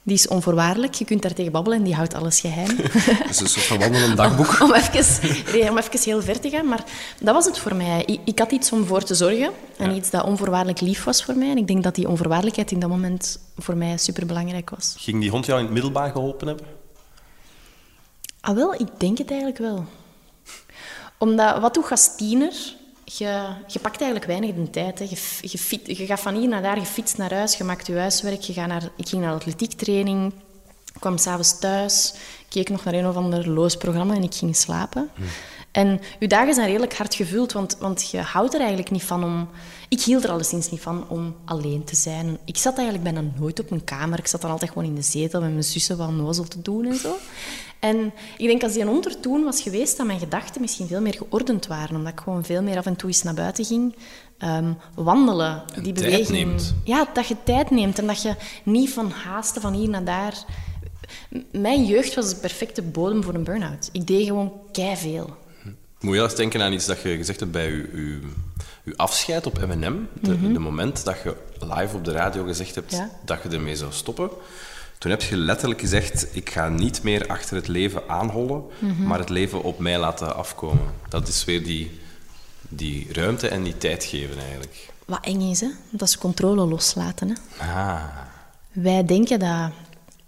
Die 0.07 0.15
is 0.15 0.29
onvoorwaardelijk. 0.29 0.95
Je 0.95 1.05
kunt 1.05 1.23
daar 1.23 1.33
tegen 1.33 1.53
babbelen 1.53 1.79
en 1.79 1.85
die 1.85 1.95
houdt 1.95 2.15
alles 2.15 2.41
geheim. 2.41 2.77
Dat 2.77 3.31
is 3.31 3.41
een 3.41 3.49
soort 3.49 3.65
van 3.65 3.79
wandelend 3.79 4.17
dagboek. 4.17 4.61
om, 4.61 4.73
even, 4.75 5.31
nee, 5.53 5.71
om 5.71 5.79
even 5.79 6.01
heel 6.01 6.23
ver 6.23 6.41
te 6.41 6.51
gaan. 6.51 6.69
Maar 6.69 6.85
dat 7.21 7.35
was 7.35 7.45
het 7.45 7.59
voor 7.59 7.75
mij. 7.75 8.03
Ik, 8.07 8.21
ik 8.25 8.39
had 8.39 8.53
iets 8.53 8.73
om 8.73 8.85
voor 8.87 9.03
te 9.03 9.15
zorgen. 9.15 9.51
En 9.77 9.95
iets 9.95 10.11
dat 10.11 10.25
onvoorwaardelijk 10.25 10.81
lief 10.81 11.05
was 11.05 11.25
voor 11.25 11.37
mij. 11.37 11.51
En 11.51 11.57
ik 11.57 11.67
denk 11.67 11.83
dat 11.83 11.95
die 11.95 12.09
onvoorwaardelijkheid 12.09 12.71
in 12.71 12.79
dat 12.81 12.91
moment 12.91 13.39
voor 13.57 13.77
mij 13.77 13.97
superbelangrijk 13.97 14.71
was. 14.71 14.95
Ging 14.99 15.21
die 15.21 15.31
hond 15.31 15.47
jou 15.47 15.59
in 15.59 15.65
het 15.65 15.75
middelbaar 15.75 16.11
geholpen 16.11 16.47
hebben? 16.47 16.67
Ah 18.41 18.55
wel, 18.55 18.75
ik 18.75 18.89
denk 18.99 19.19
het 19.19 19.29
eigenlijk 19.29 19.59
wel. 19.59 19.85
Omdat, 21.19 21.61
wat 21.61 21.75
doe 21.75 21.83
je 21.83 21.91
als 21.91 22.17
tiener? 22.17 22.75
Je, 23.05 23.47
je 23.67 23.79
pakt 23.79 24.01
eigenlijk 24.01 24.31
weinig 24.31 24.55
de 24.55 24.71
tijd. 24.71 24.99
Hè. 24.99 25.05
Je, 25.05 25.17
je, 25.41 25.97
je 25.97 26.07
gaat 26.07 26.21
van 26.21 26.35
hier 26.35 26.49
naar 26.49 26.63
daar, 26.63 26.79
je 26.79 26.87
fietst 26.87 27.17
naar 27.17 27.33
huis, 27.33 27.57
je 27.57 27.65
maakt 27.65 27.87
je 27.87 27.99
huiswerk. 27.99 28.41
Je 28.41 28.67
naar, 28.67 28.91
ik 28.97 29.09
ging 29.09 29.23
naar 29.23 29.35
atletiektraining, 29.35 30.33
kwam 30.99 31.19
s'avonds 31.19 31.59
thuis, 31.59 32.15
keek 32.49 32.69
nog 32.69 32.85
naar 32.85 32.95
een 32.95 33.09
of 33.09 33.17
ander 33.17 33.51
loos 33.51 33.77
programma 33.77 34.15
en 34.15 34.23
ik 34.23 34.35
ging 34.35 34.57
slapen. 34.57 35.11
En 35.75 36.01
je 36.19 36.29
dagen 36.29 36.55
zijn 36.55 36.67
redelijk 36.67 36.97
hard 36.97 37.15
gevuld, 37.15 37.53
want, 37.53 37.77
want 37.81 38.11
je 38.11 38.19
houdt 38.19 38.53
er 38.55 38.59
eigenlijk 38.59 38.91
niet 38.91 39.03
van 39.03 39.25
om... 39.25 39.49
Ik 39.89 40.01
hield 40.01 40.25
er 40.25 40.31
alleszins 40.31 40.71
niet 40.71 40.81
van 40.81 41.05
om 41.09 41.35
alleen 41.45 41.85
te 41.85 41.97
zijn. 41.97 42.39
Ik 42.45 42.57
zat 42.57 42.75
eigenlijk 42.79 43.15
bijna 43.15 43.31
nooit 43.39 43.61
op 43.61 43.71
mijn 43.71 43.85
kamer. 43.85 44.19
Ik 44.19 44.27
zat 44.27 44.41
dan 44.41 44.51
altijd 44.51 44.71
gewoon 44.71 44.89
in 44.89 44.95
de 44.95 45.03
zetel 45.03 45.41
met 45.41 45.51
mijn 45.51 45.65
zussen 45.65 45.97
wat 45.97 46.11
nozel 46.11 46.45
te 46.45 46.63
doen 46.63 46.87
en 46.87 46.97
zo. 46.97 47.17
En 47.79 48.13
ik 48.37 48.47
denk 48.47 48.63
als 48.63 48.73
die 48.73 48.83
een 48.83 48.89
hond 48.89 49.07
er 49.07 49.21
toen 49.21 49.45
was 49.45 49.63
geweest, 49.63 49.97
dat 49.97 50.07
mijn 50.07 50.19
gedachten 50.19 50.61
misschien 50.61 50.87
veel 50.87 51.01
meer 51.01 51.15
geordend 51.15 51.67
waren. 51.67 51.97
Omdat 51.97 52.13
ik 52.13 52.21
gewoon 52.21 52.45
veel 52.45 52.63
meer 52.63 52.77
af 52.77 52.87
en 52.87 52.97
toe 52.97 53.09
eens 53.09 53.23
naar 53.23 53.35
buiten 53.35 53.65
ging. 53.65 53.97
Ehm, 54.39 54.73
wandelen, 54.95 55.63
die 55.83 55.93
tijd 55.93 55.95
beweging. 55.95 56.29
neemt. 56.29 56.75
Ja, 56.85 57.09
dat 57.13 57.27
je 57.27 57.37
tijd 57.45 57.71
neemt 57.71 57.99
en 57.99 58.07
dat 58.07 58.23
je 58.23 58.35
niet 58.63 58.91
van 58.91 59.11
haasten 59.11 59.63
van 59.63 59.73
hier 59.73 59.89
naar 59.89 60.05
daar... 60.05 60.45
Mijn 61.53 61.85
jeugd 61.85 62.15
was 62.15 62.29
de 62.29 62.37
perfecte 62.37 62.83
bodem 62.83 63.23
voor 63.23 63.35
een 63.35 63.45
burn-out. 63.45 63.89
Ik 63.93 64.07
deed 64.07 64.27
gewoon 64.27 64.53
veel. 64.73 65.43
Moet 66.05 66.15
je 66.17 66.23
eens 66.23 66.35
denken 66.35 66.63
aan 66.63 66.73
iets 66.73 66.87
dat 66.87 67.03
je 67.03 67.17
gezegd 67.17 67.41
hebt 67.41 67.53
bij 67.53 67.67
je, 67.71 67.89
je, 67.95 68.21
je 68.83 68.97
afscheid 68.97 69.47
op 69.47 69.67
M&M. 69.67 69.97
De, 70.21 70.53
de 70.53 70.59
moment 70.59 71.05
dat 71.05 71.17
je 71.25 71.37
live 71.61 71.97
op 71.97 72.05
de 72.05 72.13
radio 72.13 72.45
gezegd 72.45 72.75
hebt 72.75 72.91
Ja. 72.93 73.11
dat 73.25 73.43
je 73.43 73.49
ermee 73.49 73.77
zou 73.77 73.93
stoppen. 73.93 74.31
Toen 74.99 75.11
heb 75.11 75.23
je 75.23 75.37
letterlijk 75.37 75.81
gezegd, 75.81 76.27
ik 76.37 76.51
ga 76.51 76.69
niet 76.69 77.03
meer 77.03 77.27
achter 77.27 77.57
het 77.57 77.69
leven 77.69 78.09
aanhollen, 78.09 78.63
maar 79.07 79.19
het 79.19 79.29
leven 79.29 79.63
op 79.63 79.79
mij 79.79 79.99
laten 79.99 80.37
afkomen. 80.37 80.85
Dat 81.09 81.29
is 81.29 81.45
weer 81.45 81.65
die, 81.65 82.01
die 82.69 83.07
ruimte 83.13 83.49
en 83.49 83.63
die 83.63 83.79
tijd 83.79 84.05
geven 84.05 84.39
eigenlijk. 84.39 84.89
Wat 85.05 85.19
eng 85.25 85.41
is, 85.51 85.61
hè? 85.61 85.69
Dat 85.91 86.09
is 86.09 86.19
controle 86.19 86.65
loslaten. 86.67 87.29
Hè? 87.29 87.65
Ah, 87.73 88.03
Wij 88.73 89.05
denken 89.05 89.39
dat, 89.39 89.71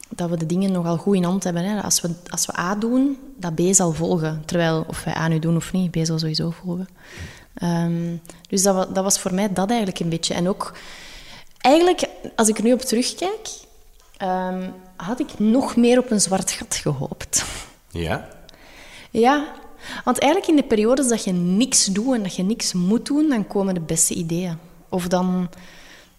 dat 0.09 0.31
we 0.31 0.37
de 0.37 0.47
dingen 0.47 0.73
nogal 0.73 0.97
goed 0.97 1.17
in 1.17 1.25
hand 1.25 1.45
hebben. 1.45 1.65
Hè? 1.65 1.83
Als, 1.83 2.01
we, 2.01 2.11
als 2.29 2.47
we 2.47 2.59
A 2.59 2.75
doen, 2.75 3.19
dat 3.37 3.55
B 3.55 3.61
zal 3.71 3.93
volgen. 3.93 4.43
Terwijl, 4.45 4.85
of 4.89 5.05
wij 5.05 5.15
A 5.15 5.29
nu 5.29 5.39
doen 5.39 5.57
of 5.57 5.73
niet, 5.73 5.91
B 5.91 5.97
zal 6.03 6.19
sowieso 6.19 6.51
volgen. 6.51 6.89
Ehm, 7.55 8.17
dus 8.49 8.63
dat, 8.63 8.95
dat 8.95 9.05
was 9.05 9.19
voor 9.19 9.35
mij 9.35 9.53
dat 9.53 9.69
eigenlijk 9.69 10.01
een 10.01 10.09
beetje. 10.09 10.35
En 10.35 10.49
ook, 10.49 10.73
eigenlijk, 11.61 12.09
als 12.37 12.49
ik 12.49 12.59
er 12.59 12.65
nu 12.65 12.73
op 12.73 12.81
terugkijk, 12.81 13.49
ehm, 14.17 14.71
had 14.97 15.21
ik 15.21 15.39
nog 15.39 15.77
meer 15.77 15.99
op 15.99 16.11
een 16.11 16.21
zwart 16.21 16.51
gat 16.51 16.75
gehoopt. 16.75 17.45
ja? 17.91 18.29
Ja, 19.11 19.53
want 20.05 20.19
eigenlijk 20.19 20.51
in 20.51 20.57
de 20.57 20.69
periodes 20.69 21.09
dat 21.09 21.25
je 21.25 21.33
niks 21.33 21.85
doet 21.85 22.15
en 22.15 22.23
dat 22.23 22.37
je 22.37 22.43
niks 22.43 22.73
moet 22.73 23.07
doen, 23.07 23.29
dan 23.29 23.47
komen 23.47 23.75
de 23.75 23.81
beste 23.81 24.15
ideeën. 24.15 24.59
Of 24.89 25.09
dan... 25.09 25.49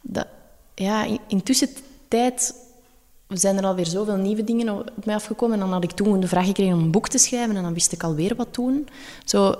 Dat, 0.01 0.27
ja, 0.75 1.03
in, 1.03 1.19
intussen 1.27 1.69
tijd 2.07 2.53
zijn 3.27 3.57
er 3.57 3.63
alweer 3.63 3.85
zoveel 3.85 4.15
nieuwe 4.15 4.43
dingen 4.43 4.69
op 4.69 5.05
mij 5.05 5.15
afgekomen. 5.15 5.55
En 5.55 5.61
dan 5.61 5.73
had 5.73 5.83
ik 5.83 5.91
toen 5.91 6.19
de 6.19 6.27
vraag 6.27 6.45
gekregen 6.45 6.73
om 6.73 6.83
een 6.83 6.91
boek 6.91 7.07
te 7.07 7.17
schrijven 7.17 7.55
en 7.55 7.63
dan 7.63 7.73
wist 7.73 7.91
ik 7.91 8.03
alweer 8.03 8.35
wat 8.35 8.55
doen. 8.55 8.87
Zo, 9.25 9.55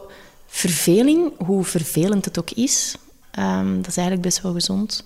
verveling, 0.46 1.32
hoe 1.46 1.64
vervelend 1.64 2.26
het 2.26 2.40
ook 2.40 2.52
is, 2.52 2.96
ehm, 3.32 3.76
dat 3.76 3.88
is 3.88 3.98
eigenlijk 3.98 4.28
best 4.28 4.42
wel 4.42 4.54
gezond. 4.54 5.04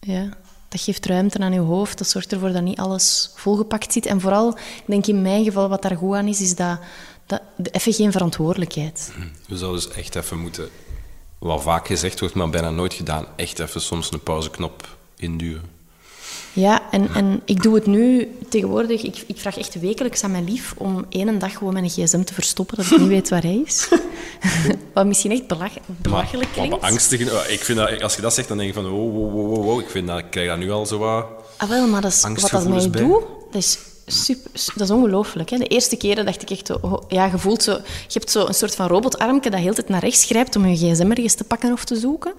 Ja. 0.00 0.28
Dat 0.68 0.80
geeft 0.80 1.06
ruimte 1.06 1.38
aan 1.38 1.52
je 1.52 1.60
hoofd. 1.60 1.98
Dat 1.98 2.08
zorgt 2.08 2.32
ervoor 2.32 2.52
dat 2.52 2.62
niet 2.62 2.78
alles 2.78 3.30
volgepakt 3.34 3.92
zit. 3.92 4.06
En 4.06 4.20
vooral, 4.20 4.48
ik 4.58 4.84
denk 4.86 5.06
in 5.06 5.22
mijn 5.22 5.44
geval, 5.44 5.68
wat 5.68 5.82
daar 5.82 5.96
goed 5.96 6.14
aan 6.14 6.26
is, 6.26 6.40
is 6.40 6.54
dat, 6.54 6.78
dat 7.26 7.42
even 7.70 7.92
geen 7.92 8.12
verantwoordelijkheid. 8.12 9.12
We 9.48 9.56
zouden 9.56 9.82
dus 9.82 9.96
echt 9.96 10.14
even 10.14 10.38
moeten, 10.38 10.68
wat 11.38 11.62
vaak 11.62 11.86
gezegd 11.86 12.20
wordt, 12.20 12.34
maar 12.34 12.50
bijna 12.50 12.70
nooit 12.70 12.94
gedaan, 12.94 13.26
echt 13.36 13.58
even 13.58 13.80
soms 13.80 14.12
een 14.12 14.22
pauzeknop 14.22 14.96
induwen. 15.16 15.79
Ja, 16.52 16.90
en, 16.90 17.08
en 17.14 17.42
ik 17.44 17.62
doe 17.62 17.74
het 17.74 17.86
nu 17.86 18.28
tegenwoordig. 18.48 19.02
Ik, 19.02 19.24
ik 19.26 19.38
vraag 19.38 19.58
echt 19.58 19.80
wekelijks 19.80 20.24
aan 20.24 20.30
mijn 20.30 20.44
lief 20.44 20.74
om 20.76 21.06
één 21.08 21.38
dag 21.38 21.52
gewoon 21.52 21.72
mijn 21.72 21.88
gsm 21.88 22.22
te 22.22 22.34
verstoppen, 22.34 22.76
dat 22.76 22.86
ik 22.90 22.98
niet 22.98 23.08
weet 23.08 23.28
waar 23.28 23.42
hij 23.42 23.62
is. 23.64 23.88
Wat 24.94 25.06
misschien 25.06 25.30
echt 25.30 25.46
belach, 25.46 25.72
belachelijk 25.86 26.46
maar, 26.46 26.54
klinkt. 26.54 26.70
maar 26.70 26.80
beangstigend. 26.80 27.30
Ik 27.48 27.60
vind 27.60 27.78
dat, 27.78 28.02
als 28.02 28.14
je 28.14 28.22
dat 28.22 28.34
zegt, 28.34 28.48
dan 28.48 28.56
denk 28.56 28.74
je 28.74 28.80
van, 28.80 28.90
wow, 28.90 29.14
wow, 29.14 29.32
wow, 29.32 29.64
wow. 29.64 29.80
Ik, 29.80 29.90
vind 29.90 30.06
dat, 30.06 30.18
ik 30.18 30.30
krijg 30.30 30.48
dat 30.48 30.58
nu 30.58 30.70
al 30.70 30.86
zo 30.86 30.98
wat... 30.98 31.26
Ah, 31.56 31.68
wel, 31.68 31.86
maar 31.86 32.00
dat 32.00 32.12
is, 32.12 32.22
wat 32.22 32.50
dat 32.50 32.68
mij 32.68 32.90
bij. 32.90 33.02
doet, 33.02 33.22
dat 33.50 33.62
is, 33.62 33.78
super, 34.06 34.50
dat 34.52 34.88
is 34.88 34.90
ongelooflijk. 34.90 35.50
Hè? 35.50 35.58
De 35.58 35.66
eerste 35.66 35.96
keren 35.96 36.24
dacht 36.24 36.42
ik 36.42 36.50
echt, 36.50 36.80
oh, 36.80 37.02
ja, 37.08 37.24
je 37.26 37.38
voelt 37.38 37.62
zo, 37.62 37.72
je 37.72 37.80
hebt 38.12 38.30
zo 38.30 38.46
een 38.46 38.54
soort 38.54 38.74
van 38.74 38.86
robotarmje 38.86 39.50
dat 39.50 39.60
heel 39.60 39.74
tijd 39.74 39.88
naar 39.88 40.00
rechts 40.00 40.24
grijpt 40.24 40.56
om 40.56 40.66
je 40.66 40.76
gsm 40.76 41.10
ergens 41.10 41.34
te 41.34 41.44
pakken 41.44 41.72
of 41.72 41.84
te 41.84 41.96
zoeken. 41.96 42.32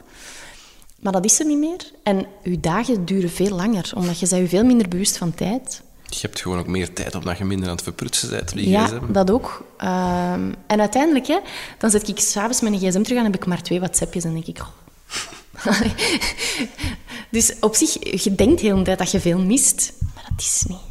Maar 1.02 1.12
dat 1.12 1.26
is 1.26 1.40
er 1.40 1.46
niet 1.46 1.58
meer. 1.58 1.92
En 2.04 2.26
je 2.44 2.60
dagen 2.60 3.06
duren 3.06 3.30
veel 3.30 3.56
langer, 3.56 3.92
omdat 3.96 4.20
je 4.20 4.28
bent 4.28 4.42
je 4.42 4.48
veel 4.48 4.66
minder 4.66 4.88
bewust 4.88 5.18
van 5.18 5.34
tijd. 5.34 5.82
Je 6.10 6.20
hebt 6.22 6.42
gewoon 6.42 6.60
ook 6.60 6.68
meer 6.68 6.94
tijd 6.94 7.16
op 7.16 7.24
dat 7.24 7.38
je 7.38 7.46
minder 7.46 7.68
aan 7.68 7.76
het 7.76 7.84
verprutsen 7.84 8.30
bent. 8.30 8.52
Ja, 8.56 8.86
gsm. 8.86 9.12
dat 9.12 9.32
ook. 9.32 9.66
Ehm, 9.78 10.52
en 10.68 10.80
uiteindelijk, 10.80 11.28
hè, 11.28 11.40
dan 11.78 11.90
zet 11.90 12.08
ik 12.08 12.20
s'avonds 12.20 12.62
mijn 12.62 12.78
gsm 12.78 13.02
terug 13.02 13.18
en 13.18 13.24
heb 13.24 13.36
ik 13.36 13.46
maar 13.46 13.62
twee 13.62 13.80
WhatsAppjes 13.80 14.24
en 14.24 14.34
denk 14.34 14.46
ik... 14.46 14.60
oh. 14.60 14.68
dus 17.32 17.54
op 17.60 17.76
zich, 17.76 18.24
je 18.24 18.36
denkt 18.36 18.62
de 18.62 18.68
hele 18.68 18.82
tijd 18.82 18.98
dat 18.98 19.12
je 19.12 19.20
veel 19.20 19.40
mist, 19.40 19.94
maar 20.16 20.26
dat 20.30 20.40
is 20.40 20.64
niet. 20.68 20.90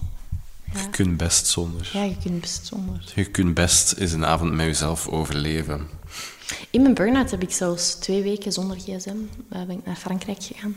Je 0.73 0.91
kunt 0.91 1.17
best 1.17 1.47
zonder. 1.47 1.91
Ja, 1.93 2.03
je 2.03 2.17
kunt 2.23 2.41
best 2.41 2.67
zonder. 2.67 3.13
Je 3.15 3.25
kunt 3.25 3.55
best 3.55 3.93
eens 3.93 4.13
een 4.13 4.27
avond 4.27 4.53
met 4.53 4.67
jezelf 4.67 5.09
overleven. 5.09 5.89
In 6.71 6.83
mijn 6.83 6.95
burn-out 6.95 7.31
heb 7.31 7.43
ik 7.43 7.53
zelfs 7.53 7.95
twee 7.95 8.23
weken 8.23 8.53
zonder 8.53 8.77
gsm. 8.77 9.15
eh, 9.49 9.63
ben 9.63 9.71
ik 9.79 9.87
naar 9.87 9.97
Frankrijk 9.97 10.43
gegaan. 10.43 10.77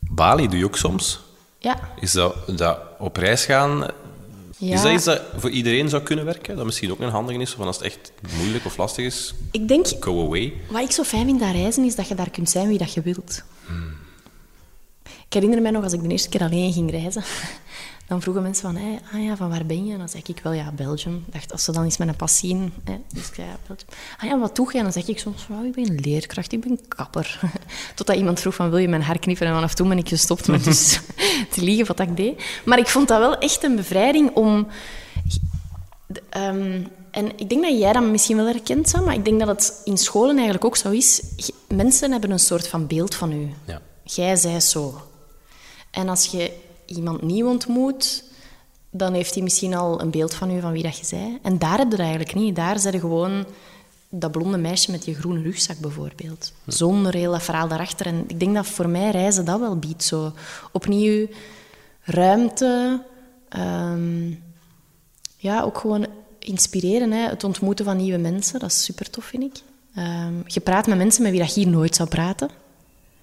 Bali 0.00 0.48
doe 0.48 0.58
je 0.58 0.64
ook 0.64 0.76
soms. 0.76 1.20
Ja. 1.58 1.92
Is 2.00 2.12
dat, 2.12 2.58
dat 2.58 2.78
op 2.98 3.16
reis 3.16 3.44
gaan... 3.44 3.86
ja. 4.58 4.74
Is 4.74 4.82
dat 4.82 4.92
iets 4.92 5.04
dat 5.04 5.22
voor 5.36 5.50
iedereen 5.50 5.88
zou 5.88 6.02
kunnen 6.02 6.24
werken? 6.24 6.56
Dat 6.56 6.64
misschien 6.64 6.90
ook 6.90 7.00
een 7.00 7.10
handige 7.10 7.38
is, 7.40 7.50
van 7.52 7.66
als 7.66 7.76
het 7.76 7.84
echt 7.84 8.12
moeilijk 8.36 8.64
of 8.64 8.76
lastig 8.76 9.04
is, 9.04 9.34
Ik 9.50 9.68
denk, 9.68 9.86
go 10.00 10.24
away. 10.26 10.52
wat 10.70 10.82
ik 10.82 10.90
zo 10.90 11.02
fijn 11.02 11.24
vind 11.24 11.42
aan 11.42 11.52
reizen, 11.52 11.84
is 11.84 11.94
dat 11.94 12.08
je 12.08 12.14
daar 12.14 12.30
kunt 12.30 12.50
zijn 12.50 12.68
wie 12.68 12.78
dat 12.78 12.92
je 12.92 13.00
wilt. 13.02 13.42
Ik 15.26 15.34
herinner 15.34 15.62
mij 15.62 15.70
nog, 15.70 15.82
als 15.84 15.92
ik 15.92 16.02
de 16.02 16.08
eerste 16.08 16.28
keer 16.28 16.40
alleen 16.40 16.72
ging 16.72 16.90
reizen, 16.90 17.22
dan 18.08 18.22
vroegen 18.22 18.42
mensen 18.42 18.62
van, 18.62 18.76
hey, 18.82 19.00
ah 19.12 19.24
ja, 19.24 19.36
van 19.36 19.50
waar 19.50 19.66
ben 19.66 19.86
je? 19.86 19.92
En 19.92 19.98
dan 19.98 20.08
zeg 20.08 20.22
ik 20.22 20.40
wel, 20.42 20.52
ja, 20.52 20.72
Belgium. 20.72 21.24
Dacht, 21.26 21.52
als 21.52 21.64
ze 21.64 21.72
dan 21.72 21.84
eens 21.84 21.96
met 21.96 22.08
een 22.08 22.16
pas 22.16 22.38
zien, 22.38 22.72
hè, 22.84 22.98
dus 23.12 23.28
ik 23.28 23.34
zei, 23.34 23.46
ja, 23.46 23.56
Belgium. 23.66 23.88
Ah 24.18 24.28
ja, 24.28 24.38
wat 24.38 24.56
doe 24.56 24.68
je? 24.72 24.78
En 24.78 24.82
dan 24.82 24.92
zeg 24.92 25.08
ik 25.08 25.18
soms, 25.18 25.46
oh, 25.50 25.64
ik 25.64 25.72
ben 25.72 25.94
leerkracht, 25.94 26.52
ik 26.52 26.60
ben 26.60 26.80
kapper. 26.88 27.40
Totdat 27.94 28.16
iemand 28.16 28.40
vroeg 28.40 28.54
van, 28.54 28.70
wil 28.70 28.78
je 28.78 28.88
mijn 28.88 29.02
haar 29.02 29.18
knippen? 29.18 29.46
En 29.46 29.54
vanaf 29.54 29.74
toen 29.74 29.88
ben 29.88 29.98
ik 29.98 30.08
gestopt 30.08 30.46
met 30.46 30.64
dus 30.64 31.00
te 31.52 31.60
liegen 31.60 31.86
wat 31.86 32.00
ik 32.00 32.16
deed. 32.16 32.44
Maar 32.64 32.78
ik 32.78 32.86
vond 32.86 33.08
dat 33.08 33.18
wel 33.18 33.38
echt 33.38 33.62
een 33.62 33.76
bevrijding 33.76 34.34
om... 34.34 34.66
Ehm, 36.28 36.82
en 37.10 37.38
ik 37.38 37.48
denk 37.48 37.62
dat 37.62 37.78
jij 37.78 37.92
dat 37.92 38.02
misschien 38.02 38.36
wel 38.36 38.46
herkent, 38.46 38.88
Sam, 38.88 39.04
maar 39.04 39.14
ik 39.14 39.24
denk 39.24 39.38
dat 39.38 39.48
het 39.48 39.80
in 39.84 39.98
scholen 39.98 40.34
eigenlijk 40.34 40.64
ook 40.64 40.76
zo 40.76 40.90
is. 40.90 41.22
Mensen 41.68 42.12
hebben 42.12 42.30
een 42.30 42.38
soort 42.38 42.68
van 42.68 42.86
beeld 42.86 43.14
van 43.14 43.32
u. 43.32 43.48
Ja. 43.64 43.80
Jij 44.02 44.36
zij 44.36 44.60
zo. 44.60 45.02
En 45.90 46.08
als 46.08 46.26
je 46.26 46.66
iemand 46.88 47.22
nieuw 47.22 47.48
ontmoet, 47.48 48.24
dan 48.90 49.14
heeft 49.14 49.34
hij 49.34 49.42
misschien 49.42 49.74
al 49.74 50.00
een 50.00 50.10
beeld 50.10 50.34
van 50.34 50.50
u, 50.50 50.60
van 50.60 50.72
wie 50.72 50.82
dat 50.82 50.98
je 50.98 51.04
zij. 51.04 51.38
En 51.42 51.58
daar 51.58 51.78
heb 51.78 51.84
je 51.84 51.90
dat 51.90 51.98
eigenlijk 51.98 52.34
niet. 52.34 52.56
Daar 52.56 52.78
zijn 52.78 53.00
gewoon 53.00 53.46
dat 54.08 54.30
blonde 54.30 54.58
meisje 54.58 54.90
met 54.90 55.02
die 55.02 55.14
groene 55.14 55.42
rugzak 55.42 55.78
bijvoorbeeld. 55.78 56.52
Zonder 56.66 57.14
heel 57.14 57.32
dat 57.32 57.42
verhaal 57.42 57.68
daarachter. 57.68 58.06
En 58.06 58.24
ik 58.26 58.40
denk 58.40 58.54
dat 58.54 58.66
voor 58.66 58.88
mij 58.88 59.10
reizen 59.10 59.44
dat 59.44 59.60
wel 59.60 59.76
biedt. 59.76 60.04
Zo 60.04 60.32
opnieuw 60.72 61.26
ruimte. 62.02 63.02
ehm, 63.48 64.30
ja, 65.36 65.62
ook 65.62 65.78
gewoon 65.78 66.06
inspireren. 66.38 67.12
Hè. 67.12 67.28
Het 67.28 67.44
ontmoeten 67.44 67.84
van 67.84 67.96
nieuwe 67.96 68.18
mensen, 68.18 68.60
dat 68.60 68.70
is 68.70 68.84
super 68.84 69.10
tof, 69.10 69.24
vind 69.24 69.42
ik. 69.42 69.62
Ehm, 69.94 70.34
je 70.44 70.60
praat 70.60 70.86
met 70.86 70.98
mensen 70.98 71.22
met 71.22 71.30
wie 71.30 71.40
dat 71.40 71.54
je 71.54 71.60
hier 71.60 71.70
nooit 71.70 71.96
zou 71.96 72.08
praten. 72.08 72.50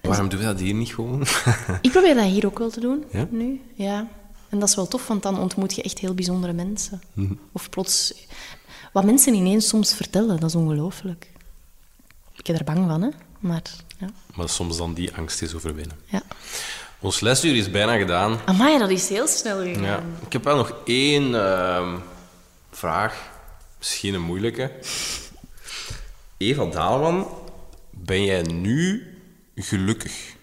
Waarom 0.08 0.28
doen 0.28 0.38
we 0.38 0.44
dat 0.44 0.60
hier 0.60 0.74
niet 0.74 0.94
gewoon? 0.94 1.20
Ik 1.80 1.90
probeer 1.90 2.14
dat 2.14 2.24
hier 2.24 2.46
ook 2.46 2.58
wel 2.58 2.70
te 2.70 2.80
doen, 2.80 3.04
Ja? 3.10 3.26
nu. 3.30 3.60
Ja. 3.74 4.08
En 4.48 4.58
dat 4.58 4.68
is 4.68 4.74
wel 4.74 4.86
tof, 4.88 5.06
want 5.06 5.22
dan 5.22 5.38
ontmoet 5.38 5.74
je 5.74 5.82
echt 5.82 5.98
heel 5.98 6.14
bijzondere 6.14 6.52
mensen. 6.52 7.02
Mhm. 7.12 7.32
Of 7.52 7.70
plots... 7.70 8.14
Wat 8.92 9.04
mensen 9.04 9.34
ineens 9.34 9.68
soms 9.68 9.94
vertellen, 9.94 10.40
dat 10.40 10.48
is 10.48 10.54
ongelooflijk. 10.54 11.30
Ik 12.36 12.46
heb 12.46 12.58
er 12.58 12.64
bang 12.64 12.88
van, 12.88 13.02
hè. 13.02 13.08
Maar, 13.38 13.62
ja. 13.98 14.06
maar 14.34 14.48
soms 14.48 14.76
dan 14.76 14.94
die 14.94 15.14
angst 15.16 15.42
is 15.42 15.54
overwinnen. 15.54 15.96
ja. 16.06 16.22
Ons 17.00 17.20
lesuur 17.20 17.56
is 17.56 17.70
bijna 17.70 17.96
gedaan. 17.96 18.38
Amai, 18.44 18.78
dat 18.78 18.90
is 18.90 19.08
heel 19.08 19.26
snel 19.26 19.62
gegaan. 19.62 19.82
Ja. 19.82 20.02
Ik 20.26 20.32
heb 20.32 20.44
wel 20.44 20.56
nog 20.56 20.74
één 20.84 21.34
ehm, 21.34 21.96
vraag. 22.70 23.30
Misschien 23.78 24.14
een 24.14 24.22
moeilijke. 24.22 24.72
Eva 26.36 26.64
Daalman, 26.64 27.28
ben 27.90 28.24
jij 28.24 28.42
nu 28.42 29.06
gelukkig? 29.56 30.34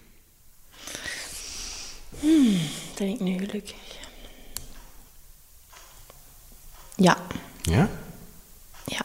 Ben 2.98 3.08
ik 3.08 3.20
nu 3.20 3.38
gelukkig? 3.38 3.74
Ja. 6.96 7.16
Ja? 7.62 7.90
Ja. 8.86 9.02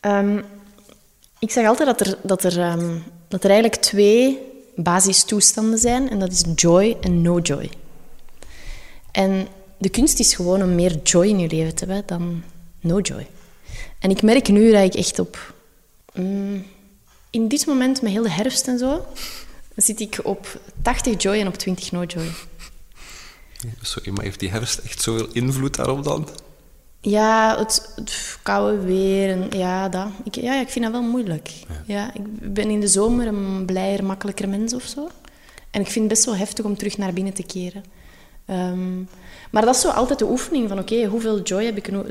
Ehm, 0.00 0.42
Ik 1.40 1.50
zeg 1.50 1.66
altijd 1.66 1.98
dat 1.98 2.06
er, 2.06 2.18
dat 2.22 2.44
er, 2.44 2.60
ehm, 2.60 2.98
dat 3.28 3.44
er 3.44 3.50
eigenlijk 3.50 3.82
twee 3.82 4.38
basistoestanden 4.76 5.78
zijn. 5.78 6.10
En 6.10 6.18
dat 6.18 6.32
is 6.32 6.44
joy 6.54 6.96
en 7.00 7.22
no 7.22 7.38
joy. 7.38 7.70
En 9.10 9.48
de 9.78 9.88
kunst 9.88 10.18
is 10.18 10.34
gewoon 10.34 10.62
om 10.62 10.74
meer 10.74 11.02
joy 11.02 11.26
in 11.26 11.38
je 11.38 11.48
leven 11.48 11.74
te 11.74 11.84
hebben 11.84 12.06
dan 12.06 12.42
no 12.80 13.00
joy. 13.00 13.26
En 13.98 14.10
ik 14.10 14.22
merk 14.22 14.48
nu 14.48 14.72
dat 14.72 14.82
ik 14.82 14.94
echt 14.94 15.18
op... 15.18 15.54
mm, 16.14 16.66
in 17.30 17.48
dit 17.48 17.66
moment, 17.66 18.02
met 18.02 18.12
heel 18.12 18.22
de 18.22 18.30
herfst 18.30 18.68
en 18.68 18.78
zo, 18.78 19.06
zit 19.76 20.00
ik 20.00 20.20
op 20.22 20.60
80 20.82 21.22
joy 21.22 21.34
en 21.34 21.46
op 21.46 21.54
20 21.54 21.92
no 21.92 22.04
joy. 22.04 22.30
Sorry, 23.80 24.10
maar 24.12 24.24
heeft 24.24 24.40
die 24.40 24.50
herfst 24.50 24.78
echt 24.78 25.02
zoveel 25.02 25.28
invloed 25.32 25.74
daarop 25.74 26.04
dan? 26.04 26.28
Ja, 27.00 27.58
het, 27.58 27.92
het 27.94 28.38
koude 28.42 28.78
weer. 28.78 29.30
En, 29.30 29.58
ja, 29.58 29.88
dat. 29.88 30.08
Ik, 30.24 30.34
ja, 30.34 30.60
ik 30.60 30.68
vind 30.68 30.84
dat 30.84 30.94
wel 30.94 31.02
moeilijk. 31.02 31.52
Ja. 31.86 32.14
ik 32.14 32.52
ben 32.54 32.70
in 32.70 32.80
de 32.80 32.88
zomer 32.88 33.26
een 33.26 33.64
blijer, 33.66 34.04
makkelijker 34.04 34.48
mens 34.48 34.74
of 34.74 34.82
zo. 34.82 35.08
En 35.70 35.80
ik 35.80 35.86
vind 35.86 36.04
het 36.04 36.14
best 36.14 36.24
wel 36.24 36.36
heftig 36.36 36.64
om 36.64 36.76
terug 36.76 36.98
naar 36.98 37.12
binnen 37.12 37.34
te 37.34 37.42
keren. 37.42 37.84
Ehm, 38.48 38.96
maar 39.50 39.64
dat 39.64 39.74
is 39.74 39.80
zo 39.80 39.88
altijd 39.88 40.18
de 40.18 40.24
oefening 40.24 40.68
van, 40.68 40.78
oké, 40.78 41.04
hoeveel 41.04 41.42
joy 41.42 41.64
heb 41.64 41.76
ik? 41.76 41.90
no- 41.90 42.04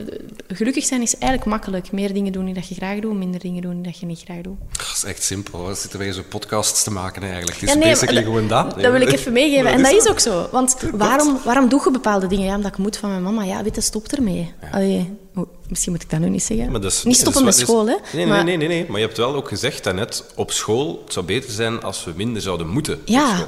Gelukkig 0.47 0.85
zijn 0.85 1.01
is 1.01 1.17
eigenlijk 1.17 1.45
makkelijk. 1.51 1.91
Meer 1.91 2.13
dingen 2.13 2.31
doen 2.31 2.45
die 2.45 2.53
dat 2.53 2.67
je 2.67 2.75
graag 2.75 2.99
doet, 2.99 3.13
minder 3.17 3.39
dingen 3.39 3.61
doen 3.61 3.73
die 3.73 3.81
dat 3.83 3.99
je 3.99 4.05
niet 4.05 4.21
graag 4.25 4.41
doet. 4.41 4.57
Dat 4.71 4.91
is 4.95 5.03
echt 5.03 5.23
simpel. 5.23 5.67
We 5.67 5.73
zitten 5.73 5.99
wij 5.99 6.11
zo 6.11 6.21
podcasts 6.29 6.83
te 6.83 6.91
maken 6.91 7.21
eigenlijk. 7.21 7.53
Het 7.53 7.63
is 7.63 7.69
Ja, 7.73 7.79
nee, 7.79 7.89
basically 7.89 8.23
gewoon 8.23 8.47
dat. 8.47 8.81
Dat 8.81 8.91
wil 8.91 9.01
ik 9.01 9.11
even 9.11 9.33
meegeven. 9.33 9.71
En 9.71 9.81
dat 9.83 9.91
is 9.91 10.07
ook 10.09 10.19
zo. 10.19 10.47
Want 10.51 10.77
waarom, 10.93 11.39
waarom 11.45 11.69
doe 11.69 11.81
je 11.83 11.91
bepaalde 11.91 12.27
dingen? 12.27 12.45
Ja, 12.45 12.55
omdat 12.55 12.71
ik 12.71 12.77
moet 12.77 12.97
van 12.97 13.09
mijn 13.09 13.23
mama. 13.23 13.43
Ja, 13.43 13.63
weet 13.63 13.75
je, 13.75 13.81
stop 13.81 14.07
ermee. 14.07 14.53
Allee, 14.71 15.17
oh, 15.35 15.45
misschien 15.69 15.91
moet 15.91 16.01
ik 16.03 16.09
dat 16.09 16.19
nu 16.19 16.29
niet 16.29 16.43
zeggen. 16.43 16.71
Maar 16.71 16.81
niet 17.03 17.17
stoppen 17.17 17.43
met 17.45 17.55
school, 17.57 17.88
hè. 17.88 17.95
Nee, 18.13 18.25
maar, 18.27 18.43
nee, 18.43 18.57
nee, 18.57 18.67
nee, 18.67 18.77
nee. 18.81 18.89
Maar 18.91 18.99
je 18.99 19.05
hebt 19.05 19.17
wel 19.17 19.35
ook 19.35 19.47
gezegd 19.47 19.83
daarnet, 19.83 20.25
op 20.35 20.51
school, 20.51 21.01
het 21.03 21.13
zou 21.13 21.25
beter 21.25 21.51
zijn 21.51 21.81
als 21.83 22.03
we 22.03 22.11
minder 22.15 22.41
zouden 22.41 22.67
moeten. 22.67 23.01
Ja. 23.05 23.47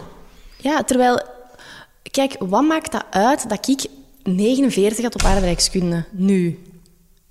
ja, 0.58 0.84
terwijl... 0.84 1.38
Kijk, 2.12 2.36
wat 2.40 2.64
maakt 2.64 2.92
dat 2.92 3.06
uit 3.10 3.50
dat 3.50 3.68
ik 3.68 3.86
49 4.24 5.04
had 5.04 5.16
op 5.16 5.24
aardrijkskunde 5.24 6.06
nu? 6.12 6.60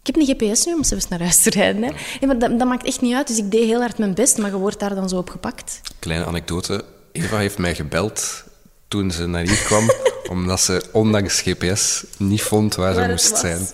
Ik 0.02 0.14
heb 0.14 0.16
een 0.16 0.34
GPS 0.36 0.64
nu 0.64 0.74
om 0.74 0.84
zelfs 0.84 1.08
naar 1.08 1.20
huis 1.20 1.42
te 1.42 1.50
rijden. 1.50 1.82
Hè. 1.82 1.88
Nee, 1.90 2.26
maar 2.26 2.38
dat, 2.38 2.58
dat 2.58 2.68
maakt 2.68 2.86
echt 2.86 3.00
niet 3.00 3.14
uit. 3.14 3.26
Dus 3.26 3.38
ik 3.38 3.50
deed 3.50 3.64
heel 3.64 3.80
hard 3.80 3.98
mijn 3.98 4.14
best, 4.14 4.38
maar 4.38 4.50
je 4.50 4.56
wordt 4.56 4.78
daar 4.80 4.94
dan 4.94 5.08
zo 5.08 5.16
op 5.16 5.30
gepakt. 5.30 5.80
Kleine 5.98 6.24
anekdote. 6.24 6.84
Eva 7.12 7.38
heeft 7.38 7.58
mij 7.58 7.74
gebeld 7.74 8.44
toen 8.88 9.10
ze 9.10 9.26
naar 9.26 9.42
hier 9.42 9.62
kwam, 9.64 9.90
omdat 10.30 10.60
ze 10.60 10.84
ondanks 10.92 11.40
GPS 11.40 12.04
niet 12.18 12.42
vond 12.42 12.74
waar 12.74 12.92
ze 12.94 12.98
Waar 13.00 13.08
moest 13.08 13.30
was. 13.30 13.40
zijn. 13.40 13.68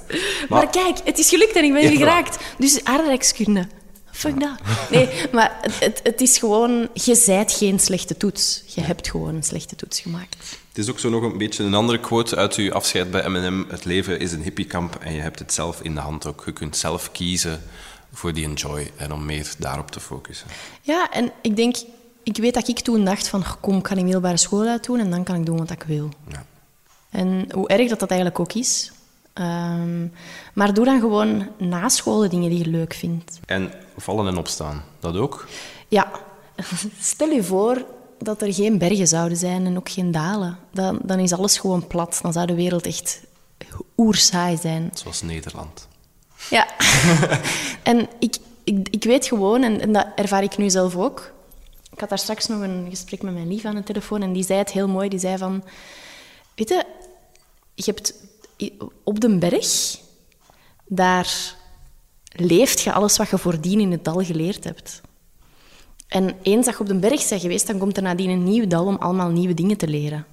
Maar, 0.49 0.71
kijk, 0.71 0.99
het 1.05 1.19
is 1.19 1.29
gelukt 1.29 1.57
en 1.57 1.65
ik 1.65 1.73
ben 1.73 1.89
hier 1.89 1.99
geraakt. 1.99 2.39
Dus 2.59 2.85
aardrijkskunde. 2.85 3.67
Fuck 4.15 4.41
dat. 4.41 4.59
Nee, 4.91 5.09
maar 5.33 5.59
het, 5.81 6.01
het, 6.03 6.21
is 6.21 6.39
gewoon... 6.39 6.89
Je 6.93 7.15
zijt 7.15 7.53
geen 7.53 7.79
slechte 7.79 8.17
toets. 8.17 8.63
Je 8.67 8.81
hebt 8.81 9.11
gewoon 9.11 9.35
een 9.35 9.43
slechte 9.43 9.77
toets 9.77 10.01
gemaakt. 10.01 10.37
Het 10.69 10.79
is 10.79 10.91
ook 10.91 10.99
zo 10.99 11.11
nog 11.11 11.23
een 11.23 11.39
beetje 11.39 11.65
een 11.65 11.75
andere 11.75 12.01
quote 12.01 12.37
uit 12.37 12.55
uw 12.55 12.73
afscheid 12.73 13.11
bij 13.11 13.29
M&M. 13.29 13.65
Het 13.69 13.85
leven 13.85 14.21
is 14.21 14.33
een 14.33 14.43
hippiekamp 14.43 14.97
en 15.01 15.13
je 15.13 15.21
hebt 15.21 15.39
het 15.39 15.53
zelf 15.53 15.81
in 15.81 15.95
de 15.95 16.01
hand 16.01 16.27
ook. 16.27 16.43
Je 16.47 16.53
kunt 16.53 16.77
zelf 16.77 17.13
kiezen 17.13 17.63
voor 18.13 18.33
die 18.33 18.45
enjoy 18.45 18.91
en 18.97 19.13
om 19.13 19.25
meer 19.25 19.53
daarop 19.59 19.91
te 19.91 20.01
focussen. 20.01 20.47
Ja, 20.83 21.11
en 21.11 21.33
ik 21.43 21.57
denk... 21.57 21.77
Ik 22.23 22.37
weet 22.37 22.55
dat 22.55 22.69
ik 22.69 22.81
toen 22.81 23.05
dacht 23.05 23.29
van... 23.29 23.45
Kom, 23.61 23.79
ik 23.79 23.87
ga 23.87 23.95
middelbare 23.95 24.37
school 24.37 24.67
uitdoen 24.67 25.01
en 25.01 25.11
dan 25.11 25.25
kan 25.25 25.37
ik 25.37 25.47
doen 25.47 25.59
wat 25.59 25.71
ik 25.71 25.83
wil. 25.83 26.09
Ja. 26.29 26.45
En 27.11 27.47
hoe 27.55 27.69
erg 27.69 27.89
dat 27.89 28.01
dat 28.01 28.11
eigenlijk 28.11 28.41
ook 28.41 28.53
is. 28.53 28.93
Ehm, 29.33 30.07
maar 30.53 30.75
doe 30.75 30.85
dan 30.85 31.01
gewoon 31.01 31.49
na 31.59 31.89
school 31.89 32.21
de 32.21 32.29
dingen 32.29 32.51
die 32.51 32.59
je 32.59 32.67
leuk 32.67 32.95
vindt. 32.95 33.41
En 33.47 33.73
vallen 33.97 34.27
en 34.27 34.37
opstaan, 34.37 34.85
dat 35.01 35.17
ook? 35.17 35.47
Ja, 35.89 36.11
stel 37.01 37.29
je 37.29 37.43
voor 37.43 37.85
dat 38.19 38.43
er 38.43 38.55
geen 38.55 38.79
bergen 38.79 39.07
zouden 39.07 39.39
zijn 39.39 39.67
en 39.67 39.77
ook 39.77 39.89
geen 39.89 40.11
dalen. 40.11 40.59
Dan, 40.71 40.99
dan 41.03 41.19
is 41.19 41.33
alles 41.33 41.59
gewoon 41.59 41.87
plat. 41.87 42.19
Dan 42.23 42.33
zou 42.33 42.47
de 42.47 42.55
wereld 42.55 42.87
echt 42.87 43.23
oersaai 43.97 44.57
zijn. 44.57 44.91
Zoals 44.95 45.23
Nederland. 45.23 45.89
Ja. 46.51 46.67
en 47.83 48.09
ik, 48.19 48.37
ik, 48.65 48.89
ik 48.91 49.05
weet 49.05 49.27
gewoon, 49.27 49.63
en, 49.63 49.81
en 49.81 49.93
dat 49.93 50.07
ervaar 50.17 50.43
ik 50.43 50.57
nu 50.57 50.71
zelf 50.71 50.97
ook. 50.97 51.33
Ik 51.93 52.01
had 52.01 52.09
daar 52.09 52.19
straks 52.19 52.47
nog 52.47 52.61
een 52.61 52.87
gesprek 52.91 53.23
met 53.23 53.35
mijn 53.35 53.49
lief 53.49 53.65
aan 53.65 53.75
de 53.75 53.83
telefoon 53.83 54.23
en 54.23 54.33
die 54.33 54.45
zei 54.45 54.59
het 54.59 54.73
heel 54.73 54.89
mooi. 54.89 55.09
Die 55.09 55.19
zei 55.19 55.39
van... 55.39 55.65
Weet 56.55 56.69
je, 56.69 56.85
je 57.75 57.83
hebt 57.85 58.15
op 59.03 59.21
de 59.21 59.39
berg, 59.39 59.99
daar 60.85 61.57
leeft 62.35 62.81
je 62.81 62.93
alles 62.93 63.17
wat 63.17 63.31
je 63.31 63.39
voordien 63.39 63.81
in 63.81 63.91
het 63.91 64.05
dal 64.05 64.25
geleerd 64.25 64.65
hebt. 64.65 65.01
En 66.09 66.35
eens 66.43 66.67
dat 66.67 66.75
je 66.75 66.81
op 66.81 66.87
de 66.87 66.99
berg 66.99 67.29
bent 67.29 67.41
geweest, 67.41 67.67
dan 67.67 67.79
komt 67.79 67.97
er 67.97 68.03
nadien 68.03 68.31
een 68.31 68.45
nieuw 68.45 68.67
dal 68.67 68.87
om 68.87 68.97
allemaal 68.97 69.31
nieuwe 69.31 69.55
dingen 69.55 69.77
te 69.77 69.89
leren. 69.89 70.27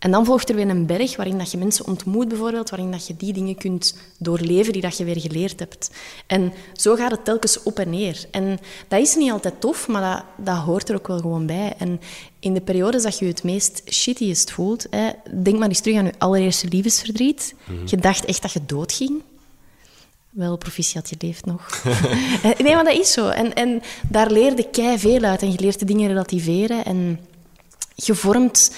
En 0.00 0.10
dan 0.10 0.24
volgt 0.24 0.48
er 0.48 0.54
weer 0.54 0.68
een 0.68 0.86
berg 0.86 1.16
waarin 1.16 1.38
dat 1.38 1.50
je 1.50 1.58
mensen 1.58 1.86
ontmoet, 1.86 2.28
bijvoorbeeld, 2.28 2.70
waarin 2.70 2.90
dat 2.90 3.06
je 3.06 3.16
die 3.16 3.32
dingen 3.32 3.54
kunt 3.54 3.96
doorleven 4.18 4.72
die 4.72 4.82
dat 4.82 4.96
je 4.96 5.04
weer 5.04 5.20
geleerd 5.20 5.58
hebt. 5.58 5.90
En 6.26 6.52
zo 6.72 6.94
gaat 6.94 7.10
het 7.10 7.24
telkens 7.24 7.62
op 7.62 7.78
en 7.78 7.90
neer. 7.90 8.24
En 8.30 8.58
dat 8.88 9.00
is 9.00 9.14
niet 9.14 9.30
altijd 9.30 9.60
tof, 9.60 9.88
maar 9.88 10.14
dat, 10.14 10.46
dat 10.46 10.56
hoort 10.56 10.88
er 10.88 10.96
ook 10.96 11.06
wel 11.06 11.18
gewoon 11.18 11.46
bij. 11.46 11.74
En 11.78 12.00
in 12.38 12.54
de 12.54 12.60
periodes 12.60 13.02
dat 13.02 13.18
je 13.18 13.24
je 13.24 13.30
het 13.30 13.42
meest 13.42 13.82
shittiest 13.92 14.50
voelt, 14.50 14.86
hè, 14.90 15.10
denk 15.42 15.58
maar 15.58 15.68
eens 15.68 15.80
terug 15.80 15.98
aan 15.98 16.04
je 16.04 16.12
allereerste 16.18 16.68
liefdesverdriet. 16.68 17.54
Je 17.84 17.96
dacht 17.96 18.24
echt 18.24 18.42
dat 18.42 18.52
je 18.52 18.60
doodging. 18.66 19.22
Wel, 20.30 20.56
proficiat, 20.56 21.10
je 21.10 21.16
leeft 21.18 21.44
nog. 21.44 21.68
Eh, 22.42 22.58
nee, 22.58 22.74
maar 22.74 22.84
dat 22.84 22.98
is 22.98 23.12
zo. 23.12 23.28
En, 23.28 23.54
en 23.54 23.82
daar 24.08 24.30
leer 24.30 24.56
je 24.56 24.70
kei 24.70 24.98
veel 24.98 25.20
uit. 25.22 25.42
En 25.42 25.52
je 25.52 25.60
leert 25.60 25.78
de 25.78 25.84
dingen 25.84 26.08
relativeren. 26.08 26.84
En 26.84 27.20
je 27.94 28.14
vormt 28.14 28.74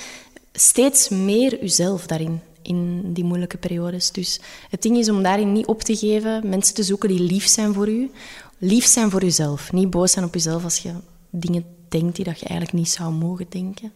steeds 0.53 1.09
meer 1.09 1.61
jezelf 1.61 2.07
daarin, 2.07 2.41
in 2.63 3.13
die 3.13 3.25
moeilijke 3.25 3.57
periodes. 3.57 4.11
Dus 4.11 4.41
het 4.71 4.83
ding 4.83 4.97
is 4.97 5.09
om 5.09 5.23
daarin 5.23 5.53
niet 5.53 5.67
op 5.67 5.83
te 5.83 5.97
geven, 5.97 6.49
mensen 6.49 6.75
te 6.75 6.83
zoeken 6.83 7.09
die 7.09 7.21
lief 7.21 7.47
zijn 7.47 7.75
voor 7.75 7.89
u. 7.89 8.11
Lief 8.59 8.87
zijn 8.87 9.11
voor 9.11 9.23
jezelf. 9.23 9.73
Niet 9.73 9.91
boos 9.91 10.13
zijn 10.13 10.25
op 10.25 10.35
jezelf 10.35 10.65
als 10.65 10.79
je 10.79 10.93
dingen 11.31 11.65
denkt 11.89 12.17
die 12.17 12.25
dat 12.25 12.41
je 12.41 12.47
eigenlijk 12.47 12.79
niet 12.79 12.91
zou 12.91 13.13
mogen 13.13 13.47
denken. 13.49 13.93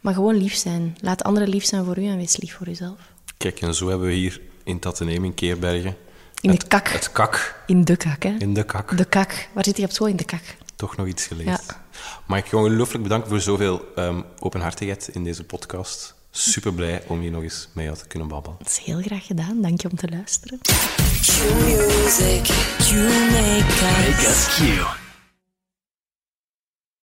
Maar 0.00 0.14
gewoon 0.14 0.36
lief 0.36 0.54
zijn. 0.54 0.96
Laat 1.00 1.22
anderen 1.22 1.48
lief 1.48 1.64
zijn 1.64 1.84
voor 1.84 1.98
u 1.98 2.06
en 2.06 2.16
wees 2.16 2.36
lief 2.36 2.54
voor 2.54 2.66
jezelf. 2.66 2.98
Kijk, 3.36 3.60
en 3.60 3.74
zo 3.74 3.88
hebben 3.88 4.06
we 4.08 4.14
hier 4.14 4.40
in 4.64 4.78
Tatteneem 4.78 5.24
in 5.24 5.34
Keerbergen... 5.34 5.96
In 6.44 6.50
de 6.50 6.56
het, 6.56 6.68
kak. 6.68 6.88
Het 6.88 7.12
kak. 7.12 7.62
In 7.66 7.84
de 7.84 7.96
kak, 7.96 8.22
hè? 8.22 8.34
In 8.38 8.54
de 8.54 8.64
kak. 8.64 8.96
De 8.96 9.04
kak. 9.04 9.48
Waar 9.52 9.64
zit 9.64 9.76
je 9.76 9.84
op 9.84 9.90
school? 9.90 10.08
In 10.08 10.16
de 10.16 10.24
kak. 10.24 10.42
Toch 10.76 10.96
nog 10.96 11.06
iets 11.06 11.26
geleerd. 11.26 11.64
Ja. 11.66 11.82
Mag 12.26 12.38
ik 12.38 12.46
je 12.46 12.56
ongelooflijk 12.56 13.02
bedanken 13.02 13.28
voor 13.28 13.40
zoveel 13.40 13.92
ehm, 13.94 14.20
openhartigheid 14.38 15.08
in 15.08 15.24
deze 15.24 15.44
podcast. 15.44 16.14
Super 16.30 16.72
blij 16.72 17.02
om 17.06 17.20
hier 17.20 17.30
nog 17.30 17.42
eens 17.42 17.68
mee 17.72 17.92
te 17.92 18.06
kunnen 18.06 18.28
babbelen. 18.28 18.58
Dat 18.58 18.68
is 18.68 18.78
heel 18.78 19.00
graag 19.00 19.26
gedaan. 19.26 19.62
Dank 19.62 19.80
je 19.80 19.90
om 19.90 19.96
te 19.96 20.08
luisteren. 20.08 20.58
Music, 21.64 22.46
you 22.78 23.08
make 23.30 23.64
us. 23.74 23.80
Make 23.80 24.26
us 24.26 24.56
Q. 24.56 25.03